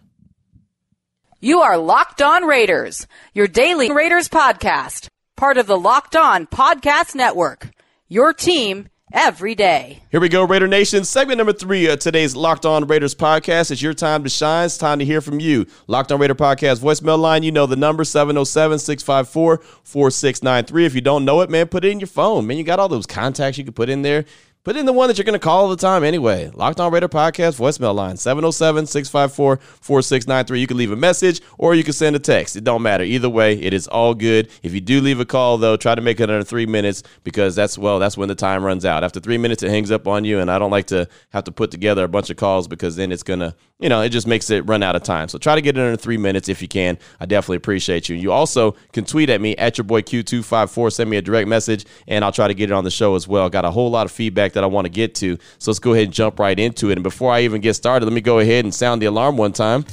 You 1.41 1.61
are 1.61 1.77
Locked 1.77 2.21
On 2.21 2.43
Raiders, 2.43 3.07
your 3.33 3.47
daily 3.47 3.89
Raiders 3.89 4.27
podcast, 4.27 5.07
part 5.37 5.57
of 5.57 5.67
the 5.67 5.79
Locked 5.79 6.17
On 6.17 6.45
Podcast 6.45 7.15
Network. 7.15 7.69
Your 8.09 8.33
team 8.33 8.89
every 9.11 9.55
day. 9.55 10.01
Here 10.11 10.19
we 10.19 10.29
go, 10.29 10.43
Raider 10.45 10.67
Nation. 10.67 11.03
Segment 11.03 11.37
number 11.37 11.53
three 11.53 11.87
of 11.87 11.99
today's 11.99 12.35
Locked 12.35 12.65
On 12.65 12.85
Raiders 12.87 13.15
podcast. 13.15 13.71
It's 13.71 13.81
your 13.81 13.93
time 13.93 14.23
to 14.23 14.29
shine. 14.29 14.65
It's 14.65 14.77
time 14.77 14.99
to 14.99 15.05
hear 15.05 15.21
from 15.21 15.39
you. 15.39 15.65
Locked 15.87 16.11
On 16.11 16.19
Raider 16.19 16.35
podcast 16.35 16.79
voicemail 16.79 17.19
line. 17.19 17.43
You 17.43 17.51
know 17.51 17.65
the 17.65 17.75
number 17.75 18.03
707 18.03 18.79
654 18.79 19.57
4693. 19.83 20.85
If 20.85 20.95
you 20.95 21.01
don't 21.01 21.25
know 21.25 21.41
it, 21.41 21.49
man, 21.49 21.67
put 21.67 21.85
it 21.85 21.91
in 21.91 21.99
your 21.99 22.07
phone. 22.07 22.47
Man, 22.47 22.57
you 22.57 22.63
got 22.63 22.79
all 22.79 22.89
those 22.89 23.05
contacts 23.05 23.57
you 23.57 23.63
can 23.63 23.73
put 23.73 23.89
in 23.89 24.01
there. 24.01 24.25
Put 24.65 24.75
in 24.75 24.85
the 24.85 24.91
one 24.91 25.07
that 25.07 25.17
you're 25.17 25.23
going 25.23 25.39
to 25.39 25.39
call 25.39 25.61
all 25.61 25.69
the 25.69 25.77
time 25.77 26.03
anyway. 26.03 26.51
Locked 26.53 26.81
on 26.81 26.91
Raider 26.91 27.07
Podcast 27.07 27.57
voicemail 27.57 27.95
line 27.95 28.17
707 28.17 28.87
654 28.87 29.55
4693. 29.55 30.59
You 30.59 30.67
can 30.67 30.75
leave 30.75 30.91
a 30.91 30.97
message 30.97 31.39
or 31.57 31.75
you 31.75 31.83
can 31.85 31.93
send 31.93 32.17
a 32.17 32.19
text. 32.19 32.57
It 32.57 32.65
don't 32.65 32.81
matter. 32.81 33.05
Either 33.05 33.29
way, 33.29 33.53
it 33.53 33.73
is 33.73 33.87
all 33.87 34.13
good. 34.13 34.49
If 34.61 34.73
you 34.73 34.81
do 34.81 34.99
leave 34.99 35.21
a 35.21 35.25
call, 35.25 35.57
though, 35.57 35.77
try 35.77 35.95
to 35.95 36.01
make 36.01 36.19
it 36.19 36.23
under 36.29 36.43
three 36.43 36.65
minutes 36.65 37.03
because 37.23 37.55
that's, 37.55 37.77
well, 37.77 37.99
that's 37.99 38.17
when 38.17 38.27
the 38.27 38.35
time 38.35 38.61
runs 38.61 38.83
out. 38.83 39.05
After 39.05 39.21
three 39.21 39.37
minutes, 39.37 39.63
it 39.63 39.69
hangs 39.69 39.91
up 39.91 40.09
on 40.09 40.25
you. 40.25 40.39
And 40.39 40.51
I 40.51 40.59
don't 40.59 40.71
like 40.71 40.87
to 40.87 41.07
have 41.29 41.45
to 41.45 41.53
put 41.53 41.71
together 41.71 42.03
a 42.03 42.09
bunch 42.09 42.29
of 42.29 42.35
calls 42.35 42.67
because 42.67 42.97
then 42.97 43.13
it's 43.13 43.23
going 43.23 43.39
to, 43.39 43.55
you 43.79 43.87
know, 43.87 44.01
it 44.01 44.09
just 44.09 44.27
makes 44.27 44.49
it 44.49 44.67
run 44.67 44.83
out 44.83 44.97
of 44.97 45.03
time. 45.03 45.29
So 45.29 45.37
try 45.37 45.55
to 45.55 45.61
get 45.61 45.77
it 45.77 45.81
under 45.81 45.95
three 45.95 46.17
minutes 46.17 46.49
if 46.49 46.61
you 46.61 46.67
can. 46.67 46.97
I 47.19 47.25
definitely 47.25 47.57
appreciate 47.57 48.09
you. 48.09 48.15
You 48.15 48.31
also 48.33 48.75
can 48.91 49.05
tweet 49.05 49.29
at 49.29 49.39
me 49.39 49.55
at 49.55 49.77
your 49.77 49.85
boy 49.85 50.01
Q254. 50.01 50.91
Send 50.91 51.09
me 51.09 51.15
a 51.15 51.21
direct 51.21 51.47
message 51.47 51.85
and 52.05 52.25
I'll 52.25 52.33
try 52.33 52.49
to 52.49 52.53
get 52.53 52.69
it 52.69 52.73
on 52.73 52.83
the 52.83 52.91
show 52.91 53.15
as 53.15 53.25
well. 53.25 53.49
Got 53.49 53.63
a 53.63 53.71
whole 53.71 53.89
lot 53.89 54.05
of 54.05 54.11
feedback 54.11 54.53
that 54.53 54.65
I 54.65 54.67
want 54.67 54.85
to 54.85 54.89
get 54.89 55.15
to. 55.15 55.37
So 55.59 55.71
let's 55.71 55.79
go 55.79 55.93
ahead 55.93 56.05
and 56.05 56.13
jump 56.13 56.39
right 56.39 56.59
into 56.59 56.89
it. 56.89 56.93
And 56.93 57.03
before 57.03 57.31
I 57.31 57.41
even 57.41 57.61
get 57.61 57.75
started, 57.75 58.05
let 58.05 58.13
me 58.13 58.21
go 58.21 58.39
ahead 58.39 58.65
and 58.65 58.75
sound 58.75 59.01
the 59.01 59.05
alarm 59.05 59.37
one 59.37 59.53
time. 59.53 59.85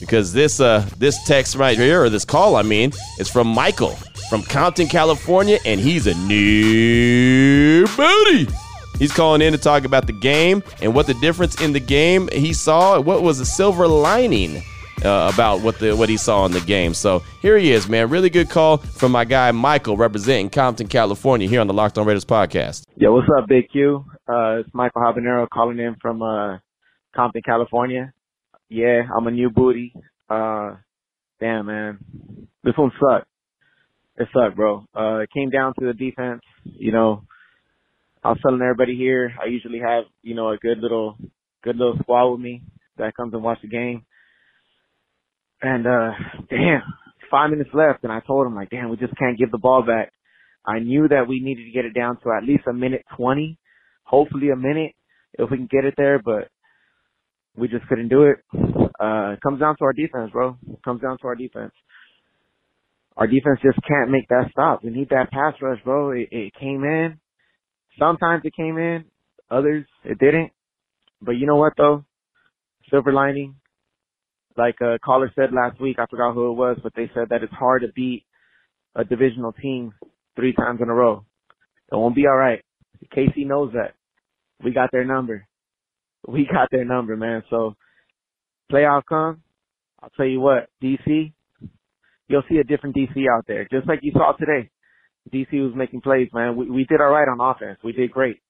Because 0.00 0.32
this 0.32 0.60
uh 0.60 0.88
this 0.96 1.22
text 1.24 1.56
right 1.56 1.76
here, 1.76 2.02
or 2.02 2.08
this 2.08 2.24
call, 2.24 2.56
I 2.56 2.62
mean, 2.62 2.92
is 3.18 3.28
from 3.28 3.46
Michael 3.48 3.96
from 4.30 4.42
Compton, 4.44 4.86
California, 4.86 5.58
and 5.66 5.80
he's 5.80 6.06
a 6.06 6.14
new 6.14 7.84
booty. 7.96 8.46
He's 9.00 9.12
calling 9.12 9.42
in 9.42 9.52
to 9.52 9.58
talk 9.58 9.84
about 9.84 10.06
the 10.06 10.12
game 10.12 10.62
and 10.80 10.94
what 10.94 11.08
the 11.08 11.14
difference 11.14 11.60
in 11.60 11.72
the 11.72 11.80
game 11.80 12.28
he 12.30 12.52
saw. 12.52 13.00
What 13.00 13.22
was 13.22 13.38
the 13.38 13.46
silver 13.46 13.88
lining 13.88 14.62
uh, 15.04 15.30
about 15.32 15.60
what 15.62 15.78
the 15.78 15.96
what 15.96 16.08
he 16.08 16.16
saw 16.16 16.44
in 16.46 16.52
the 16.52 16.60
game. 16.60 16.94
So 16.94 17.22
here 17.40 17.56
he 17.56 17.72
is, 17.72 17.88
man. 17.88 18.10
Really 18.10 18.30
good 18.30 18.50
call 18.50 18.78
from 18.78 19.12
my 19.12 19.24
guy 19.24 19.50
Michael, 19.52 19.96
representing 19.96 20.50
Compton, 20.50 20.88
California, 20.88 21.48
here 21.48 21.60
on 21.60 21.66
the 21.66 21.72
Locked 21.72 21.98
On 21.98 22.06
Raiders 22.06 22.24
podcast. 22.24 22.84
Yo, 22.96 23.12
what's 23.12 23.28
up, 23.36 23.48
Big 23.48 23.70
Q? 23.70 24.04
Uh, 24.28 24.60
it's 24.60 24.68
Michael 24.72 25.02
Habanero 25.02 25.48
calling 25.48 25.78
in 25.78 25.96
from 26.00 26.22
uh, 26.22 26.58
Compton, 27.14 27.42
California. 27.42 28.12
Yeah, 28.68 29.02
I'm 29.14 29.26
a 29.26 29.30
new 29.30 29.50
booty. 29.50 29.94
Uh, 30.28 30.76
damn, 31.40 31.66
man, 31.66 31.98
this 32.62 32.76
one 32.76 32.92
sucked. 33.00 33.26
It 34.16 34.28
sucked, 34.34 34.56
bro. 34.56 34.84
Uh, 34.94 35.20
it 35.20 35.30
came 35.32 35.50
down 35.50 35.72
to 35.78 35.86
the 35.86 35.94
defense. 35.94 36.42
You 36.64 36.92
know, 36.92 37.22
I 38.22 38.30
was 38.30 38.38
telling 38.42 38.60
everybody 38.60 38.96
here, 38.96 39.32
I 39.42 39.46
usually 39.48 39.78
have, 39.80 40.04
you 40.22 40.34
know, 40.34 40.50
a 40.50 40.58
good 40.58 40.78
little, 40.78 41.16
good 41.64 41.76
little 41.76 41.96
squad 42.02 42.32
with 42.32 42.40
me 42.40 42.62
that 42.98 43.16
comes 43.16 43.32
and 43.32 43.42
watch 43.42 43.58
the 43.62 43.68
game. 43.68 44.04
And 45.62 45.86
uh 45.86 46.10
damn, 46.50 46.82
five 47.30 47.50
minutes 47.50 47.70
left 47.72 48.04
and 48.04 48.12
I 48.12 48.20
told 48.20 48.46
him 48.46 48.54
like, 48.54 48.70
damn, 48.70 48.90
we 48.90 48.96
just 48.96 49.16
can't 49.18 49.38
give 49.38 49.50
the 49.50 49.58
ball 49.58 49.82
back. 49.86 50.12
I 50.66 50.78
knew 50.80 51.08
that 51.08 51.28
we 51.28 51.40
needed 51.40 51.64
to 51.64 51.70
get 51.70 51.86
it 51.86 51.94
down 51.94 52.18
to 52.20 52.30
at 52.36 52.46
least 52.46 52.64
a 52.68 52.72
minute 52.72 53.04
twenty, 53.16 53.58
hopefully 54.04 54.50
a 54.50 54.56
minute 54.56 54.92
if 55.34 55.50
we 55.50 55.56
can 55.56 55.68
get 55.70 55.84
it 55.84 55.94
there, 55.96 56.20
but 56.22 56.48
we 57.56 57.68
just 57.68 57.86
couldn't 57.88 58.08
do 58.08 58.24
it. 58.24 58.36
Uh 59.00 59.32
it 59.32 59.40
comes 59.40 59.60
down 59.60 59.76
to 59.78 59.84
our 59.84 59.94
defense, 59.94 60.30
bro. 60.32 60.56
It 60.70 60.82
comes 60.84 61.00
down 61.00 61.18
to 61.18 61.26
our 61.26 61.36
defense. 61.36 61.72
Our 63.16 63.26
defense 63.26 63.60
just 63.62 63.78
can't 63.86 64.10
make 64.10 64.28
that 64.28 64.48
stop. 64.50 64.84
We 64.84 64.90
need 64.90 65.10
that 65.10 65.30
pass 65.30 65.54
rush, 65.60 65.82
bro. 65.84 66.10
It, 66.12 66.28
it 66.30 66.54
came 66.58 66.84
in. 66.84 67.18
Sometimes 67.98 68.42
it 68.44 68.54
came 68.54 68.78
in, 68.78 69.04
others 69.50 69.84
it 70.04 70.18
didn't. 70.18 70.52
But 71.20 71.32
you 71.32 71.46
know 71.46 71.56
what 71.56 71.74
though? 71.76 72.04
Silver 72.90 73.12
lining, 73.12 73.56
like 74.56 74.76
a 74.82 74.98
caller 74.98 75.30
said 75.34 75.52
last 75.52 75.80
week, 75.80 75.98
I 75.98 76.06
forgot 76.06 76.34
who 76.34 76.50
it 76.50 76.54
was, 76.54 76.78
but 76.82 76.92
they 76.94 77.10
said 77.14 77.28
that 77.30 77.42
it's 77.42 77.52
hard 77.52 77.82
to 77.82 77.88
beat 77.94 78.24
a 78.94 79.04
divisional 79.04 79.52
team 79.52 79.92
three 80.36 80.52
times 80.52 80.80
in 80.82 80.88
a 80.88 80.94
row. 80.94 81.24
It 81.92 81.96
won't 81.96 82.16
be 82.16 82.26
all 82.26 82.36
right. 82.36 82.64
KC 83.16 83.46
knows 83.46 83.72
that. 83.74 83.94
We 84.62 84.72
got 84.72 84.90
their 84.92 85.04
number. 85.04 85.46
We 86.28 86.46
got 86.46 86.68
their 86.70 86.84
number, 86.84 87.16
man. 87.16 87.42
So 87.48 87.76
playoff 88.70 89.04
come, 89.08 89.42
I'll 90.02 90.10
tell 90.10 90.26
you 90.26 90.38
what, 90.38 90.68
DC, 90.82 91.32
you'll 92.28 92.42
see 92.46 92.58
a 92.58 92.64
different 92.64 92.94
DC 92.94 93.24
out 93.34 93.46
there, 93.48 93.66
just 93.72 93.88
like 93.88 94.00
you 94.02 94.12
saw 94.12 94.32
today. 94.32 94.68
DC 95.32 95.52
was 95.52 95.72
making 95.76 96.00
plays, 96.00 96.28
man. 96.32 96.56
We 96.56 96.70
we 96.70 96.84
did 96.84 97.00
all 97.00 97.10
right 97.10 97.28
on 97.28 97.40
offense. 97.40 97.78
We 97.84 97.92
did 97.92 98.10
great, 98.10 98.40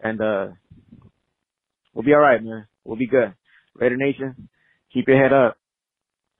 and 0.00 0.20
uh, 0.20 0.48
we'll 1.94 2.04
be 2.04 2.12
all 2.14 2.20
right, 2.20 2.42
man. 2.42 2.66
We'll 2.84 2.96
be 2.98 3.06
good. 3.06 3.34
Raider 3.76 3.96
Nation, 3.96 4.48
keep 4.92 5.08
your 5.08 5.22
head 5.22 5.32
up. 5.32 5.56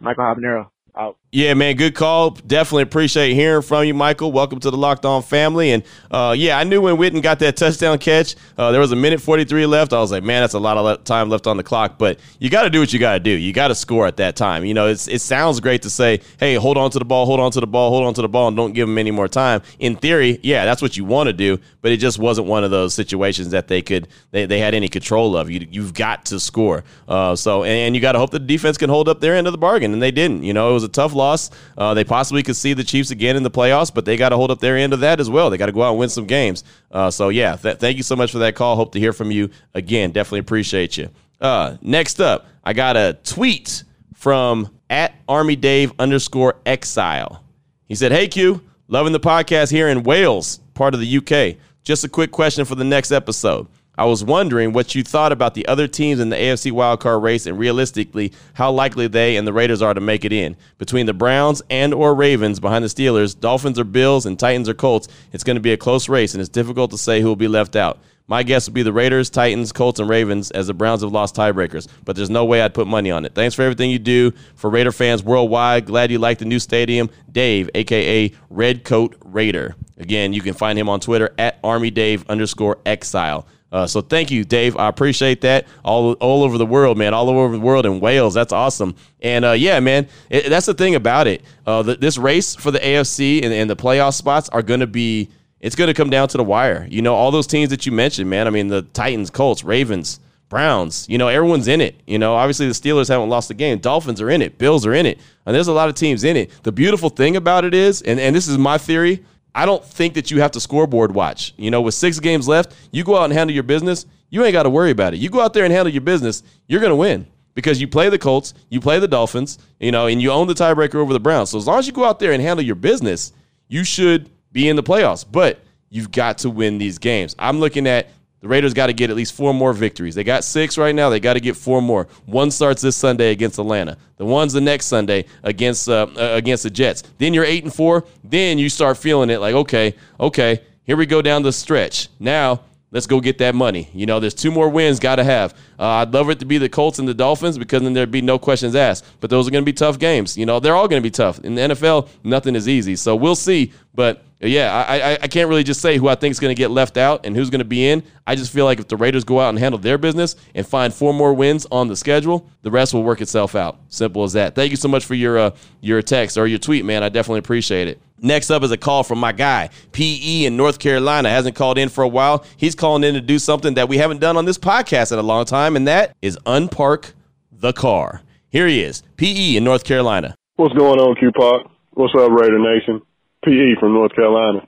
Michael 0.01 0.25
Habanero 0.25 0.67
out. 0.99 1.17
Yeah, 1.35 1.55
man, 1.55 1.77
good 1.77 1.95
call. 1.95 2.33
Definitely 2.33 2.83
appreciate 2.83 3.33
hearing 3.33 3.63
from 3.63 3.87
you, 3.87 3.95
Michael. 3.95 4.33
Welcome 4.33 4.61
to 4.61 4.71
the 4.71 4.77
Locked 4.77 5.07
On 5.07 5.23
family. 5.23 5.71
And 5.71 5.83
uh, 6.11 6.35
yeah, 6.37 6.59
I 6.59 6.65
knew 6.65 6.83
when 6.83 6.97
Witten 6.97 7.23
got 7.23 7.39
that 7.39 7.57
touchdown 7.57 7.97
catch, 7.97 8.37
uh, 8.59 8.71
there 8.71 8.83
was 8.83 8.93
a 8.93 8.97
minute 8.97 9.19
43 9.19 9.65
left. 9.65 9.95
I 9.95 9.99
was 10.01 10.13
like, 10.13 10.23
man, 10.23 10.43
that's 10.43 10.53
a 10.53 10.59
lot 10.59 10.77
of 10.77 11.05
time 11.05 11.31
left 11.31 11.47
on 11.47 11.57
the 11.57 11.63
clock. 11.63 11.97
But 11.97 12.21
you 12.39 12.51
got 12.51 12.65
to 12.65 12.71
do 12.71 12.81
what 12.81 12.93
you 12.93 12.99
got 12.99 13.15
to 13.15 13.19
do. 13.19 13.31
You 13.31 13.55
got 13.55 13.69
to 13.69 13.75
score 13.75 14.07
at 14.07 14.19
that 14.19 14.37
time. 14.37 14.67
You 14.67 14.75
know, 14.75 14.89
it's, 14.89 15.09
it 15.09 15.23
sounds 15.23 15.59
great 15.61 15.81
to 15.83 15.89
say, 15.89 16.21
hey, 16.39 16.57
hold 16.57 16.77
on 16.77 16.91
to 16.91 16.99
the 16.99 17.05
ball, 17.07 17.25
hold 17.25 17.41
on 17.41 17.51
to 17.53 17.61
the 17.61 17.67
ball, 17.67 17.89
hold 17.89 18.05
on 18.05 18.13
to 18.13 18.21
the 18.21 18.29
ball, 18.29 18.49
and 18.49 18.55
don't 18.55 18.75
give 18.75 18.87
them 18.87 18.99
any 18.99 19.11
more 19.11 19.27
time. 19.27 19.63
In 19.79 19.97
theory, 19.97 20.39
yeah, 20.43 20.67
that's 20.67 20.83
what 20.83 20.99
you 20.99 21.07
want 21.07 21.29
to 21.29 21.33
do. 21.33 21.59
But 21.81 21.93
it 21.93 21.97
just 21.97 22.19
wasn't 22.19 22.47
one 22.47 22.63
of 22.63 22.71
those 22.71 22.93
situations 22.93 23.49
that 23.53 23.69
they 23.69 23.81
could 23.81 24.07
they, 24.33 24.45
they 24.45 24.59
had 24.59 24.75
any 24.75 24.89
control 24.91 25.35
of. 25.35 25.51
You, 25.51 25.67
you've 25.71 25.95
got 25.95 26.27
to 26.27 26.39
score. 26.39 26.85
Uh, 27.09 27.35
so 27.37 27.63
and, 27.63 27.73
and 27.73 27.95
you 27.95 28.03
got 28.03 28.13
to 28.13 28.19
hope 28.19 28.33
that 28.33 28.41
the 28.41 28.47
defense 28.47 28.77
can 28.77 28.91
hold 28.91 29.09
up 29.09 29.21
their 29.21 29.35
end 29.35 29.47
of 29.47 29.53
the 29.53 29.59
bargain, 29.59 29.95
and 29.95 30.03
they 30.03 30.11
didn't. 30.11 30.43
You 30.43 30.53
know, 30.53 30.69
it 30.69 30.75
was 30.75 30.85
a 30.85 30.89
tough 30.89 31.15
loss. 31.23 31.51
Uh, 31.79 31.95
they 31.95 32.05
possibly 32.05 32.43
could 32.43 32.57
see 32.57 32.75
the 32.75 32.85
Chiefs 32.85 33.11
again 33.11 33.37
in 33.37 33.43
the 33.43 33.51
playoffs, 33.51 33.95
but 33.95 34.05
they 34.05 34.17
got 34.17 34.31
to 34.31 34.37
hold 34.37 34.51
up 34.51 34.61
their 34.61 34.77
end 34.77 34.93
of 34.93 35.01
that 35.01 35.21
as 35.21 35.31
well. 35.31 35.51
They 35.51 35.57
got 35.57 35.67
to 35.67 35.73
go 35.73 35.83
out 35.83 35.91
and 35.91 35.99
win 35.99 36.09
some 36.09 36.27
games. 36.27 36.65
Uh, 36.91 37.11
so 37.11 37.29
yeah, 37.29 37.57
th- 37.57 37.79
thank 37.79 37.97
you 37.97 38.03
so 38.03 38.17
much 38.17 38.33
for 38.33 38.39
that 38.39 38.55
call. 38.55 38.77
Hope 38.77 38.93
to 38.93 38.99
hear 38.99 39.13
from 39.13 39.31
you 39.31 39.51
again. 39.75 40.11
Definitely 40.11 40.41
appreciate 40.41 40.97
you. 40.97 41.09
Uh, 41.41 41.77
next 41.81 42.21
up, 42.21 42.47
I 42.65 42.73
got 42.73 42.97
a 42.97 43.19
tweet 43.25 43.85
from 44.15 44.71
at 44.91 45.15
Army 45.29 45.57
Dave 45.57 45.93
underscore 45.99 46.57
Exile. 46.67 47.43
He 47.87 47.95
said, 47.95 48.13
"Hey 48.13 48.29
Q, 48.29 48.61
loving 48.89 49.13
the 49.13 49.21
podcast 49.21 49.71
here 49.71 49.89
in 49.89 50.03
Wales, 50.03 50.61
part 50.75 50.95
of 50.95 51.01
the 51.01 51.17
UK. 51.19 51.57
Just 51.85 52.05
a 52.05 52.09
quick 52.09 52.31
question 52.31 52.65
for 52.65 52.75
the 52.75 52.85
next 52.85 53.13
episode." 53.13 53.67
I 53.99 54.07
was 54.07 54.25
wondering 54.25 54.73
what 54.73 54.95
you 54.95 55.03
thought 55.03 55.33
about 55.33 55.53
the 55.53 55.67
other 55.67 55.87
teams 55.87 56.19
in 56.19 56.31
the 56.31 56.37
AFC 56.37 56.73
wildcard 56.73 57.21
race 57.21 57.45
and 57.45 57.59
realistically 57.59 58.33
how 58.55 58.73
likely 58.73 59.07
they 59.07 59.37
and 59.37 59.47
the 59.47 59.53
Raiders 59.53 59.83
are 59.83 59.93
to 59.93 60.01
make 60.01 60.25
it 60.25 60.33
in. 60.33 60.57
Between 60.79 61.05
the 61.05 61.13
Browns 61.13 61.61
and 61.69 61.93
or 61.93 62.15
Ravens 62.15 62.59
behind 62.59 62.85
the 62.85 62.89
Steelers, 62.89 63.39
Dolphins 63.39 63.79
or 63.79 63.85
Bills, 63.85 64.25
and 64.25 64.39
Titans 64.39 64.67
or 64.67 64.73
Colts, 64.73 65.09
it's 65.33 65.45
going 65.45 65.57
to 65.57 65.61
be 65.61 65.75
a 65.75 65.77
close 65.77 66.09
race 66.09 66.33
and 66.33 66.41
it's 66.41 66.49
difficult 66.49 66.91
to 66.93 66.99
say 66.99 67.21
who 67.21 67.29
will 67.29 67.37
be 67.37 67.49
left 67.49 67.77
out. 67.77 67.99
My 68.29 68.43
guess 68.43 68.67
would 68.67 68.73
be 68.73 68.83
the 68.83 68.95
Raiders, 68.95 69.29
Titans, 69.29 69.73
Colts, 69.73 70.01
and 70.01 70.09
Ravens 70.09 70.51
as 70.53 70.69
the 70.69 70.73
Browns 70.73 71.03
have 71.03 71.13
lost 71.13 71.35
tiebreakers, 71.35 71.87
but 72.07 72.17
there's 72.17 72.31
no 72.31 72.47
way 72.47 72.63
I'd 72.63 72.73
put 72.73 72.87
money 72.87 73.11
on 73.11 73.27
it. 73.27 73.35
Thanks 73.35 73.55
for 73.55 73.61
everything 73.61 73.91
you 73.91 73.99
do 73.99 74.31
for 74.55 74.71
Raider 74.71 74.93
fans 74.93 75.23
worldwide. 75.23 75.85
Glad 75.85 76.11
you 76.11 76.19
like 76.19 76.39
the 76.39 76.47
new 76.47 76.61
stadium. 76.61 77.11
Dave, 77.31 77.69
aka 77.75 78.33
Redcoat 78.49 79.17
Raider. 79.23 79.75
Again, 79.99 80.33
you 80.33 80.41
can 80.41 80.55
find 80.55 80.79
him 80.79 80.89
on 80.89 81.01
Twitter 81.01 81.35
at 81.37 81.59
Army 81.63 81.91
Dave 81.91 82.25
underscore 82.31 82.79
exile. 82.87 83.47
Uh, 83.73 83.87
so 83.87 84.03
thank 84.03 84.31
you, 84.31 84.45
Dave. 84.45 84.77
I 84.77 84.89
appreciate 84.89 85.41
that. 85.41 85.67
All 85.83 86.13
all 86.15 86.45
over 86.45 86.59
the 86.59 86.67
world, 86.67 86.99
man. 86.99 87.15
All 87.15 87.31
over 87.31 87.53
the 87.57 87.61
world 87.61 87.87
in 87.87 88.01
Wales. 88.01 88.35
That's 88.35 88.53
awesome. 88.53 88.95
And 89.23 89.45
uh, 89.45 89.53
yeah, 89.53 89.81
man, 89.81 90.09
it, 90.29 90.51
that's 90.51 90.67
the 90.67 90.75
thing 90.75 90.95
about 90.95 91.27
it. 91.27 91.43
Uh, 91.67 91.83
the, 91.83 91.97
this 91.97 92.19
race 92.19 92.55
for 92.55 92.71
the 92.71 92.79
AFC 92.79 93.43
and, 93.43 93.53
and 93.53 93.71
the 93.71 93.77
playoff 93.77 94.15
spots 94.15 94.49
are 94.51 94.63
going 94.63 94.81
to 94.81 94.87
be. 94.87 95.31
It's 95.61 95.77
going 95.77 95.89
to 95.89 95.95
come 95.95 96.11
down 96.11 96.29
to 96.29 96.37
the 96.37 96.45
wire. 96.45 96.87
You 96.91 97.03
know, 97.03 97.15
all 97.15 97.31
those 97.31 97.47
teams 97.47 97.71
that 97.71 97.87
you 97.87 97.93
mentioned, 97.93 98.29
man. 98.29 98.47
I 98.47 98.51
mean, 98.51 98.67
the 98.69 98.83
Titans, 98.83 99.31
Colts, 99.31 99.63
Ravens, 99.63 100.19
Browns. 100.49 101.07
You 101.09 101.17
know, 101.17 101.29
everyone's 101.29 101.67
in 101.67 101.81
it. 101.81 101.99
You 102.07 102.19
know, 102.19 102.35
obviously 102.35 102.67
the 102.67 102.75
Steelers 102.75 103.09
haven't 103.09 103.31
lost 103.31 103.49
the 103.49 103.55
game. 103.55 103.79
Dolphins 103.79 104.21
are 104.21 104.29
in 104.29 104.43
it. 104.43 104.59
Bills 104.59 104.85
are 104.85 104.93
in 104.93 105.07
it. 105.07 105.19
And 105.47 105.57
there's 105.57 105.69
a 105.69 105.73
lot 105.73 105.89
of 105.89 105.95
teams 105.95 106.25
in 106.25 106.37
it. 106.37 106.51
The 106.63 106.73
beautiful 106.73 107.09
thing 107.09 107.37
about 107.37 107.65
it 107.65 107.73
is, 107.73 108.03
and, 108.03 108.21
and 108.21 108.37
this 108.37 108.49
is 108.49 108.59
my 108.59 108.77
theory, 108.77 109.25
I 109.55 109.67
don't 109.67 109.85
think 109.85 110.15
that 110.15 110.31
you 110.31 110.41
have 110.41 110.53
to 110.53 110.61
scoreboard 110.61 111.15
watch. 111.15 111.55
You 111.57 111.71
know, 111.71 111.83
with 111.83 111.95
six 111.95 112.19
games 112.19 112.49
left, 112.49 112.75
you 112.91 113.05
go 113.05 113.17
out 113.17 113.25
and 113.25 113.33
handle 113.33 113.55
your 113.55 113.63
business. 113.63 114.07
You 114.31 114.45
ain't 114.45 114.53
got 114.53 114.63
to 114.63 114.71
worry 114.71 114.91
about 114.91 115.15
it. 115.15 115.19
You 115.19 115.29
go 115.29 115.41
out 115.41 115.53
there 115.53 115.65
and 115.65 115.73
handle 115.73 115.93
your 115.93 116.01
business, 116.01 116.43
you're 116.67 116.81
going 116.81 116.91
to 116.91 116.97
win 116.97 117.27
because 117.55 117.81
you 117.81 117.89
play 117.89 118.09
the 118.09 118.19
Colts, 118.19 118.55
you 118.71 118.81
play 118.81 118.99
the 118.99 119.09
Dolphins, 119.09 119.59
you 119.79 119.93
know, 119.93 120.07
and 120.07 120.23
you 120.23 120.31
own 120.31 120.47
the 120.47 120.55
tiebreaker 120.55 120.95
over 120.95 121.13
the 121.13 121.21
Browns. 121.21 121.51
So 121.51 121.59
as 121.59 121.67
long 121.67 121.79
as 121.79 121.87
you 121.87 121.93
go 121.93 122.05
out 122.05 122.19
there 122.19 122.33
and 122.33 122.43
handle 122.43 122.65
your 122.65 122.77
business, 122.77 123.33
you 123.69 123.85
should 123.85 124.31
be 124.53 124.69
in 124.69 124.77
the 124.77 124.83
playoffs. 124.83 125.25
But 125.31 125.61
you've 125.91 126.11
got 126.11 126.39
to 126.39 126.51
win 126.51 126.79
these 126.79 126.99
games. 126.99 127.37
I'm 127.39 127.61
looking 127.61 127.87
at 127.87 128.09
the 128.43 128.49
Raiders 128.49 128.75
got 128.75 128.89
to 128.89 128.93
get 128.93 129.09
at 129.09 129.15
least 129.15 129.35
four 129.35 129.55
more 129.55 129.73
victories. 129.73 130.17
They 130.17 130.25
got 130.25 130.43
six 130.43 130.77
right 130.77 130.95
now. 130.95 131.09
They 131.09 131.21
got 131.21 131.35
to 131.35 131.41
get 131.41 131.57
four 131.57 131.81
more. 131.81 132.09
One 132.27 132.51
starts 132.51 132.83
this 132.83 132.97
Sunday 132.97 133.31
against 133.31 133.59
Atlanta. 133.61 133.97
The 134.17 134.27
one's 134.27 134.53
the 134.53 134.61
next 134.61 134.87
Sunday 134.87 135.27
against 135.45 135.89
uh, 135.89 136.09
uh, 136.17 136.35
against 136.35 136.65
the 136.65 136.71
Jets. 136.71 137.05
Then 137.19 137.35
you're 137.35 137.45
eight 137.45 137.63
and 137.63 137.73
four. 137.73 138.05
Then 138.25 138.59
you 138.59 138.69
start 138.69 138.99
feeling 138.99 139.31
it 139.31 139.41
like 139.41 139.55
okay, 139.55 139.95
okay, 140.19 140.61
here 140.83 140.97
we 140.97 141.07
go 141.07 141.23
down 141.23 141.43
the 141.45 141.53
stretch. 141.53 142.09
Now 142.19 142.63
let's 142.91 143.07
go 143.07 143.21
get 143.21 143.39
that 143.39 143.55
money. 143.55 143.89
You 143.95 144.07
know, 144.07 144.19
there's 144.19 144.35
two 144.35 144.51
more 144.51 144.69
wins 144.69 144.99
got 144.99 145.17
to 145.17 145.25
have. 145.25 145.55
Uh, 145.79 145.87
I'd 145.87 146.13
love 146.13 146.29
it 146.29 146.41
to 146.41 146.45
be 146.45 146.59
the 146.59 146.69
Colts 146.69 146.99
and 146.99 147.07
the 147.07 147.15
Dolphins 147.15 147.59
because 147.59 147.83
then 147.83 147.93
there'd 147.93 148.11
be 148.11 148.23
no 148.23 148.41
questions 148.41 148.75
asked. 148.75 149.05
But 149.21 149.31
those 149.31 149.47
are 149.47 149.53
going 149.53 149.63
to 149.63 149.69
be 149.69 149.73
tough 149.73 150.01
games. 150.01 150.37
You 150.37 150.47
know, 150.47 150.59
they're 150.59 150.75
all 150.75 150.89
going 150.89 151.01
to 151.01 151.07
be 151.07 151.13
tough. 151.13 151.39
In 151.41 151.55
the 151.55 151.63
NFL, 151.63 152.09
nothing 152.25 152.57
is 152.57 152.69
easy. 152.69 152.97
So 152.97 153.15
we'll 153.15 153.37
see. 153.37 153.73
But 153.95 154.25
yeah, 154.49 154.85
I, 154.89 155.13
I, 155.13 155.19
I 155.23 155.29
can't 155.29 155.49
really 155.49 155.63
just 155.63 155.81
say 155.81 155.99
who 155.99 156.09
I 156.09 156.17
think 156.17 156.33
is 156.33 156.41
going 156.41 156.55
to 156.55 156.59
get 156.59 156.71
left 156.71 156.97
out 156.97 157.25
and 157.25 157.37
who's 157.37 157.49
going 157.49 157.61
to 157.61 157.65
be 157.65 157.89
in. 157.89 158.03
I 158.27 158.35
just 158.35 158.53
feel 158.53 158.65
like 158.65 158.81
if 158.81 158.89
the 158.89 158.97
Raiders 158.97 159.23
go 159.23 159.39
out 159.39 159.51
and 159.51 159.59
handle 159.59 159.79
their 159.79 159.99
business 159.99 160.35
and 160.55 160.67
find 160.67 160.93
four 160.93 161.15
more 161.15 161.33
wins 161.33 161.67
on 161.71 161.87
the 161.87 161.97
schedule, 161.97 162.49
the 162.63 162.71
rest 162.71 162.93
will 162.93 163.05
work 163.05 163.21
itself 163.21 163.55
out. 163.55 163.79
Simple 163.89 164.25
as 164.25 164.33
that. 164.33 164.55
Thank 164.55 164.71
you 164.71 164.77
so 164.77 164.89
much 164.89 165.05
for 165.05 165.15
your 165.15 165.39
uh, 165.39 165.51
your 165.81 166.03
text 166.03 166.37
or 166.37 166.47
your 166.47 166.59
tweet, 166.59 166.85
man. 166.85 167.03
I 167.05 167.09
definitely 167.09 167.39
appreciate 167.39 167.87
it. 167.87 168.01
Next 168.21 168.51
up 168.51 168.63
is 168.63 168.71
a 168.71 168.77
call 168.77 169.03
from 169.03 169.19
my 169.19 169.33
guy, 169.33 169.71
PE 169.93 170.45
in 170.45 170.57
North 170.57 170.79
Carolina. 170.79 171.29
Hasn't 171.29 171.57
called 171.57 171.79
in 171.79 171.89
for 171.89 172.03
a 172.03 172.09
while. 172.09 172.45
He's 172.57 172.75
calling 172.75 173.05
in 173.05 173.15
to 173.15 173.21
do 173.21 173.39
something 173.39 173.75
that 173.75 173.89
we 173.89 173.99
haven't 173.99 174.21
done 174.21 174.37
on 174.37 174.45
this 174.45 174.59
podcast 174.59 175.13
in 175.13 175.19
a 175.19 175.23
long 175.23 175.45
time, 175.45 175.77
and 175.77 175.87
that 175.89 176.17
is 176.23 176.37
unpark 176.47 177.13
the 177.51 177.73
car. 177.73 178.23
Here 178.49 178.67
he 178.67 178.83
is, 178.83 179.03
PE 179.17 179.57
in 179.57 179.65
North 179.65 179.85
Carolina. 179.85 180.35
What's 180.57 180.75
going 180.75 181.01
on, 181.01 181.15
Q 181.17 181.31
Park? 181.33 181.67
What's 181.93 182.15
up, 182.15 182.31
Raider 182.31 182.59
Nation? 182.59 183.03
PE 183.45 183.81
from 183.81 183.95
North 183.95 184.15
Carolina. 184.15 184.67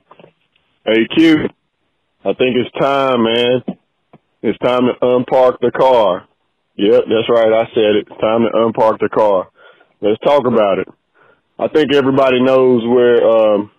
Hey, 0.85 1.07
Q, 1.15 1.47
I 2.23 2.33
think 2.33 2.57
it's 2.57 2.71
time, 2.79 3.23
man. 3.23 3.63
It's 4.41 4.59
time 4.59 4.83
to 4.85 4.93
unpark 5.01 5.59
the 5.61 5.71
car. 5.71 6.27
Yep, 6.75 7.03
that's 7.07 7.29
right. 7.29 7.53
I 7.53 7.65
said 7.73 7.95
it. 7.95 8.07
It's 8.11 8.21
time 8.21 8.41
to 8.43 8.51
unpark 8.51 8.99
the 8.99 9.09
car. 9.09 9.49
Let's 10.01 10.19
talk 10.25 10.45
about 10.45 10.79
it. 10.79 10.87
I 11.57 11.69
think 11.69 11.93
everybody 11.93 12.43
knows 12.43 12.83
where 12.85 13.23
um, 13.23 13.71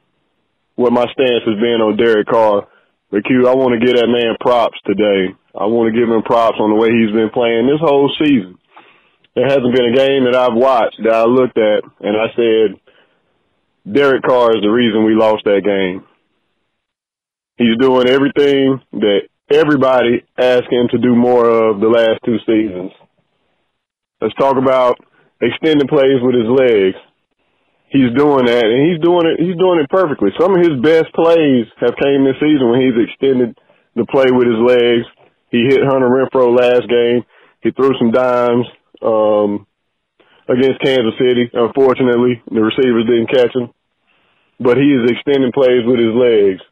what 0.76 0.92
my 0.92 1.04
stance 1.12 1.44
has 1.44 1.60
been 1.60 1.84
on 1.84 1.96
Derek 1.96 2.26
Carr. 2.26 2.66
But 3.10 3.24
Q, 3.24 3.46
I 3.46 3.54
want 3.54 3.78
to 3.78 3.84
give 3.84 3.96
that 3.96 4.08
man 4.08 4.36
props 4.40 4.78
today. 4.86 5.36
I 5.54 5.66
want 5.66 5.92
to 5.92 5.98
give 5.98 6.08
him 6.08 6.22
props 6.22 6.56
on 6.58 6.70
the 6.70 6.80
way 6.80 6.88
he's 6.88 7.12
been 7.12 7.30
playing 7.30 7.68
this 7.68 7.80
whole 7.80 8.10
season. 8.18 8.58
There 9.34 9.44
hasn't 9.44 9.76
been 9.76 9.92
a 9.92 9.96
game 9.96 10.24
that 10.24 10.34
I've 10.34 10.56
watched 10.56 10.96
that 11.04 11.12
I 11.12 11.24
looked 11.24 11.58
at 11.58 11.84
and 12.00 12.16
I 12.16 12.32
said, 12.32 12.80
Derek 13.90 14.22
Carr 14.22 14.56
is 14.56 14.62
the 14.62 14.68
reason 14.68 15.04
we 15.04 15.14
lost 15.14 15.44
that 15.44 15.62
game. 15.62 16.04
He's 17.56 17.78
doing 17.78 18.08
everything 18.08 18.80
that 18.92 19.28
everybody 19.50 20.24
asked 20.36 20.70
him 20.70 20.88
to 20.90 20.98
do 20.98 21.14
more 21.14 21.48
of 21.48 21.80
the 21.80 21.88
last 21.88 22.20
two 22.24 22.38
seasons. 22.44 22.92
Let's 24.20 24.34
talk 24.34 24.56
about 24.56 24.98
extending 25.40 25.88
plays 25.88 26.18
with 26.20 26.34
his 26.34 26.50
legs. 26.50 26.96
He's 27.88 28.10
doing 28.18 28.46
that, 28.50 28.66
and 28.66 28.90
he's 28.90 29.00
doing 29.00 29.24
it. 29.30 29.38
He's 29.38 29.56
doing 29.56 29.78
it 29.78 29.88
perfectly. 29.88 30.30
Some 30.40 30.52
of 30.52 30.60
his 30.60 30.74
best 30.82 31.14
plays 31.14 31.70
have 31.78 31.94
came 32.02 32.26
this 32.26 32.40
season 32.42 32.68
when 32.68 32.82
he's 32.82 32.98
extended 32.98 33.56
the 33.94 34.04
play 34.10 34.26
with 34.34 34.50
his 34.50 34.58
legs. 34.58 35.06
He 35.50 35.62
hit 35.62 35.86
Hunter 35.86 36.10
Renfrow 36.10 36.50
last 36.50 36.90
game. 36.90 37.22
He 37.62 37.70
threw 37.70 37.94
some 37.98 38.10
dimes 38.10 38.66
um, 39.00 39.66
against 40.50 40.82
Kansas 40.82 41.14
City. 41.16 41.48
Unfortunately, 41.54 42.42
the 42.50 42.60
receivers 42.60 43.06
didn't 43.06 43.30
catch 43.30 43.54
him, 43.54 43.70
but 44.58 44.76
he 44.76 44.88
is 44.92 45.10
extending 45.10 45.52
plays 45.52 45.84
with 45.84 45.98
his 45.98 46.14
legs 46.14 46.62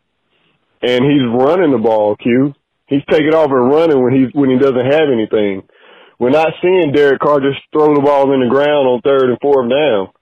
and 0.84 1.00
he's 1.08 1.24
running 1.24 1.72
the 1.72 1.80
ball, 1.80 2.16
Q. 2.16 2.52
He's 2.86 3.04
taking 3.08 3.32
off 3.32 3.48
and 3.48 3.72
running 3.72 4.04
when 4.04 4.12
he's 4.12 4.28
when 4.36 4.52
he 4.52 4.60
doesn't 4.60 4.92
have 4.92 5.08
anything. 5.08 5.64
We're 6.20 6.36
not 6.36 6.52
seeing 6.60 6.92
Derek 6.92 7.20
Carr 7.20 7.40
just 7.40 7.64
throw 7.72 7.96
the 7.96 8.04
ball 8.04 8.32
in 8.36 8.44
the 8.44 8.52
ground 8.52 8.86
on 8.86 9.00
third 9.00 9.32
and 9.32 9.40
fourth 9.40 9.72
down. 9.72 10.12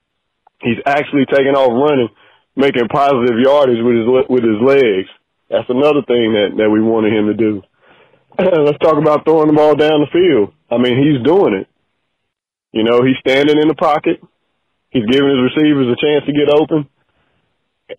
He's 0.63 0.79
actually 0.87 1.27
taking 1.27 1.53
off 1.53 1.75
running, 1.75 2.07
making 2.55 2.87
positive 2.87 3.35
yardage 3.43 3.83
with 3.83 3.95
his 3.99 4.07
with 4.31 4.43
his 4.47 4.61
legs. 4.63 5.11
That's 5.51 5.67
another 5.67 6.01
thing 6.07 6.31
that 6.39 6.55
that 6.55 6.71
we 6.71 6.79
wanted 6.79 7.11
him 7.11 7.27
to 7.27 7.35
do. 7.35 7.61
Let's 8.39 8.79
talk 8.79 8.95
about 8.95 9.27
throwing 9.27 9.51
the 9.51 9.59
ball 9.59 9.75
down 9.75 10.07
the 10.07 10.15
field. 10.15 10.55
I 10.71 10.79
mean, 10.79 10.95
he's 10.95 11.21
doing 11.21 11.59
it. 11.59 11.67
You 12.71 12.87
know, 12.87 13.03
he's 13.03 13.19
standing 13.19 13.59
in 13.59 13.67
the 13.67 13.77
pocket. 13.77 14.23
He's 14.89 15.05
giving 15.05 15.29
his 15.29 15.51
receivers 15.51 15.91
a 15.91 15.99
chance 15.99 16.23
to 16.25 16.33
get 16.33 16.49
open 16.49 16.87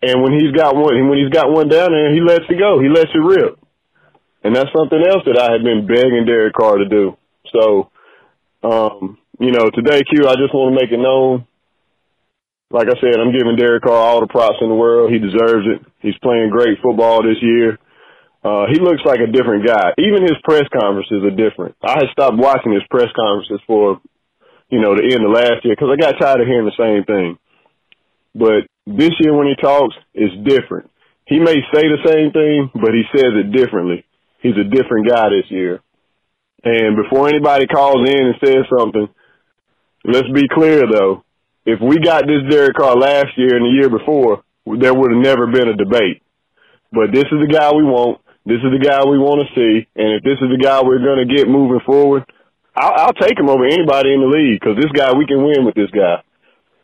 And 0.01 0.21
when 0.21 0.33
he's 0.33 0.51
got 0.51 0.75
one, 0.75 1.09
when 1.09 1.17
he's 1.17 1.33
got 1.33 1.51
one 1.51 1.67
down 1.67 1.91
there, 1.91 2.13
he 2.13 2.21
lets 2.21 2.45
it 2.49 2.59
go. 2.59 2.79
He 2.79 2.89
lets 2.89 3.11
it 3.13 3.23
rip. 3.23 3.59
And 4.43 4.55
that's 4.55 4.69
something 4.77 5.01
else 5.01 5.23
that 5.25 5.41
I 5.41 5.51
had 5.51 5.63
been 5.63 5.87
begging 5.87 6.25
Derek 6.25 6.53
Carr 6.53 6.77
to 6.77 6.85
do. 6.87 7.17
So, 7.49 7.89
um, 8.61 9.17
you 9.39 9.51
know, 9.51 9.69
today, 9.73 10.01
Q, 10.05 10.27
I 10.27 10.37
just 10.37 10.53
want 10.53 10.73
to 10.73 10.79
make 10.79 10.91
it 10.91 11.01
known. 11.01 11.47
Like 12.69 12.87
I 12.87 12.97
said, 12.99 13.19
I'm 13.19 13.33
giving 13.33 13.55
Derek 13.57 13.83
Carr 13.83 13.95
all 13.95 14.21
the 14.21 14.27
props 14.27 14.57
in 14.61 14.69
the 14.69 14.75
world. 14.75 15.11
He 15.11 15.19
deserves 15.19 15.65
it. 15.65 15.85
He's 15.99 16.17
playing 16.21 16.49
great 16.49 16.77
football 16.81 17.23
this 17.23 17.41
year. 17.41 17.77
Uh, 18.45 18.69
he 18.69 18.77
looks 18.77 19.01
like 19.05 19.19
a 19.19 19.31
different 19.31 19.65
guy. 19.65 19.93
Even 19.97 20.21
his 20.21 20.37
press 20.43 20.69
conferences 20.69 21.25
are 21.25 21.33
different. 21.33 21.75
I 21.81 21.97
had 21.97 22.13
stopped 22.13 22.37
watching 22.37 22.73
his 22.73 22.85
press 22.89 23.09
conferences 23.17 23.61
for, 23.65 23.99
you 24.69 24.79
know, 24.79 24.93
the 24.93 25.09
end 25.09 25.25
of 25.25 25.33
last 25.33 25.65
year 25.65 25.73
because 25.73 25.89
I 25.89 25.97
got 25.97 26.21
tired 26.21 26.41
of 26.41 26.47
hearing 26.47 26.69
the 26.69 26.77
same 26.77 27.05
thing. 27.05 27.37
But 28.35 28.67
this 28.85 29.11
year 29.19 29.33
when 29.33 29.47
he 29.47 29.55
talks, 29.55 29.95
it's 30.13 30.35
different. 30.43 30.91
He 31.25 31.39
may 31.39 31.55
say 31.73 31.87
the 31.87 32.03
same 32.05 32.31
thing, 32.31 32.69
but 32.75 32.93
he 32.93 33.03
says 33.15 33.31
it 33.33 33.51
differently. 33.51 34.05
He's 34.41 34.57
a 34.57 34.67
different 34.67 35.09
guy 35.09 35.29
this 35.29 35.49
year. 35.49 35.81
And 36.63 36.97
before 36.97 37.29
anybody 37.29 37.65
calls 37.65 38.07
in 38.07 38.27
and 38.27 38.35
says 38.43 38.65
something, 38.77 39.07
let's 40.03 40.29
be 40.33 40.47
clear 40.53 40.83
though. 40.85 41.23
If 41.65 41.79
we 41.81 41.97
got 41.97 42.27
this 42.27 42.45
Derek 42.49 42.75
Carr 42.75 42.95
last 42.95 43.37
year 43.37 43.55
and 43.55 43.65
the 43.65 43.73
year 43.73 43.89
before, 43.89 44.43
there 44.65 44.93
would 44.93 45.11
have 45.11 45.21
never 45.21 45.47
been 45.47 45.69
a 45.69 45.75
debate. 45.75 46.21
But 46.91 47.11
this 47.11 47.25
is 47.25 47.41
the 47.41 47.49
guy 47.51 47.73
we 47.73 47.83
want. 47.83 48.21
This 48.45 48.61
is 48.61 48.69
the 48.69 48.85
guy 48.85 49.01
we 49.01 49.17
want 49.17 49.41
to 49.41 49.49
see. 49.57 49.87
And 49.95 50.13
if 50.13 50.23
this 50.23 50.37
is 50.37 50.49
the 50.53 50.61
guy 50.61 50.81
we're 50.83 51.01
going 51.01 51.25
to 51.25 51.33
get 51.33 51.49
moving 51.49 51.81
forward, 51.85 52.25
I'll, 52.75 53.09
I'll 53.09 53.17
take 53.17 53.37
him 53.39 53.49
over 53.49 53.65
anybody 53.65 54.13
in 54.13 54.21
the 54.21 54.29
league 54.29 54.59
because 54.61 54.77
this 54.77 54.93
guy, 54.93 55.13
we 55.13 55.25
can 55.25 55.41
win 55.41 55.65
with 55.65 55.73
this 55.73 55.89
guy. 55.89 56.21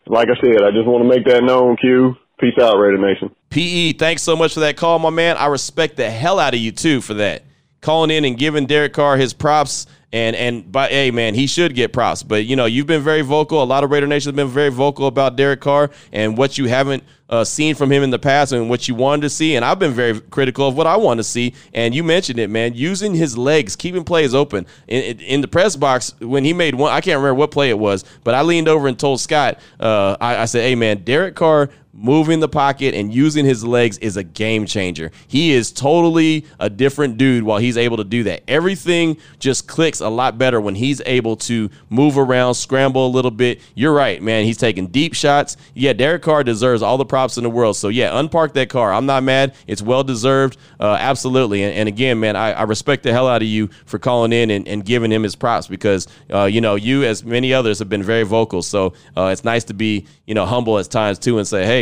Like 0.08 0.28
I 0.30 0.40
said, 0.42 0.64
I 0.64 0.72
just 0.72 0.88
want 0.88 1.04
to 1.04 1.10
make 1.10 1.26
that 1.26 1.44
known, 1.44 1.78
Q. 1.78 2.16
Peace 2.40 2.58
out, 2.60 2.78
Raider 2.78 2.98
Nation. 2.98 3.34
PE, 3.50 3.94
thanks 3.94 4.24
so 4.24 4.36
much 4.36 4.56
for 4.56 4.62
that 4.62 4.76
call, 4.76 4.98
my 4.98 5.12
man. 5.12 5.38
I 5.38 5.46
respect 5.46 5.96
the 5.96 6.10
hell 6.10 6.40
out 6.40 6.54
of 6.54 6.60
you, 6.60 6.72
too, 6.72 7.02
for 7.02 7.14
that. 7.16 7.44
Calling 7.82 8.10
in 8.10 8.26
and 8.26 8.38
giving 8.38 8.66
Derek 8.66 8.94
Carr 8.94 9.18
his 9.18 9.34
props. 9.34 9.86
And 10.14 10.36
and 10.36 10.72
by 10.72 10.88
hey 10.90 11.12
man, 11.12 11.34
he 11.36 11.48
should 11.48 11.74
get 11.74 11.94
props. 11.94 12.24
But 12.24 12.46
you 12.46 12.56
know, 12.56 12.66
you've 12.66 12.88
been 12.88 13.02
very 13.02 13.22
vocal. 13.22 13.64
A 13.64 13.66
lot 13.66 13.84
of 13.84 13.92
Raider 13.92 14.08
Nation 14.08 14.30
have 14.30 14.36
been 14.36 14.48
very 14.48 14.70
vocal 14.70 15.08
about 15.08 15.36
Derek 15.36 15.62
Carr 15.62 15.90
and 16.12 16.38
what 16.38 16.58
you 16.58 16.66
haven't 16.66 17.04
uh, 17.32 17.46
seen 17.46 17.76
from 17.76 17.92
him 17.92 18.04
in 18.04 18.10
the 18.10 18.20
past 18.20 18.52
and 18.52 18.70
what 18.70 18.88
you 18.88 18.94
wanted 18.94 19.22
to 19.22 19.30
see. 19.30 19.56
And 19.56 19.64
I've 19.64 19.80
been 19.80 19.94
very 19.94 20.20
critical 20.20 20.68
of 20.68 20.76
what 20.76 20.86
I 20.86 20.98
want 20.98 21.20
to 21.20 21.24
see. 21.24 21.54
And 21.74 21.96
you 21.96 22.04
mentioned 22.04 22.40
it, 22.40 22.50
man, 22.50 22.74
using 22.74 23.16
his 23.16 23.38
legs, 23.38 23.76
keeping 23.78 24.04
plays 24.04 24.36
open. 24.36 24.68
In, 24.88 25.20
in 25.20 25.42
the 25.42 25.48
press 25.48 25.78
box, 25.78 26.14
when 26.20 26.44
he 26.44 26.52
made 26.52 26.76
one, 26.76 26.92
I 26.92 27.00
can't 27.00 27.18
remember 27.18 27.36
what 27.36 27.52
play 27.52 27.70
it 27.70 27.80
was, 27.80 28.04
but 28.26 28.36
I 28.36 28.42
leaned 28.42 28.68
over 28.68 28.88
and 28.88 29.00
told 29.00 29.22
Scott, 29.22 29.60
uh, 29.80 30.18
I, 30.20 30.38
I 30.42 30.46
said, 30.46 30.64
hey 30.64 30.76
man, 30.76 31.04
Derek 31.04 31.36
Carr 31.36 31.70
moving 31.94 32.40
the 32.40 32.48
pocket 32.48 32.96
and 32.96 33.14
using 33.14 33.46
his 33.46 33.64
legs 33.64 33.98
is 33.98 34.18
a 34.18 34.24
game 34.24 34.66
changer. 34.66 35.12
He 35.28 35.52
is 35.52 35.72
totally 35.72 36.46
a 36.60 36.70
different 36.70 37.18
dude 37.18 37.44
while 37.44 37.60
he's 37.60 37.78
able 37.78 37.98
to 37.98 38.04
do 38.04 38.24
that. 38.24 38.44
Everything 38.48 39.18
just 39.40 39.68
clicks 39.68 40.00
a 40.00 40.10
lot 40.10 40.38
better 40.38 40.62
when 40.62 40.76
he's 40.76 41.02
able 41.06 41.36
to 41.38 41.70
move 41.90 42.18
around, 42.18 42.54
scramble 42.56 43.08
a 43.08 43.10
little 43.10 43.32
bit. 43.32 43.62
You're 43.76 43.94
right, 43.94 44.22
man. 44.22 44.46
He's 44.46 44.58
taking 44.58 44.88
deep 44.88 45.14
shots. 45.14 45.58
Yeah, 45.74 45.94
Derek 45.94 46.22
Carr 46.22 46.44
deserves 46.44 46.82
all 46.82 46.98
the 46.98 47.06
props 47.06 47.38
in 47.38 47.44
the 47.44 47.50
world. 47.50 47.76
So 47.76 47.90
yeah, 47.90 48.12
unpark 48.12 48.54
that 48.54 48.70
car. 48.70 48.94
I'm 48.94 49.06
not 49.06 49.24
mad. 49.24 49.54
It's 49.68 49.82
well 49.82 50.04
deserved. 50.04 50.58
Uh, 50.80 50.98
absolutely. 51.00 51.64
And, 51.64 51.74
and, 51.74 51.90
again, 51.90 52.20
man, 52.20 52.36
I, 52.36 52.54
I, 52.54 52.64
respect 52.64 53.04
the 53.04 53.12
hell 53.12 53.28
out 53.28 53.42
of 53.42 53.48
you 53.48 53.70
for 53.86 54.00
calling 54.00 54.32
in 54.32 54.50
and, 54.50 54.68
and 54.68 54.86
giving 54.86 55.12
him 55.12 55.24
his 55.24 55.36
props 55.36 55.68
because 55.68 56.08
uh, 56.32 56.46
you 56.46 56.62
know 56.62 56.76
you 56.76 57.04
as 57.04 57.24
many 57.24 57.54
others 57.54 57.80
have 57.80 57.90
been 57.90 58.04
very 58.04 58.24
vocal. 58.24 58.62
So 58.62 58.94
uh, 59.18 59.26
it's 59.26 59.44
nice 59.44 59.66
to 59.66 59.74
be 59.74 60.08
you 60.26 60.34
know 60.34 60.46
humble 60.46 60.80
at 60.80 60.90
times 60.90 61.20
too 61.20 61.38
and 61.38 61.48
say, 61.48 61.66
hey, 61.66 61.81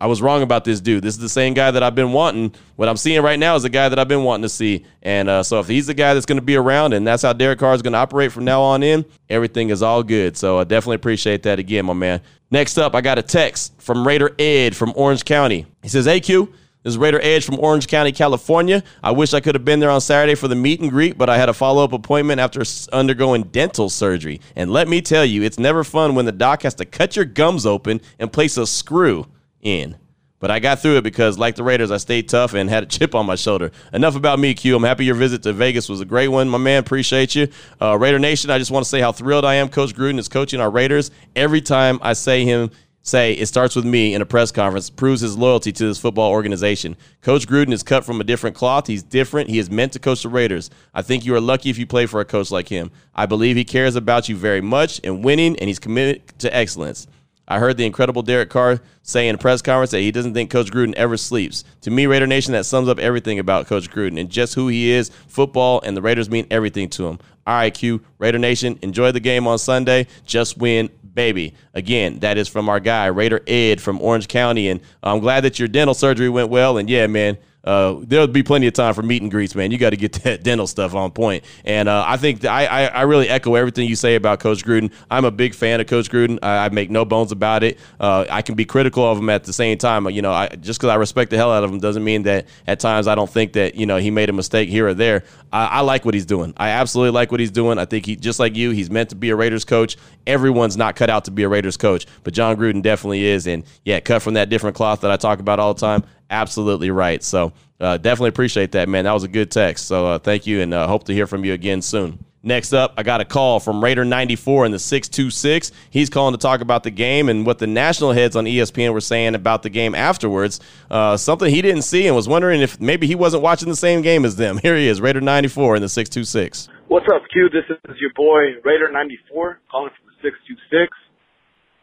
I 0.00 0.06
was 0.06 0.22
wrong 0.22 0.40
about 0.40 0.64
this 0.64 0.80
dude. 0.80 1.04
This 1.04 1.14
is 1.14 1.20
the 1.20 1.28
same 1.28 1.52
guy 1.52 1.70
that 1.70 1.82
I've 1.82 1.94
been 1.94 2.12
wanting. 2.12 2.54
What 2.76 2.88
I'm 2.88 2.96
seeing 2.96 3.20
right 3.20 3.38
now 3.38 3.54
is 3.54 3.64
the 3.64 3.68
guy 3.68 3.90
that 3.90 3.98
I've 3.98 4.08
been 4.08 4.24
wanting 4.24 4.42
to 4.44 4.48
see. 4.48 4.86
And 5.02 5.28
uh, 5.28 5.42
so 5.42 5.60
if 5.60 5.68
he's 5.68 5.86
the 5.86 5.94
guy 5.94 6.14
that's 6.14 6.24
going 6.24 6.38
to 6.38 6.44
be 6.44 6.56
around 6.56 6.94
and 6.94 7.06
that's 7.06 7.22
how 7.22 7.34
Derek 7.34 7.58
Carr 7.58 7.74
is 7.74 7.82
going 7.82 7.92
to 7.92 7.98
operate 7.98 8.32
from 8.32 8.46
now 8.46 8.62
on 8.62 8.82
in, 8.82 9.04
everything 9.28 9.68
is 9.68 9.82
all 9.82 10.02
good. 10.02 10.38
So 10.38 10.58
I 10.58 10.64
definitely 10.64 10.96
appreciate 10.96 11.42
that 11.42 11.58
again, 11.58 11.84
my 11.84 11.92
man. 11.92 12.22
Next 12.50 12.78
up, 12.78 12.94
I 12.94 13.02
got 13.02 13.18
a 13.18 13.22
text 13.22 13.74
from 13.78 14.06
Raider 14.06 14.34
Ed 14.38 14.74
from 14.74 14.94
Orange 14.96 15.26
County. 15.26 15.66
He 15.82 15.90
says, 15.90 16.06
AQ, 16.06 16.46
This 16.82 16.94
is 16.94 16.98
Raider 16.98 17.20
Edge 17.22 17.44
from 17.44 17.60
Orange 17.60 17.86
County, 17.86 18.10
California. 18.10 18.82
I 19.02 19.10
wish 19.10 19.34
I 19.34 19.40
could 19.40 19.54
have 19.54 19.66
been 19.66 19.80
there 19.80 19.90
on 19.90 20.00
Saturday 20.00 20.34
for 20.34 20.48
the 20.48 20.56
meet 20.56 20.80
and 20.80 20.88
greet, 20.88 21.18
but 21.18 21.28
I 21.28 21.36
had 21.36 21.50
a 21.50 21.54
follow 21.54 21.84
up 21.84 21.92
appointment 21.92 22.40
after 22.40 22.62
undergoing 22.90 23.42
dental 23.42 23.90
surgery. 23.90 24.40
And 24.56 24.72
let 24.72 24.88
me 24.88 25.02
tell 25.02 25.26
you, 25.26 25.42
it's 25.42 25.58
never 25.58 25.84
fun 25.84 26.14
when 26.14 26.24
the 26.24 26.32
doc 26.32 26.62
has 26.62 26.72
to 26.76 26.86
cut 26.86 27.16
your 27.16 27.26
gums 27.26 27.66
open 27.66 28.00
and 28.18 28.32
place 28.32 28.56
a 28.56 28.66
screw 28.66 29.26
in. 29.62 29.96
But 30.40 30.50
I 30.50 30.58
got 30.58 30.80
through 30.80 30.96
it 30.96 31.04
because, 31.04 31.38
like 31.38 31.54
the 31.54 31.62
Raiders, 31.62 31.90
I 31.90 31.98
stayed 31.98 32.28
tough 32.28 32.54
and 32.54 32.68
had 32.68 32.82
a 32.82 32.86
chip 32.98 33.14
on 33.14 33.26
my 33.26 33.36
shoulder. 33.36 33.70
Enough 33.92 34.16
about 34.16 34.38
me, 34.38 34.54
Q. 34.54 34.74
I'm 34.74 34.82
happy 34.82 35.04
your 35.04 35.14
visit 35.14 35.42
to 35.42 35.52
Vegas 35.52 35.88
was 35.88 36.00
a 36.00 36.06
great 36.06 36.28
one, 36.28 36.48
my 36.48 36.58
man. 36.58 36.80
Appreciate 36.80 37.34
you. 37.34 37.48
Uh, 37.80 37.96
Raider 37.98 38.18
Nation, 38.18 38.50
I 38.50 38.58
just 38.58 38.70
want 38.70 38.84
to 38.84 38.88
say 38.88 39.00
how 39.00 39.12
thrilled 39.12 39.44
I 39.44 39.56
am. 39.56 39.68
Coach 39.68 39.94
Gruden 39.94 40.18
is 40.18 40.28
coaching 40.28 40.60
our 40.60 40.70
Raiders. 40.70 41.10
Every 41.36 41.60
time 41.60 41.98
I 42.02 42.14
say 42.14 42.46
him, 42.46 42.70
say 43.02 43.32
it 43.34 43.46
starts 43.46 43.76
with 43.76 43.84
me 43.84 44.14
in 44.14 44.22
a 44.22 44.26
press 44.26 44.50
conference 44.50 44.90
proves 44.90 45.20
his 45.20 45.36
loyalty 45.36 45.72
to 45.72 45.86
this 45.86 45.98
football 45.98 46.30
organization. 46.30 46.96
Coach 47.20 47.46
Gruden 47.46 47.72
is 47.72 47.82
cut 47.82 48.04
from 48.04 48.20
a 48.20 48.24
different 48.24 48.56
cloth. 48.56 48.86
He's 48.86 49.02
different. 49.02 49.50
He 49.50 49.58
is 49.58 49.70
meant 49.70 49.92
to 49.92 49.98
coach 49.98 50.22
the 50.22 50.28
Raiders. 50.30 50.70
I 50.94 51.02
think 51.02 51.26
you 51.26 51.34
are 51.34 51.40
lucky 51.40 51.68
if 51.68 51.76
you 51.76 51.86
play 51.86 52.06
for 52.06 52.20
a 52.20 52.24
coach 52.24 52.50
like 52.50 52.68
him. 52.68 52.90
I 53.14 53.26
believe 53.26 53.56
he 53.56 53.64
cares 53.64 53.94
about 53.94 54.28
you 54.30 54.36
very 54.36 54.60
much 54.62 55.00
and 55.04 55.22
winning, 55.22 55.56
and 55.58 55.68
he's 55.68 55.78
committed 55.78 56.38
to 56.38 56.54
excellence. 56.54 57.06
I 57.50 57.58
heard 57.58 57.76
the 57.76 57.84
incredible 57.84 58.22
Derek 58.22 58.48
Carr 58.48 58.80
say 59.02 59.28
in 59.28 59.34
a 59.34 59.38
press 59.38 59.60
conference 59.60 59.90
that 59.90 60.00
he 60.00 60.12
doesn't 60.12 60.34
think 60.34 60.52
Coach 60.52 60.70
Gruden 60.70 60.94
ever 60.94 61.16
sleeps. 61.16 61.64
To 61.80 61.90
me, 61.90 62.06
Raider 62.06 62.28
Nation, 62.28 62.52
that 62.52 62.64
sums 62.64 62.88
up 62.88 63.00
everything 63.00 63.40
about 63.40 63.66
Coach 63.66 63.90
Gruden 63.90 64.20
and 64.20 64.30
just 64.30 64.54
who 64.54 64.68
he 64.68 64.92
is. 64.92 65.10
Football 65.26 65.80
and 65.84 65.96
the 65.96 66.00
Raiders 66.00 66.30
mean 66.30 66.46
everything 66.48 66.88
to 66.90 67.08
him. 67.08 67.18
All 67.48 67.54
right, 67.56 67.74
Q, 67.74 68.02
Raider 68.18 68.38
Nation, 68.38 68.78
enjoy 68.82 69.10
the 69.10 69.18
game 69.18 69.48
on 69.48 69.58
Sunday. 69.58 70.06
Just 70.24 70.58
win, 70.58 70.90
baby. 71.12 71.54
Again, 71.74 72.20
that 72.20 72.38
is 72.38 72.46
from 72.46 72.68
our 72.68 72.78
guy, 72.78 73.06
Raider 73.06 73.40
Ed 73.48 73.80
from 73.80 74.00
Orange 74.00 74.28
County. 74.28 74.68
And 74.68 74.80
I'm 75.02 75.18
glad 75.18 75.40
that 75.40 75.58
your 75.58 75.66
dental 75.66 75.94
surgery 75.94 76.28
went 76.28 76.50
well. 76.50 76.78
And 76.78 76.88
yeah, 76.88 77.08
man, 77.08 77.36
uh, 77.64 77.96
there'll 78.02 78.26
be 78.26 78.42
plenty 78.42 78.66
of 78.66 78.72
time 78.72 78.94
for 78.94 79.02
meet 79.02 79.20
and 79.20 79.30
greets, 79.30 79.54
man. 79.54 79.70
You 79.70 79.78
got 79.78 79.90
to 79.90 79.96
get 79.96 80.12
that 80.24 80.42
dental 80.42 80.66
stuff 80.66 80.94
on 80.94 81.10
point. 81.10 81.44
And 81.64 81.88
uh, 81.88 82.04
I 82.06 82.16
think 82.16 82.44
I, 82.44 82.66
I, 82.66 82.84
I, 82.86 83.02
really 83.02 83.28
echo 83.28 83.54
everything 83.54 83.88
you 83.88 83.96
say 83.96 84.14
about 84.14 84.40
Coach 84.40 84.64
Gruden. 84.64 84.92
I'm 85.10 85.24
a 85.24 85.30
big 85.30 85.54
fan 85.54 85.80
of 85.80 85.86
Coach 85.86 86.10
Gruden. 86.10 86.38
I, 86.42 86.66
I 86.66 86.68
make 86.70 86.90
no 86.90 87.04
bones 87.04 87.32
about 87.32 87.62
it. 87.62 87.78
Uh, 87.98 88.24
I 88.30 88.42
can 88.42 88.54
be 88.54 88.64
critical 88.64 89.04
of 89.04 89.18
him 89.18 89.28
at 89.28 89.44
the 89.44 89.52
same 89.52 89.76
time. 89.78 90.08
You 90.08 90.22
know, 90.22 90.32
I, 90.32 90.48
just 90.48 90.80
because 90.80 90.90
I 90.90 90.94
respect 90.94 91.30
the 91.30 91.36
hell 91.36 91.52
out 91.52 91.64
of 91.64 91.70
him 91.70 91.80
doesn't 91.80 92.04
mean 92.04 92.22
that 92.22 92.46
at 92.66 92.80
times 92.80 93.06
I 93.06 93.14
don't 93.14 93.30
think 93.30 93.52
that 93.54 93.74
you 93.74 93.86
know 93.86 93.98
he 93.98 94.10
made 94.10 94.30
a 94.30 94.32
mistake 94.32 94.68
here 94.68 94.88
or 94.88 94.94
there. 94.94 95.24
I, 95.52 95.66
I 95.66 95.80
like 95.80 96.04
what 96.04 96.14
he's 96.14 96.26
doing. 96.26 96.54
I 96.56 96.70
absolutely 96.70 97.12
like 97.12 97.30
what 97.30 97.40
he's 97.40 97.50
doing. 97.50 97.78
I 97.78 97.84
think 97.84 98.06
he 98.06 98.16
just 98.16 98.38
like 98.38 98.56
you, 98.56 98.70
he's 98.70 98.90
meant 98.90 99.10
to 99.10 99.16
be 99.16 99.30
a 99.30 99.36
Raiders 99.36 99.64
coach. 99.64 99.96
Everyone's 100.26 100.76
not 100.76 100.96
cut 100.96 101.10
out 101.10 101.24
to 101.26 101.30
be 101.30 101.42
a 101.42 101.48
Raiders 101.48 101.76
coach, 101.76 102.06
but 102.24 102.32
Jon 102.32 102.56
Gruden 102.56 102.82
definitely 102.82 103.24
is. 103.24 103.46
And 103.46 103.64
yeah, 103.84 104.00
cut 104.00 104.22
from 104.22 104.34
that 104.34 104.48
different 104.48 104.76
cloth 104.76 105.00
that 105.02 105.10
I 105.10 105.16
talk 105.16 105.40
about 105.40 105.58
all 105.58 105.74
the 105.74 105.80
time. 105.80 106.04
Absolutely 106.30 106.90
right. 106.90 107.22
So 107.22 107.52
uh, 107.80 107.96
definitely 107.96 108.28
appreciate 108.28 108.72
that, 108.72 108.88
man. 108.88 109.04
That 109.04 109.12
was 109.12 109.24
a 109.24 109.28
good 109.28 109.50
text. 109.50 109.86
So 109.86 110.06
uh, 110.06 110.18
thank 110.18 110.46
you, 110.46 110.60
and 110.60 110.72
uh, 110.72 110.86
hope 110.86 111.04
to 111.04 111.12
hear 111.12 111.26
from 111.26 111.44
you 111.44 111.52
again 111.52 111.82
soon. 111.82 112.24
Next 112.42 112.72
up, 112.72 112.94
I 112.96 113.02
got 113.02 113.20
a 113.20 113.26
call 113.26 113.60
from 113.60 113.82
Raider94 113.82 114.64
in 114.64 114.72
the 114.72 114.78
626. 114.78 115.72
He's 115.90 116.08
calling 116.08 116.32
to 116.32 116.38
talk 116.38 116.62
about 116.62 116.84
the 116.84 116.90
game 116.90 117.28
and 117.28 117.44
what 117.44 117.58
the 117.58 117.66
national 117.66 118.12
heads 118.12 118.34
on 118.34 118.46
ESPN 118.46 118.94
were 118.94 119.02
saying 119.02 119.34
about 119.34 119.62
the 119.62 119.68
game 119.68 119.94
afterwards. 119.94 120.58
Uh, 120.90 121.18
something 121.18 121.52
he 121.52 121.60
didn't 121.60 121.82
see 121.82 122.06
and 122.06 122.16
was 122.16 122.28
wondering 122.28 122.62
if 122.62 122.80
maybe 122.80 123.06
he 123.06 123.14
wasn't 123.14 123.42
watching 123.42 123.68
the 123.68 123.76
same 123.76 124.00
game 124.00 124.24
as 124.24 124.36
them. 124.36 124.56
Here 124.62 124.74
he 124.74 124.88
is, 124.88 125.00
Raider94 125.00 125.76
in 125.76 125.82
the 125.82 125.88
626. 125.90 126.68
What's 126.88 127.06
up, 127.12 127.22
Q? 127.30 127.50
This 127.52 127.64
is 127.68 127.96
your 128.00 128.12
boy, 128.16 128.56
Raider94, 128.64 129.56
calling 129.70 129.90
from 129.92 130.08
the 130.08 130.16
626. 130.22 130.96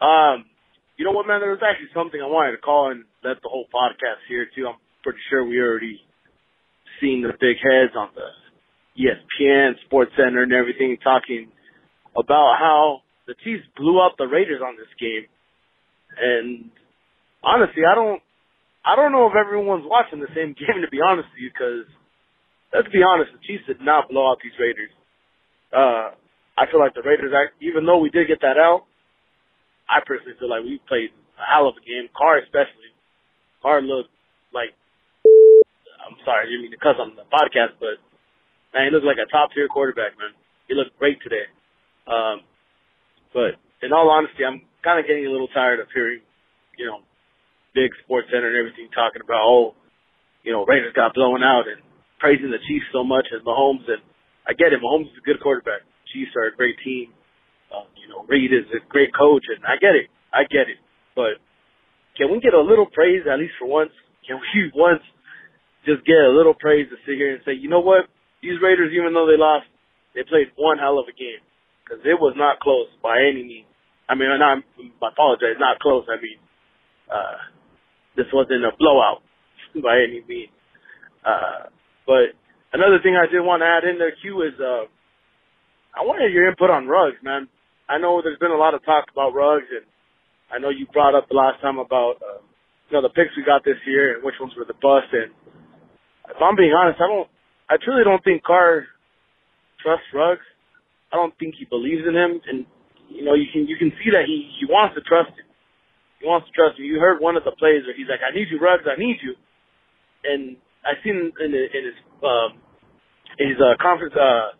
Um, 0.01 0.45
you 0.97 1.05
know 1.05 1.11
what, 1.11 1.27
man? 1.27 1.39
There 1.39 1.51
was 1.51 1.61
actually 1.61 1.89
something 1.93 2.19
I 2.19 2.25
wanted 2.25 2.53
to 2.53 2.57
call 2.57 2.89
and 2.89 3.05
let 3.27 3.41
the 3.43 3.49
whole 3.49 3.67
podcast 3.67 4.23
here, 4.27 4.47
too. 4.55 4.67
I'm 4.67 4.79
pretty 5.03 5.19
sure 5.29 5.43
we 5.43 5.59
already 5.59 5.99
seen 7.01 7.21
the 7.21 7.35
big 7.35 7.59
heads 7.59 7.93
on 7.95 8.09
the 8.15 8.31
ESPN, 8.97 9.75
Sports 9.85 10.11
Center, 10.17 10.43
and 10.43 10.53
everything 10.53 10.97
talking 11.03 11.51
about 12.15 12.57
how 12.57 13.01
the 13.27 13.35
Chiefs 13.43 13.67
blew 13.75 13.99
up 13.99 14.15
the 14.17 14.25
Raiders 14.25 14.61
on 14.63 14.75
this 14.75 14.89
game. 14.99 15.27
And 16.17 16.71
honestly, 17.43 17.83
I 17.85 17.93
don't, 17.93 18.21
I 18.81 18.95
don't 18.95 19.11
know 19.11 19.27
if 19.27 19.35
everyone's 19.35 19.85
watching 19.85 20.19
the 20.19 20.31
same 20.33 20.55
game 20.59 20.81
to 20.81 20.89
be 20.89 21.03
honest 21.03 21.29
with 21.35 21.43
you, 21.43 21.51
because 21.53 21.85
let's 22.73 22.89
be 22.89 23.03
honest, 23.03 23.35
the 23.35 23.43
Chiefs 23.45 23.67
did 23.67 23.83
not 23.83 24.09
blow 24.09 24.31
out 24.31 24.39
these 24.41 24.57
Raiders. 24.57 24.89
Uh, 25.69 26.15
I 26.57 26.65
feel 26.71 26.79
like 26.79 26.95
the 26.95 27.05
Raiders, 27.05 27.35
even 27.61 27.85
though 27.85 27.99
we 27.99 28.09
did 28.09 28.27
get 28.31 28.41
that 28.41 28.57
out, 28.57 28.87
I 29.85 30.01
personally 30.01 30.33
feel 30.39 30.49
like 30.49 30.63
we 30.63 30.81
played 30.87 31.13
a 31.37 31.45
hell 31.45 31.69
of 31.69 31.77
a 31.77 31.83
game. 31.85 32.09
Carr 32.17 32.41
especially. 32.41 32.86
Carr 33.67 33.83
looked 33.83 34.15
like 34.55 34.71
I'm 35.27 36.15
sorry, 36.23 36.47
I 36.47 36.47
didn't 36.47 36.63
mean 36.63 36.71
to 36.71 36.79
cuss 36.79 36.95
on 37.03 37.19
the 37.19 37.27
podcast, 37.27 37.75
but 37.83 37.99
man, 38.71 38.87
he 38.87 38.95
looked 38.95 39.03
like 39.03 39.19
a 39.19 39.27
top 39.27 39.51
tier 39.51 39.67
quarterback, 39.67 40.15
man. 40.15 40.31
He 40.71 40.73
looked 40.73 40.95
great 40.95 41.19
today. 41.19 41.51
Um, 42.07 42.47
but 43.35 43.59
in 43.83 43.91
all 43.91 44.07
honesty, 44.07 44.47
I'm 44.47 44.63
kind 44.87 45.03
of 45.03 45.03
getting 45.03 45.27
a 45.27 45.33
little 45.35 45.51
tired 45.51 45.83
of 45.83 45.91
hearing, 45.91 46.23
you 46.79 46.87
know, 46.87 47.03
big 47.75 47.91
sports 48.07 48.31
center 48.31 48.47
and 48.47 48.55
everything 48.55 48.87
talking 48.95 49.19
about, 49.19 49.43
oh, 49.43 49.75
you 50.47 50.55
know, 50.55 50.63
Raiders 50.63 50.95
got 50.95 51.11
blown 51.11 51.43
out 51.43 51.67
and 51.67 51.83
praising 52.23 52.55
the 52.55 52.63
Chiefs 52.71 52.87
so 52.95 53.03
much 53.03 53.27
as 53.35 53.43
Mahomes. 53.43 53.83
And 53.91 53.99
I 54.47 54.55
get 54.55 54.71
it. 54.71 54.79
Mahomes 54.79 55.11
is 55.11 55.19
a 55.19 55.27
good 55.27 55.43
quarterback. 55.43 55.83
Chiefs 56.15 56.31
are 56.39 56.47
a 56.47 56.55
great 56.55 56.79
team. 56.87 57.11
Uh, 57.67 57.83
you 57.99 58.07
know, 58.07 58.23
Reid 58.31 58.55
is 58.55 58.63
a 58.71 58.79
great 58.87 59.11
coach, 59.11 59.43
and 59.51 59.59
I 59.67 59.75
get 59.75 59.91
it. 59.91 60.07
I 60.31 60.47
get 60.47 60.71
it. 60.71 60.79
But 61.19 61.43
can 62.17 62.33
we 62.33 62.41
get 62.41 62.53
a 62.53 62.61
little 62.61 62.89
praise 62.89 63.23
at 63.29 63.39
least 63.39 63.53
for 63.61 63.69
once? 63.69 63.93
Can 64.25 64.41
we 64.41 64.71
once 64.75 65.05
just 65.85 66.03
get 66.03 66.17
a 66.17 66.33
little 66.33 66.57
praise 66.57 66.89
to 66.89 66.97
sit 67.05 67.15
here 67.15 67.37
and 67.37 67.41
say, 67.45 67.53
you 67.53 67.69
know 67.69 67.79
what? 67.79 68.09
These 68.41 68.59
Raiders, 68.61 68.91
even 68.91 69.13
though 69.13 69.29
they 69.29 69.39
lost, 69.39 69.69
they 70.13 70.25
played 70.27 70.51
one 70.57 70.77
hell 70.77 70.99
of 70.99 71.07
a 71.07 71.15
game 71.15 71.39
because 71.83 72.03
it 72.03 72.19
was 72.19 72.35
not 72.35 72.59
close 72.59 72.89
by 73.01 73.21
any 73.23 73.45
means. 73.45 73.71
I 74.09 74.15
mean, 74.15 74.27
not, 74.39 74.63
I 74.63 75.07
apologize, 75.07 75.59
not 75.59 75.79
close. 75.79 76.05
I 76.09 76.19
mean, 76.19 76.39
uh, 77.07 77.39
this 78.15 78.27
wasn't 78.33 78.65
a 78.65 78.75
blowout 78.75 79.23
by 79.83 80.03
any 80.03 80.23
means. 80.27 80.51
Uh, 81.23 81.71
but 82.05 82.35
another 82.73 82.99
thing 83.03 83.15
I 83.15 83.31
did 83.31 83.43
want 83.43 83.61
to 83.61 83.67
add 83.67 83.87
in 83.87 83.99
there, 83.99 84.15
Q, 84.21 84.43
is 84.43 84.55
uh, 84.59 84.87
I 85.95 86.03
wanted 86.03 86.33
your 86.33 86.47
input 86.47 86.69
on 86.69 86.87
Ruggs, 86.87 87.19
man. 87.23 87.47
I 87.87 87.97
know 87.99 88.21
there's 88.21 88.39
been 88.39 88.51
a 88.51 88.59
lot 88.59 88.75
of 88.75 88.83
talk 88.83 89.05
about 89.11 89.33
Ruggs, 89.35 89.67
and 89.71 89.87
I 90.51 90.59
know 90.59 90.69
you 90.69 90.87
brought 90.91 91.15
up 91.15 91.27
the 91.27 91.35
last 91.35 91.61
time 91.61 91.77
about 91.77 92.19
uh, 92.21 92.39
you 92.89 92.93
know 92.95 93.03
the 93.03 93.13
picks 93.13 93.35
we 93.35 93.43
got 93.43 93.63
this 93.65 93.79
year 93.85 94.15
and 94.15 94.23
which 94.23 94.35
ones 94.39 94.53
were 94.55 94.65
the 94.65 94.77
bust. 94.79 95.11
And 95.11 95.31
if 96.29 96.39
I'm 96.39 96.55
being 96.55 96.73
honest, 96.73 96.99
I 97.01 97.07
don't, 97.07 97.29
I 97.69 97.75
truly 97.77 98.03
don't 98.03 98.23
think 98.23 98.43
Carr 98.43 98.87
trusts 99.83 100.07
Ruggs. 100.13 100.45
I 101.11 101.15
don't 101.15 101.35
think 101.39 101.55
he 101.59 101.65
believes 101.65 102.03
in 102.07 102.15
him, 102.15 102.39
and 102.47 102.65
you 103.07 103.23
know 103.23 103.35
you 103.35 103.47
can 103.51 103.67
you 103.67 103.75
can 103.75 103.91
see 104.03 104.11
that 104.11 104.27
he 104.27 104.47
he 104.59 104.67
wants 104.67 104.95
to 104.95 105.03
trust 105.03 105.35
him. 105.35 105.47
He 106.19 106.25
wants 106.25 106.47
to 106.47 106.53
trust 106.55 106.79
him. 106.79 106.85
You 106.85 106.99
heard 106.99 107.19
one 107.19 107.35
of 107.37 107.43
the 107.43 107.55
plays 107.55 107.83
where 107.83 107.95
he's 107.95 108.07
like, 108.07 108.23
"I 108.23 108.35
need 108.35 108.47
you, 108.51 108.59
Ruggs. 108.59 108.87
I 108.87 108.99
need 108.99 109.19
you." 109.23 109.35
and 110.23 110.57
I 110.83 110.99
seen 111.03 111.31
in, 111.39 111.51
the, 111.51 111.63
in 111.71 111.83
his 111.87 111.97
um, 112.23 112.59
his 113.37 113.57
uh, 113.59 113.77
conference 113.81 114.15
uh, 114.15 114.55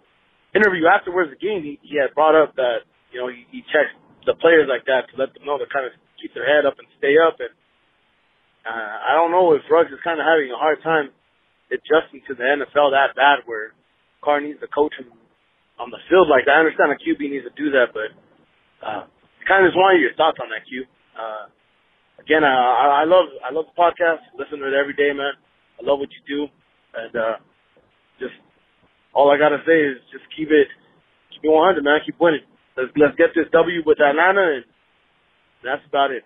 interview 0.54 0.86
afterwards 0.86 1.32
the 1.32 1.40
game, 1.40 1.64
he, 1.64 1.80
he 1.82 1.98
had 1.98 2.14
brought 2.14 2.36
up 2.36 2.56
that 2.56 2.86
you 3.12 3.20
know 3.20 3.28
he, 3.28 3.46
he 3.52 3.62
checks 3.74 3.92
the 4.28 4.36
players 4.36 4.68
like 4.68 4.84
that 4.92 5.08
to 5.10 5.14
let 5.16 5.32
them 5.32 5.48
know 5.48 5.56
to 5.56 5.66
kind 5.72 5.88
of 5.88 5.96
keep 6.20 6.36
their 6.36 6.46
head 6.46 6.68
up 6.68 6.76
and 6.76 6.86
stay 7.00 7.16
up. 7.16 7.40
And 7.40 7.56
uh, 8.68 8.96
I 9.08 9.16
don't 9.16 9.32
know 9.32 9.56
if 9.56 9.64
Ruggs 9.72 9.90
is 9.90 10.04
kind 10.04 10.20
of 10.20 10.28
having 10.28 10.52
a 10.52 10.60
hard 10.60 10.84
time 10.84 11.16
adjusting 11.72 12.22
to 12.28 12.36
the 12.36 12.44
NFL 12.44 12.92
that 12.92 13.16
bad, 13.16 13.48
where 13.48 13.72
Carr 14.20 14.44
needs 14.44 14.60
to 14.60 14.68
coach 14.68 14.92
him 15.00 15.08
on 15.80 15.90
the 15.90 16.04
field 16.12 16.28
like. 16.28 16.44
I 16.52 16.60
understand 16.60 16.92
a 16.92 17.00
QB 17.00 17.24
needs 17.24 17.48
to 17.48 17.56
do 17.56 17.72
that, 17.72 17.96
but 17.96 18.12
uh, 18.84 19.08
kind 19.48 19.64
of 19.64 19.72
just 19.72 19.80
wanted 19.80 20.04
your 20.04 20.16
thoughts 20.20 20.44
on 20.44 20.52
that, 20.52 20.68
Q. 20.68 20.84
Uh, 21.16 21.48
again, 22.20 22.44
I, 22.44 23.04
I 23.04 23.06
love 23.08 23.32
I 23.40 23.50
love 23.56 23.72
the 23.72 23.78
podcast. 23.80 24.28
Listen 24.36 24.60
to 24.60 24.68
it 24.68 24.76
every 24.76 24.94
day, 24.94 25.16
man. 25.16 25.40
I 25.80 25.88
love 25.88 26.04
what 26.04 26.12
you 26.12 26.22
do, 26.28 26.52
and 27.00 27.14
uh, 27.16 27.36
just 28.20 28.36
all 29.16 29.32
I 29.32 29.40
gotta 29.40 29.64
say 29.64 29.80
is 29.80 30.04
just 30.12 30.28
keep 30.36 30.52
it 30.52 30.68
keep 31.32 31.48
it 31.48 31.52
100, 31.52 31.84
man. 31.84 32.04
Keep 32.04 32.20
winning. 32.20 32.44
Let's 32.78 32.92
let's 32.96 33.16
get 33.18 33.30
this 33.36 33.48
W 33.52 33.82
with 33.86 34.00
Atlanta, 34.00 34.56
and 34.56 34.66
that's 35.64 35.86
about 35.88 36.12
it. 36.12 36.24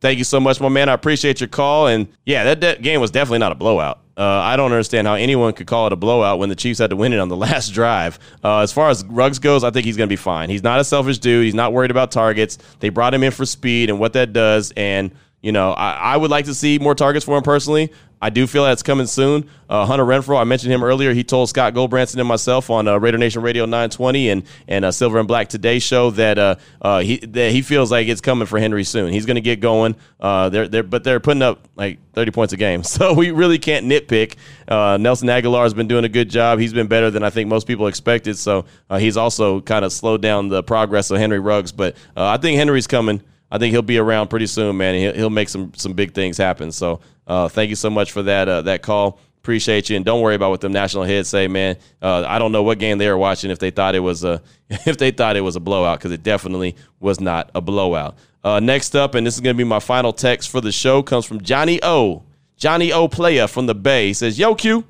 Thank 0.00 0.18
you 0.18 0.24
so 0.24 0.40
much, 0.40 0.60
my 0.60 0.68
man. 0.68 0.88
I 0.88 0.94
appreciate 0.94 1.40
your 1.40 1.48
call. 1.48 1.86
And 1.86 2.08
yeah, 2.24 2.44
that, 2.44 2.60
that 2.62 2.82
game 2.82 3.00
was 3.00 3.10
definitely 3.10 3.40
not 3.40 3.52
a 3.52 3.54
blowout. 3.54 4.00
Uh, 4.16 4.22
I 4.22 4.56
don't 4.56 4.72
understand 4.72 5.06
how 5.06 5.14
anyone 5.14 5.52
could 5.52 5.66
call 5.66 5.86
it 5.86 5.92
a 5.92 5.96
blowout 5.96 6.38
when 6.38 6.48
the 6.48 6.54
Chiefs 6.54 6.78
had 6.78 6.90
to 6.90 6.96
win 6.96 7.12
it 7.12 7.18
on 7.18 7.28
the 7.28 7.36
last 7.36 7.68
drive. 7.70 8.18
Uh, 8.42 8.60
as 8.60 8.72
far 8.72 8.88
as 8.88 9.04
Ruggs 9.04 9.38
goes, 9.38 9.62
I 9.62 9.70
think 9.70 9.84
he's 9.84 9.96
going 9.96 10.08
to 10.08 10.12
be 10.12 10.16
fine. 10.16 10.48
He's 10.48 10.62
not 10.62 10.80
a 10.80 10.84
selfish 10.84 11.18
dude. 11.18 11.44
He's 11.44 11.54
not 11.54 11.72
worried 11.72 11.90
about 11.90 12.10
targets. 12.10 12.58
They 12.80 12.88
brought 12.88 13.12
him 13.12 13.22
in 13.22 13.32
for 13.32 13.44
speed 13.44 13.90
and 13.90 14.00
what 14.00 14.14
that 14.14 14.32
does. 14.32 14.72
And 14.76 15.12
you 15.42 15.52
know, 15.52 15.72
I, 15.72 15.92
I, 15.92 16.16
would 16.18 16.30
like 16.30 16.44
to 16.46 16.54
see 16.54 16.78
more 16.78 16.94
targets 16.94 17.24
for 17.24 17.36
him 17.36 17.42
personally. 17.42 17.90
I 18.22 18.28
do 18.30 18.46
feel 18.46 18.64
that's 18.64 18.82
coming 18.82 19.06
soon. 19.06 19.48
Uh, 19.68 19.86
Hunter 19.86 20.04
Renfrow, 20.04 20.38
I 20.38 20.44
mentioned 20.44 20.72
him 20.72 20.82
earlier. 20.82 21.14
He 21.14 21.24
told 21.24 21.48
Scott 21.48 21.72
Gulbransen 21.72 22.18
and 22.18 22.28
myself 22.28 22.68
on 22.68 22.86
uh, 22.86 22.98
Raider 22.98 23.16
Nation 23.16 23.40
Radio 23.40 23.64
920 23.64 24.28
and 24.28 24.42
and 24.68 24.84
uh, 24.84 24.92
Silver 24.92 25.18
and 25.18 25.26
Black 25.26 25.48
Today 25.48 25.78
show 25.78 26.10
that 26.10 26.38
uh, 26.38 26.56
uh, 26.82 27.00
he 27.00 27.16
that 27.18 27.52
he 27.52 27.62
feels 27.62 27.90
like 27.90 28.08
it's 28.08 28.20
coming 28.20 28.46
for 28.46 28.58
Henry 28.58 28.84
soon. 28.84 29.12
He's 29.12 29.24
going 29.24 29.36
to 29.36 29.40
get 29.40 29.60
going. 29.60 29.96
Uh, 30.18 30.50
they're, 30.50 30.68
they're 30.68 30.82
but 30.82 31.02
they're 31.02 31.20
putting 31.20 31.42
up 31.42 31.66
like 31.76 31.98
30 32.12 32.30
points 32.32 32.52
a 32.52 32.58
game, 32.58 32.82
so 32.84 33.14
we 33.14 33.30
really 33.30 33.58
can't 33.58 33.86
nitpick. 33.86 34.36
Nelson 34.68 35.28
Agholor 35.28 35.62
has 35.62 35.72
been 35.72 35.88
doing 35.88 36.04
a 36.04 36.08
good 36.08 36.28
job. 36.28 36.58
He's 36.58 36.74
been 36.74 36.88
better 36.88 37.10
than 37.10 37.22
I 37.22 37.30
think 37.30 37.48
most 37.48 37.66
people 37.66 37.86
expected. 37.86 38.36
So 38.36 38.66
he's 38.98 39.16
also 39.16 39.60
kind 39.62 39.84
of 39.84 39.92
slowed 39.92 40.20
down 40.20 40.48
the 40.48 40.62
progress 40.62 41.10
of 41.10 41.18
Henry 41.18 41.40
Ruggs. 41.40 41.72
But 41.72 41.96
I 42.16 42.36
think 42.36 42.58
Henry's 42.58 42.86
coming. 42.86 43.22
I 43.50 43.58
think 43.58 43.72
he'll 43.72 43.82
be 43.82 43.98
around 43.98 44.28
pretty 44.28 44.46
soon, 44.46 44.76
man. 44.76 44.94
He'll, 44.94 45.14
he'll 45.14 45.30
make 45.30 45.48
some 45.48 45.72
some 45.74 45.94
big 45.94 46.14
things 46.14 46.36
happen. 46.36 46.70
So 46.70 47.00
uh, 47.30 47.48
thank 47.48 47.70
you 47.70 47.76
so 47.76 47.88
much 47.88 48.10
for 48.10 48.24
that 48.24 48.48
uh, 48.48 48.62
that 48.62 48.82
call. 48.82 49.20
Appreciate 49.38 49.88
you, 49.88 49.94
and 49.94 50.04
don't 50.04 50.20
worry 50.20 50.34
about 50.34 50.50
what 50.50 50.60
them 50.60 50.72
national 50.72 51.04
heads 51.04 51.28
say, 51.28 51.46
man. 51.46 51.76
Uh, 52.02 52.24
I 52.26 52.40
don't 52.40 52.50
know 52.50 52.64
what 52.64 52.80
game 52.80 52.98
they 52.98 53.08
were 53.08 53.16
watching 53.16 53.52
if 53.52 53.60
they 53.60 53.70
thought 53.70 53.94
it 53.94 54.00
was 54.00 54.24
a 54.24 54.42
if 54.68 54.98
they 54.98 55.12
thought 55.12 55.36
it 55.36 55.42
was 55.42 55.54
a 55.54 55.60
blowout 55.60 56.00
because 56.00 56.10
it 56.10 56.24
definitely 56.24 56.74
was 56.98 57.20
not 57.20 57.48
a 57.54 57.60
blowout. 57.60 58.16
Uh, 58.42 58.58
next 58.58 58.96
up, 58.96 59.14
and 59.14 59.24
this 59.24 59.34
is 59.34 59.40
going 59.40 59.54
to 59.54 59.58
be 59.58 59.62
my 59.62 59.78
final 59.78 60.12
text 60.12 60.50
for 60.50 60.60
the 60.60 60.72
show, 60.72 61.04
comes 61.04 61.24
from 61.24 61.40
Johnny 61.40 61.78
O. 61.84 62.24
Johnny 62.56 62.92
O. 62.92 63.06
Player 63.06 63.46
from 63.46 63.66
the 63.66 63.76
Bay 63.76 64.08
he 64.08 64.12
says, 64.12 64.36
"Yo 64.36 64.56
Q, 64.56 64.84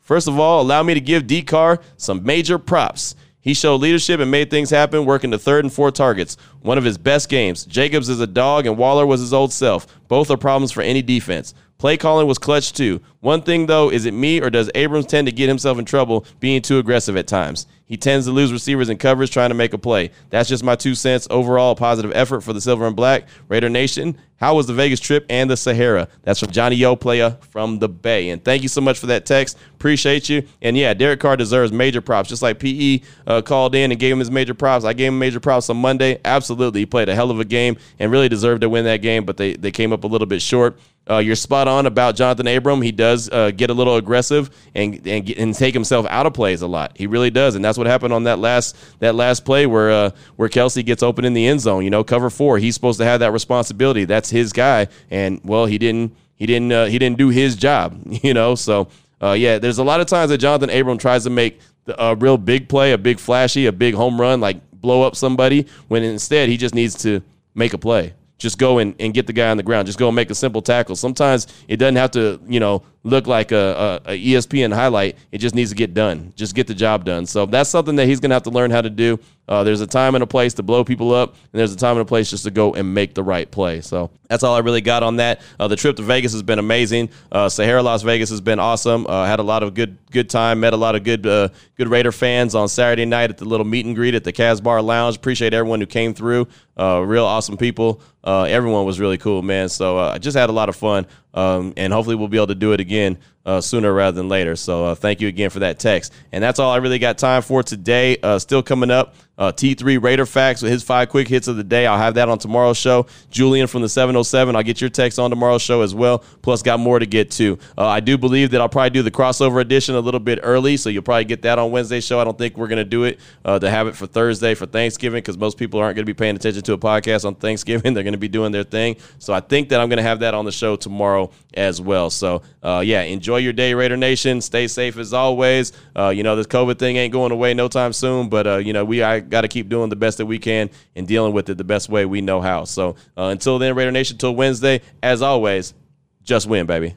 first 0.00 0.26
of 0.26 0.40
all, 0.40 0.62
allow 0.62 0.82
me 0.82 0.92
to 0.92 1.00
give 1.00 1.28
D 1.28 1.40
Car 1.40 1.78
some 1.96 2.24
major 2.24 2.58
props." 2.58 3.14
He 3.46 3.54
showed 3.54 3.76
leadership 3.76 4.18
and 4.18 4.28
made 4.28 4.50
things 4.50 4.70
happen, 4.70 5.04
working 5.04 5.30
the 5.30 5.38
third 5.38 5.64
and 5.64 5.72
fourth 5.72 5.94
targets. 5.94 6.36
One 6.62 6.78
of 6.78 6.82
his 6.82 6.98
best 6.98 7.28
games. 7.28 7.64
Jacobs 7.64 8.08
is 8.08 8.18
a 8.18 8.26
dog, 8.26 8.66
and 8.66 8.76
Waller 8.76 9.06
was 9.06 9.20
his 9.20 9.32
old 9.32 9.52
self. 9.52 9.86
Both 10.08 10.32
are 10.32 10.36
problems 10.36 10.72
for 10.72 10.80
any 10.80 11.00
defense. 11.00 11.54
Play 11.86 11.96
calling 11.96 12.26
was 12.26 12.38
clutch 12.38 12.72
too. 12.72 13.00
One 13.20 13.42
thing 13.42 13.66
though, 13.66 13.92
is 13.92 14.06
it 14.06 14.12
me 14.12 14.40
or 14.40 14.50
does 14.50 14.68
Abrams 14.74 15.06
tend 15.06 15.28
to 15.28 15.32
get 15.32 15.46
himself 15.46 15.78
in 15.78 15.84
trouble 15.84 16.26
being 16.40 16.60
too 16.60 16.80
aggressive 16.80 17.16
at 17.16 17.28
times? 17.28 17.68
He 17.86 17.96
tends 17.96 18.26
to 18.26 18.32
lose 18.32 18.52
receivers 18.52 18.88
in 18.88 18.98
coverage 18.98 19.30
trying 19.30 19.50
to 19.50 19.54
make 19.54 19.72
a 19.72 19.78
play. 19.78 20.10
That's 20.30 20.48
just 20.48 20.64
my 20.64 20.74
two 20.74 20.96
cents. 20.96 21.28
Overall, 21.30 21.76
positive 21.76 22.12
effort 22.14 22.40
for 22.40 22.52
the 22.52 22.60
Silver 22.60 22.86
and 22.86 22.96
Black. 22.96 23.28
Raider 23.48 23.68
Nation, 23.68 24.18
how 24.38 24.56
was 24.56 24.66
the 24.66 24.74
Vegas 24.74 24.98
trip 24.98 25.24
and 25.30 25.48
the 25.48 25.56
Sahara? 25.56 26.08
That's 26.22 26.40
from 26.40 26.50
Johnny 26.50 26.76
Yo, 26.76 26.96
player 26.96 27.38
from 27.50 27.78
the 27.78 27.88
Bay. 27.88 28.30
And 28.30 28.44
thank 28.44 28.62
you 28.62 28.68
so 28.68 28.80
much 28.80 28.98
for 28.98 29.06
that 29.06 29.24
text. 29.24 29.56
Appreciate 29.74 30.28
you. 30.28 30.46
And 30.60 30.76
yeah, 30.76 30.94
Derek 30.94 31.20
Carr 31.20 31.36
deserves 31.36 31.70
major 31.70 32.00
props. 32.00 32.28
Just 32.28 32.42
like 32.42 32.58
PE 32.58 33.00
uh, 33.26 33.42
called 33.42 33.76
in 33.76 33.92
and 33.92 34.00
gave 34.00 34.12
him 34.12 34.18
his 34.18 34.30
major 34.30 34.54
props. 34.54 34.84
I 34.84 34.92
gave 34.92 35.08
him 35.08 35.18
major 35.18 35.40
props 35.40 35.70
on 35.70 35.76
Monday. 35.76 36.20
Absolutely. 36.24 36.80
He 36.80 36.86
played 36.86 37.08
a 37.08 37.14
hell 37.14 37.30
of 37.30 37.38
a 37.38 37.44
game 37.44 37.76
and 37.98 38.10
really 38.10 38.28
deserved 38.28 38.62
to 38.62 38.68
win 38.68 38.84
that 38.84 38.98
game, 38.98 39.24
but 39.24 39.36
they, 39.36 39.54
they 39.54 39.70
came 39.70 39.92
up 39.92 40.02
a 40.02 40.08
little 40.08 40.26
bit 40.26 40.42
short. 40.42 40.76
Uh, 41.08 41.18
you're 41.18 41.36
spot 41.36 41.68
on 41.68 41.86
about 41.86 42.16
Johnathan 42.16 42.56
Abram. 42.56 42.82
He 42.82 42.90
does 42.90 43.30
uh, 43.30 43.52
get 43.52 43.70
a 43.70 43.72
little 43.72 43.94
aggressive 43.94 44.50
and 44.74 45.06
and, 45.06 45.30
and 45.30 45.54
take 45.54 45.72
himself 45.72 46.04
out 46.10 46.26
of 46.26 46.34
plays 46.34 46.62
a 46.62 46.66
lot. 46.66 46.96
He 46.96 47.06
really 47.06 47.30
does, 47.30 47.54
and 47.54 47.64
that's 47.64 47.75
what 47.76 47.86
happened 47.86 48.12
on 48.12 48.24
that 48.24 48.38
last 48.38 48.76
that 49.00 49.14
last 49.14 49.44
play 49.44 49.66
where 49.66 49.90
uh, 49.90 50.10
where 50.36 50.48
Kelce 50.48 50.84
gets 50.84 51.02
open 51.02 51.24
in 51.24 51.34
the 51.34 51.46
end 51.46 51.60
zone. 51.60 51.84
You 51.84 51.90
know, 51.90 52.04
cover 52.04 52.30
four. 52.30 52.58
He's 52.58 52.74
supposed 52.74 52.98
to 52.98 53.04
have 53.04 53.20
that 53.20 53.32
responsibility. 53.32 54.04
That's 54.04 54.30
his 54.30 54.52
guy, 54.52 54.88
and 55.10 55.40
well, 55.44 55.66
he 55.66 55.78
didn't 55.78 56.14
he 56.34 56.46
didn't 56.46 56.72
uh, 56.72 56.86
he 56.86 56.98
didn't 56.98 57.18
do 57.18 57.28
his 57.28 57.56
job. 57.56 58.00
You 58.22 58.34
know, 58.34 58.54
so 58.54 58.88
uh, 59.22 59.32
yeah, 59.32 59.58
there's 59.58 59.78
a 59.78 59.84
lot 59.84 60.00
of 60.00 60.06
times 60.06 60.30
that 60.30 60.40
Johnathan 60.40 60.78
Abram 60.80 60.98
tries 60.98 61.24
to 61.24 61.30
make 61.30 61.60
a 61.86 62.16
real 62.16 62.38
big 62.38 62.68
play, 62.68 62.92
a 62.92 62.98
big 62.98 63.20
flashy, 63.20 63.66
a 63.66 63.72
big 63.72 63.94
home 63.94 64.20
run, 64.20 64.40
like 64.40 64.58
blow 64.72 65.02
up 65.02 65.14
somebody, 65.14 65.66
when 65.88 66.02
instead 66.02 66.48
he 66.48 66.56
just 66.56 66.74
needs 66.74 66.94
to 67.02 67.22
make 67.54 67.72
a 67.72 67.78
play 67.78 68.14
just 68.38 68.58
go 68.58 68.78
and, 68.78 68.94
and 69.00 69.14
get 69.14 69.26
the 69.26 69.32
guy 69.32 69.48
on 69.50 69.56
the 69.56 69.62
ground. 69.62 69.86
Just 69.86 69.98
go 69.98 70.08
and 70.08 70.16
make 70.16 70.30
a 70.30 70.34
simple 70.34 70.60
tackle. 70.60 70.96
Sometimes 70.96 71.46
it 71.68 71.78
doesn't 71.78 71.96
have 71.96 72.10
to, 72.12 72.40
you 72.46 72.60
know, 72.60 72.82
look 73.06 73.26
like 73.26 73.52
a, 73.52 74.00
a, 74.06 74.12
a, 74.12 74.18
ESPN 74.18 74.74
highlight. 74.74 75.16
It 75.30 75.38
just 75.38 75.54
needs 75.54 75.70
to 75.70 75.76
get 75.76 75.94
done. 75.94 76.32
Just 76.34 76.54
get 76.54 76.66
the 76.66 76.74
job 76.74 77.04
done. 77.04 77.24
So 77.24 77.46
that's 77.46 77.70
something 77.70 77.96
that 77.96 78.06
he's 78.08 78.18
going 78.18 78.30
to 78.30 78.34
have 78.34 78.42
to 78.42 78.50
learn 78.50 78.72
how 78.72 78.82
to 78.82 78.90
do. 78.90 79.20
Uh, 79.48 79.62
there's 79.62 79.80
a 79.80 79.86
time 79.86 80.16
and 80.16 80.24
a 80.24 80.26
place 80.26 80.54
to 80.54 80.64
blow 80.64 80.82
people 80.82 81.14
up, 81.14 81.34
and 81.34 81.60
there's 81.60 81.72
a 81.72 81.76
time 81.76 81.92
and 81.92 82.00
a 82.00 82.04
place 82.04 82.30
just 82.30 82.42
to 82.44 82.50
go 82.50 82.74
and 82.74 82.92
make 82.92 83.14
the 83.14 83.22
right 83.22 83.48
play. 83.48 83.80
So 83.80 84.10
that's 84.28 84.42
all 84.42 84.56
I 84.56 84.58
really 84.58 84.80
got 84.80 85.04
on 85.04 85.16
that. 85.16 85.40
Uh, 85.60 85.68
the 85.68 85.76
trip 85.76 85.94
to 85.96 86.02
Vegas 86.02 86.32
has 86.32 86.42
been 86.42 86.58
amazing. 86.58 87.10
Uh, 87.30 87.48
Sahara 87.48 87.80
Las 87.80 88.02
Vegas 88.02 88.28
has 88.30 88.40
been 88.40 88.58
awesome. 88.58 89.06
Uh, 89.06 89.24
had 89.24 89.38
a 89.38 89.44
lot 89.44 89.62
of 89.62 89.74
good 89.74 89.98
good 90.10 90.28
time. 90.28 90.58
Met 90.58 90.72
a 90.72 90.76
lot 90.76 90.96
of 90.96 91.04
good 91.04 91.24
uh, 91.26 91.50
good 91.76 91.86
Raider 91.88 92.10
fans 92.10 92.56
on 92.56 92.68
Saturday 92.68 93.04
night 93.04 93.30
at 93.30 93.38
the 93.38 93.44
little 93.44 93.66
meet 93.66 93.86
and 93.86 93.94
greet 93.94 94.16
at 94.16 94.24
the 94.24 94.32
Casbar 94.32 94.82
Lounge. 94.82 95.14
Appreciate 95.14 95.54
everyone 95.54 95.78
who 95.78 95.86
came 95.86 96.12
through. 96.12 96.48
Uh, 96.76 97.00
real 97.06 97.24
awesome 97.24 97.56
people. 97.56 98.00
Uh, 98.26 98.42
everyone 98.42 98.84
was 98.84 98.98
really 98.98 99.18
cool, 99.18 99.40
man. 99.40 99.68
So 99.68 99.98
uh, 99.98 100.10
I 100.14 100.18
just 100.18 100.36
had 100.36 100.50
a 100.50 100.52
lot 100.52 100.68
of 100.68 100.74
fun, 100.74 101.06
um, 101.36 101.74
and 101.76 101.92
hopefully 101.92 102.16
we'll 102.16 102.28
be 102.28 102.38
able 102.38 102.48
to 102.48 102.54
do 102.54 102.72
it 102.72 102.80
again 102.80 103.18
uh, 103.46 103.60
sooner 103.60 103.92
rather 103.92 104.14
than 104.14 104.28
later. 104.28 104.56
So 104.56 104.86
uh, 104.86 104.94
thank 104.96 105.20
you 105.20 105.28
again 105.28 105.50
for 105.50 105.60
that 105.60 105.78
text. 105.78 106.12
And 106.32 106.42
that's 106.42 106.58
all 106.58 106.72
I 106.72 106.78
really 106.78 106.98
got 106.98 107.16
time 107.16 107.42
for 107.42 107.62
today. 107.62 108.18
Uh, 108.20 108.40
still 108.40 108.62
coming 108.62 108.90
up, 108.90 109.14
uh, 109.38 109.52
T3 109.52 110.02
Raider 110.02 110.26
Facts 110.26 110.62
with 110.62 110.72
his 110.72 110.82
five 110.82 111.10
quick 111.10 111.28
hits 111.28 111.46
of 111.46 111.56
the 111.56 111.62
day. 111.62 111.86
I'll 111.86 111.98
have 111.98 112.14
that 112.14 112.28
on 112.28 112.38
tomorrow's 112.38 112.76
show. 112.76 113.06
Julian 113.30 113.68
from 113.68 113.82
the 113.82 113.88
707, 113.88 114.56
I'll 114.56 114.62
get 114.62 114.80
your 114.80 114.90
text 114.90 115.18
on 115.18 115.30
tomorrow's 115.30 115.62
show 115.62 115.82
as 115.82 115.94
well. 115.94 116.24
Plus, 116.42 116.62
got 116.62 116.80
more 116.80 116.98
to 116.98 117.06
get 117.06 117.30
to. 117.32 117.58
Uh, 117.78 117.86
I 117.86 118.00
do 118.00 118.18
believe 118.18 118.50
that 118.50 118.60
I'll 118.60 118.68
probably 118.68 118.90
do 118.90 119.02
the 119.02 119.10
crossover 119.10 119.60
edition 119.60 119.94
a 119.94 120.00
little 120.00 120.20
bit 120.20 120.40
early, 120.42 120.76
so 120.76 120.88
you'll 120.88 121.02
probably 121.02 121.26
get 121.26 121.42
that 121.42 121.58
on 121.58 121.70
Wednesday's 121.70 122.04
show. 122.04 122.18
I 122.18 122.24
don't 122.24 122.38
think 122.38 122.56
we're 122.56 122.68
going 122.68 122.78
to 122.78 122.84
do 122.84 123.04
it 123.04 123.20
uh, 123.44 123.58
to 123.58 123.70
have 123.70 123.86
it 123.86 123.94
for 123.94 124.06
Thursday 124.06 124.54
for 124.54 124.66
Thanksgiving 124.66 125.18
because 125.18 125.38
most 125.38 125.56
people 125.58 125.78
aren't 125.78 125.94
going 125.94 126.06
to 126.06 126.12
be 126.12 126.14
paying 126.14 126.34
attention 126.34 126.62
to 126.62 126.72
a 126.72 126.78
podcast 126.78 127.24
on 127.24 127.36
Thanksgiving. 127.36 127.94
They're 127.94 128.02
going 128.02 128.12
to 128.12 128.18
be 128.18 128.28
doing 128.28 128.52
their 128.52 128.64
thing. 128.64 128.96
So 129.18 129.32
I 129.32 129.40
think 129.40 129.68
that 129.68 129.80
I'm 129.80 129.88
going 129.88 129.98
to 129.98 130.02
have 130.02 130.20
that 130.20 130.34
on 130.34 130.46
the 130.46 130.52
show 130.52 130.74
tomorrow 130.76 131.25
as 131.54 131.80
well. 131.80 132.10
So, 132.10 132.42
uh, 132.62 132.82
yeah, 132.84 133.02
enjoy 133.02 133.38
your 133.38 133.52
day, 133.52 133.74
Raider 133.74 133.96
Nation. 133.96 134.40
Stay 134.40 134.66
safe 134.68 134.96
as 134.96 135.12
always. 135.12 135.72
Uh, 135.94 136.08
you 136.08 136.22
know, 136.22 136.36
this 136.36 136.46
COVID 136.46 136.78
thing 136.78 136.96
ain't 136.96 137.12
going 137.12 137.32
away 137.32 137.54
no 137.54 137.68
time 137.68 137.92
soon, 137.92 138.28
but, 138.28 138.46
uh, 138.46 138.56
you 138.56 138.72
know, 138.72 138.84
we 138.84 138.98
got 138.98 139.40
to 139.42 139.48
keep 139.48 139.68
doing 139.68 139.90
the 139.90 139.96
best 139.96 140.18
that 140.18 140.26
we 140.26 140.38
can 140.38 140.70
and 140.94 141.06
dealing 141.06 141.32
with 141.32 141.48
it 141.48 141.58
the 141.58 141.64
best 141.64 141.88
way 141.88 142.04
we 142.06 142.20
know 142.20 142.40
how. 142.40 142.64
So 142.64 142.96
uh, 143.16 143.24
until 143.24 143.58
then, 143.58 143.74
Raider 143.74 143.92
Nation, 143.92 144.14
until 144.14 144.34
Wednesday, 144.34 144.80
as 145.02 145.22
always, 145.22 145.74
just 146.22 146.46
win, 146.46 146.66
baby. 146.66 146.94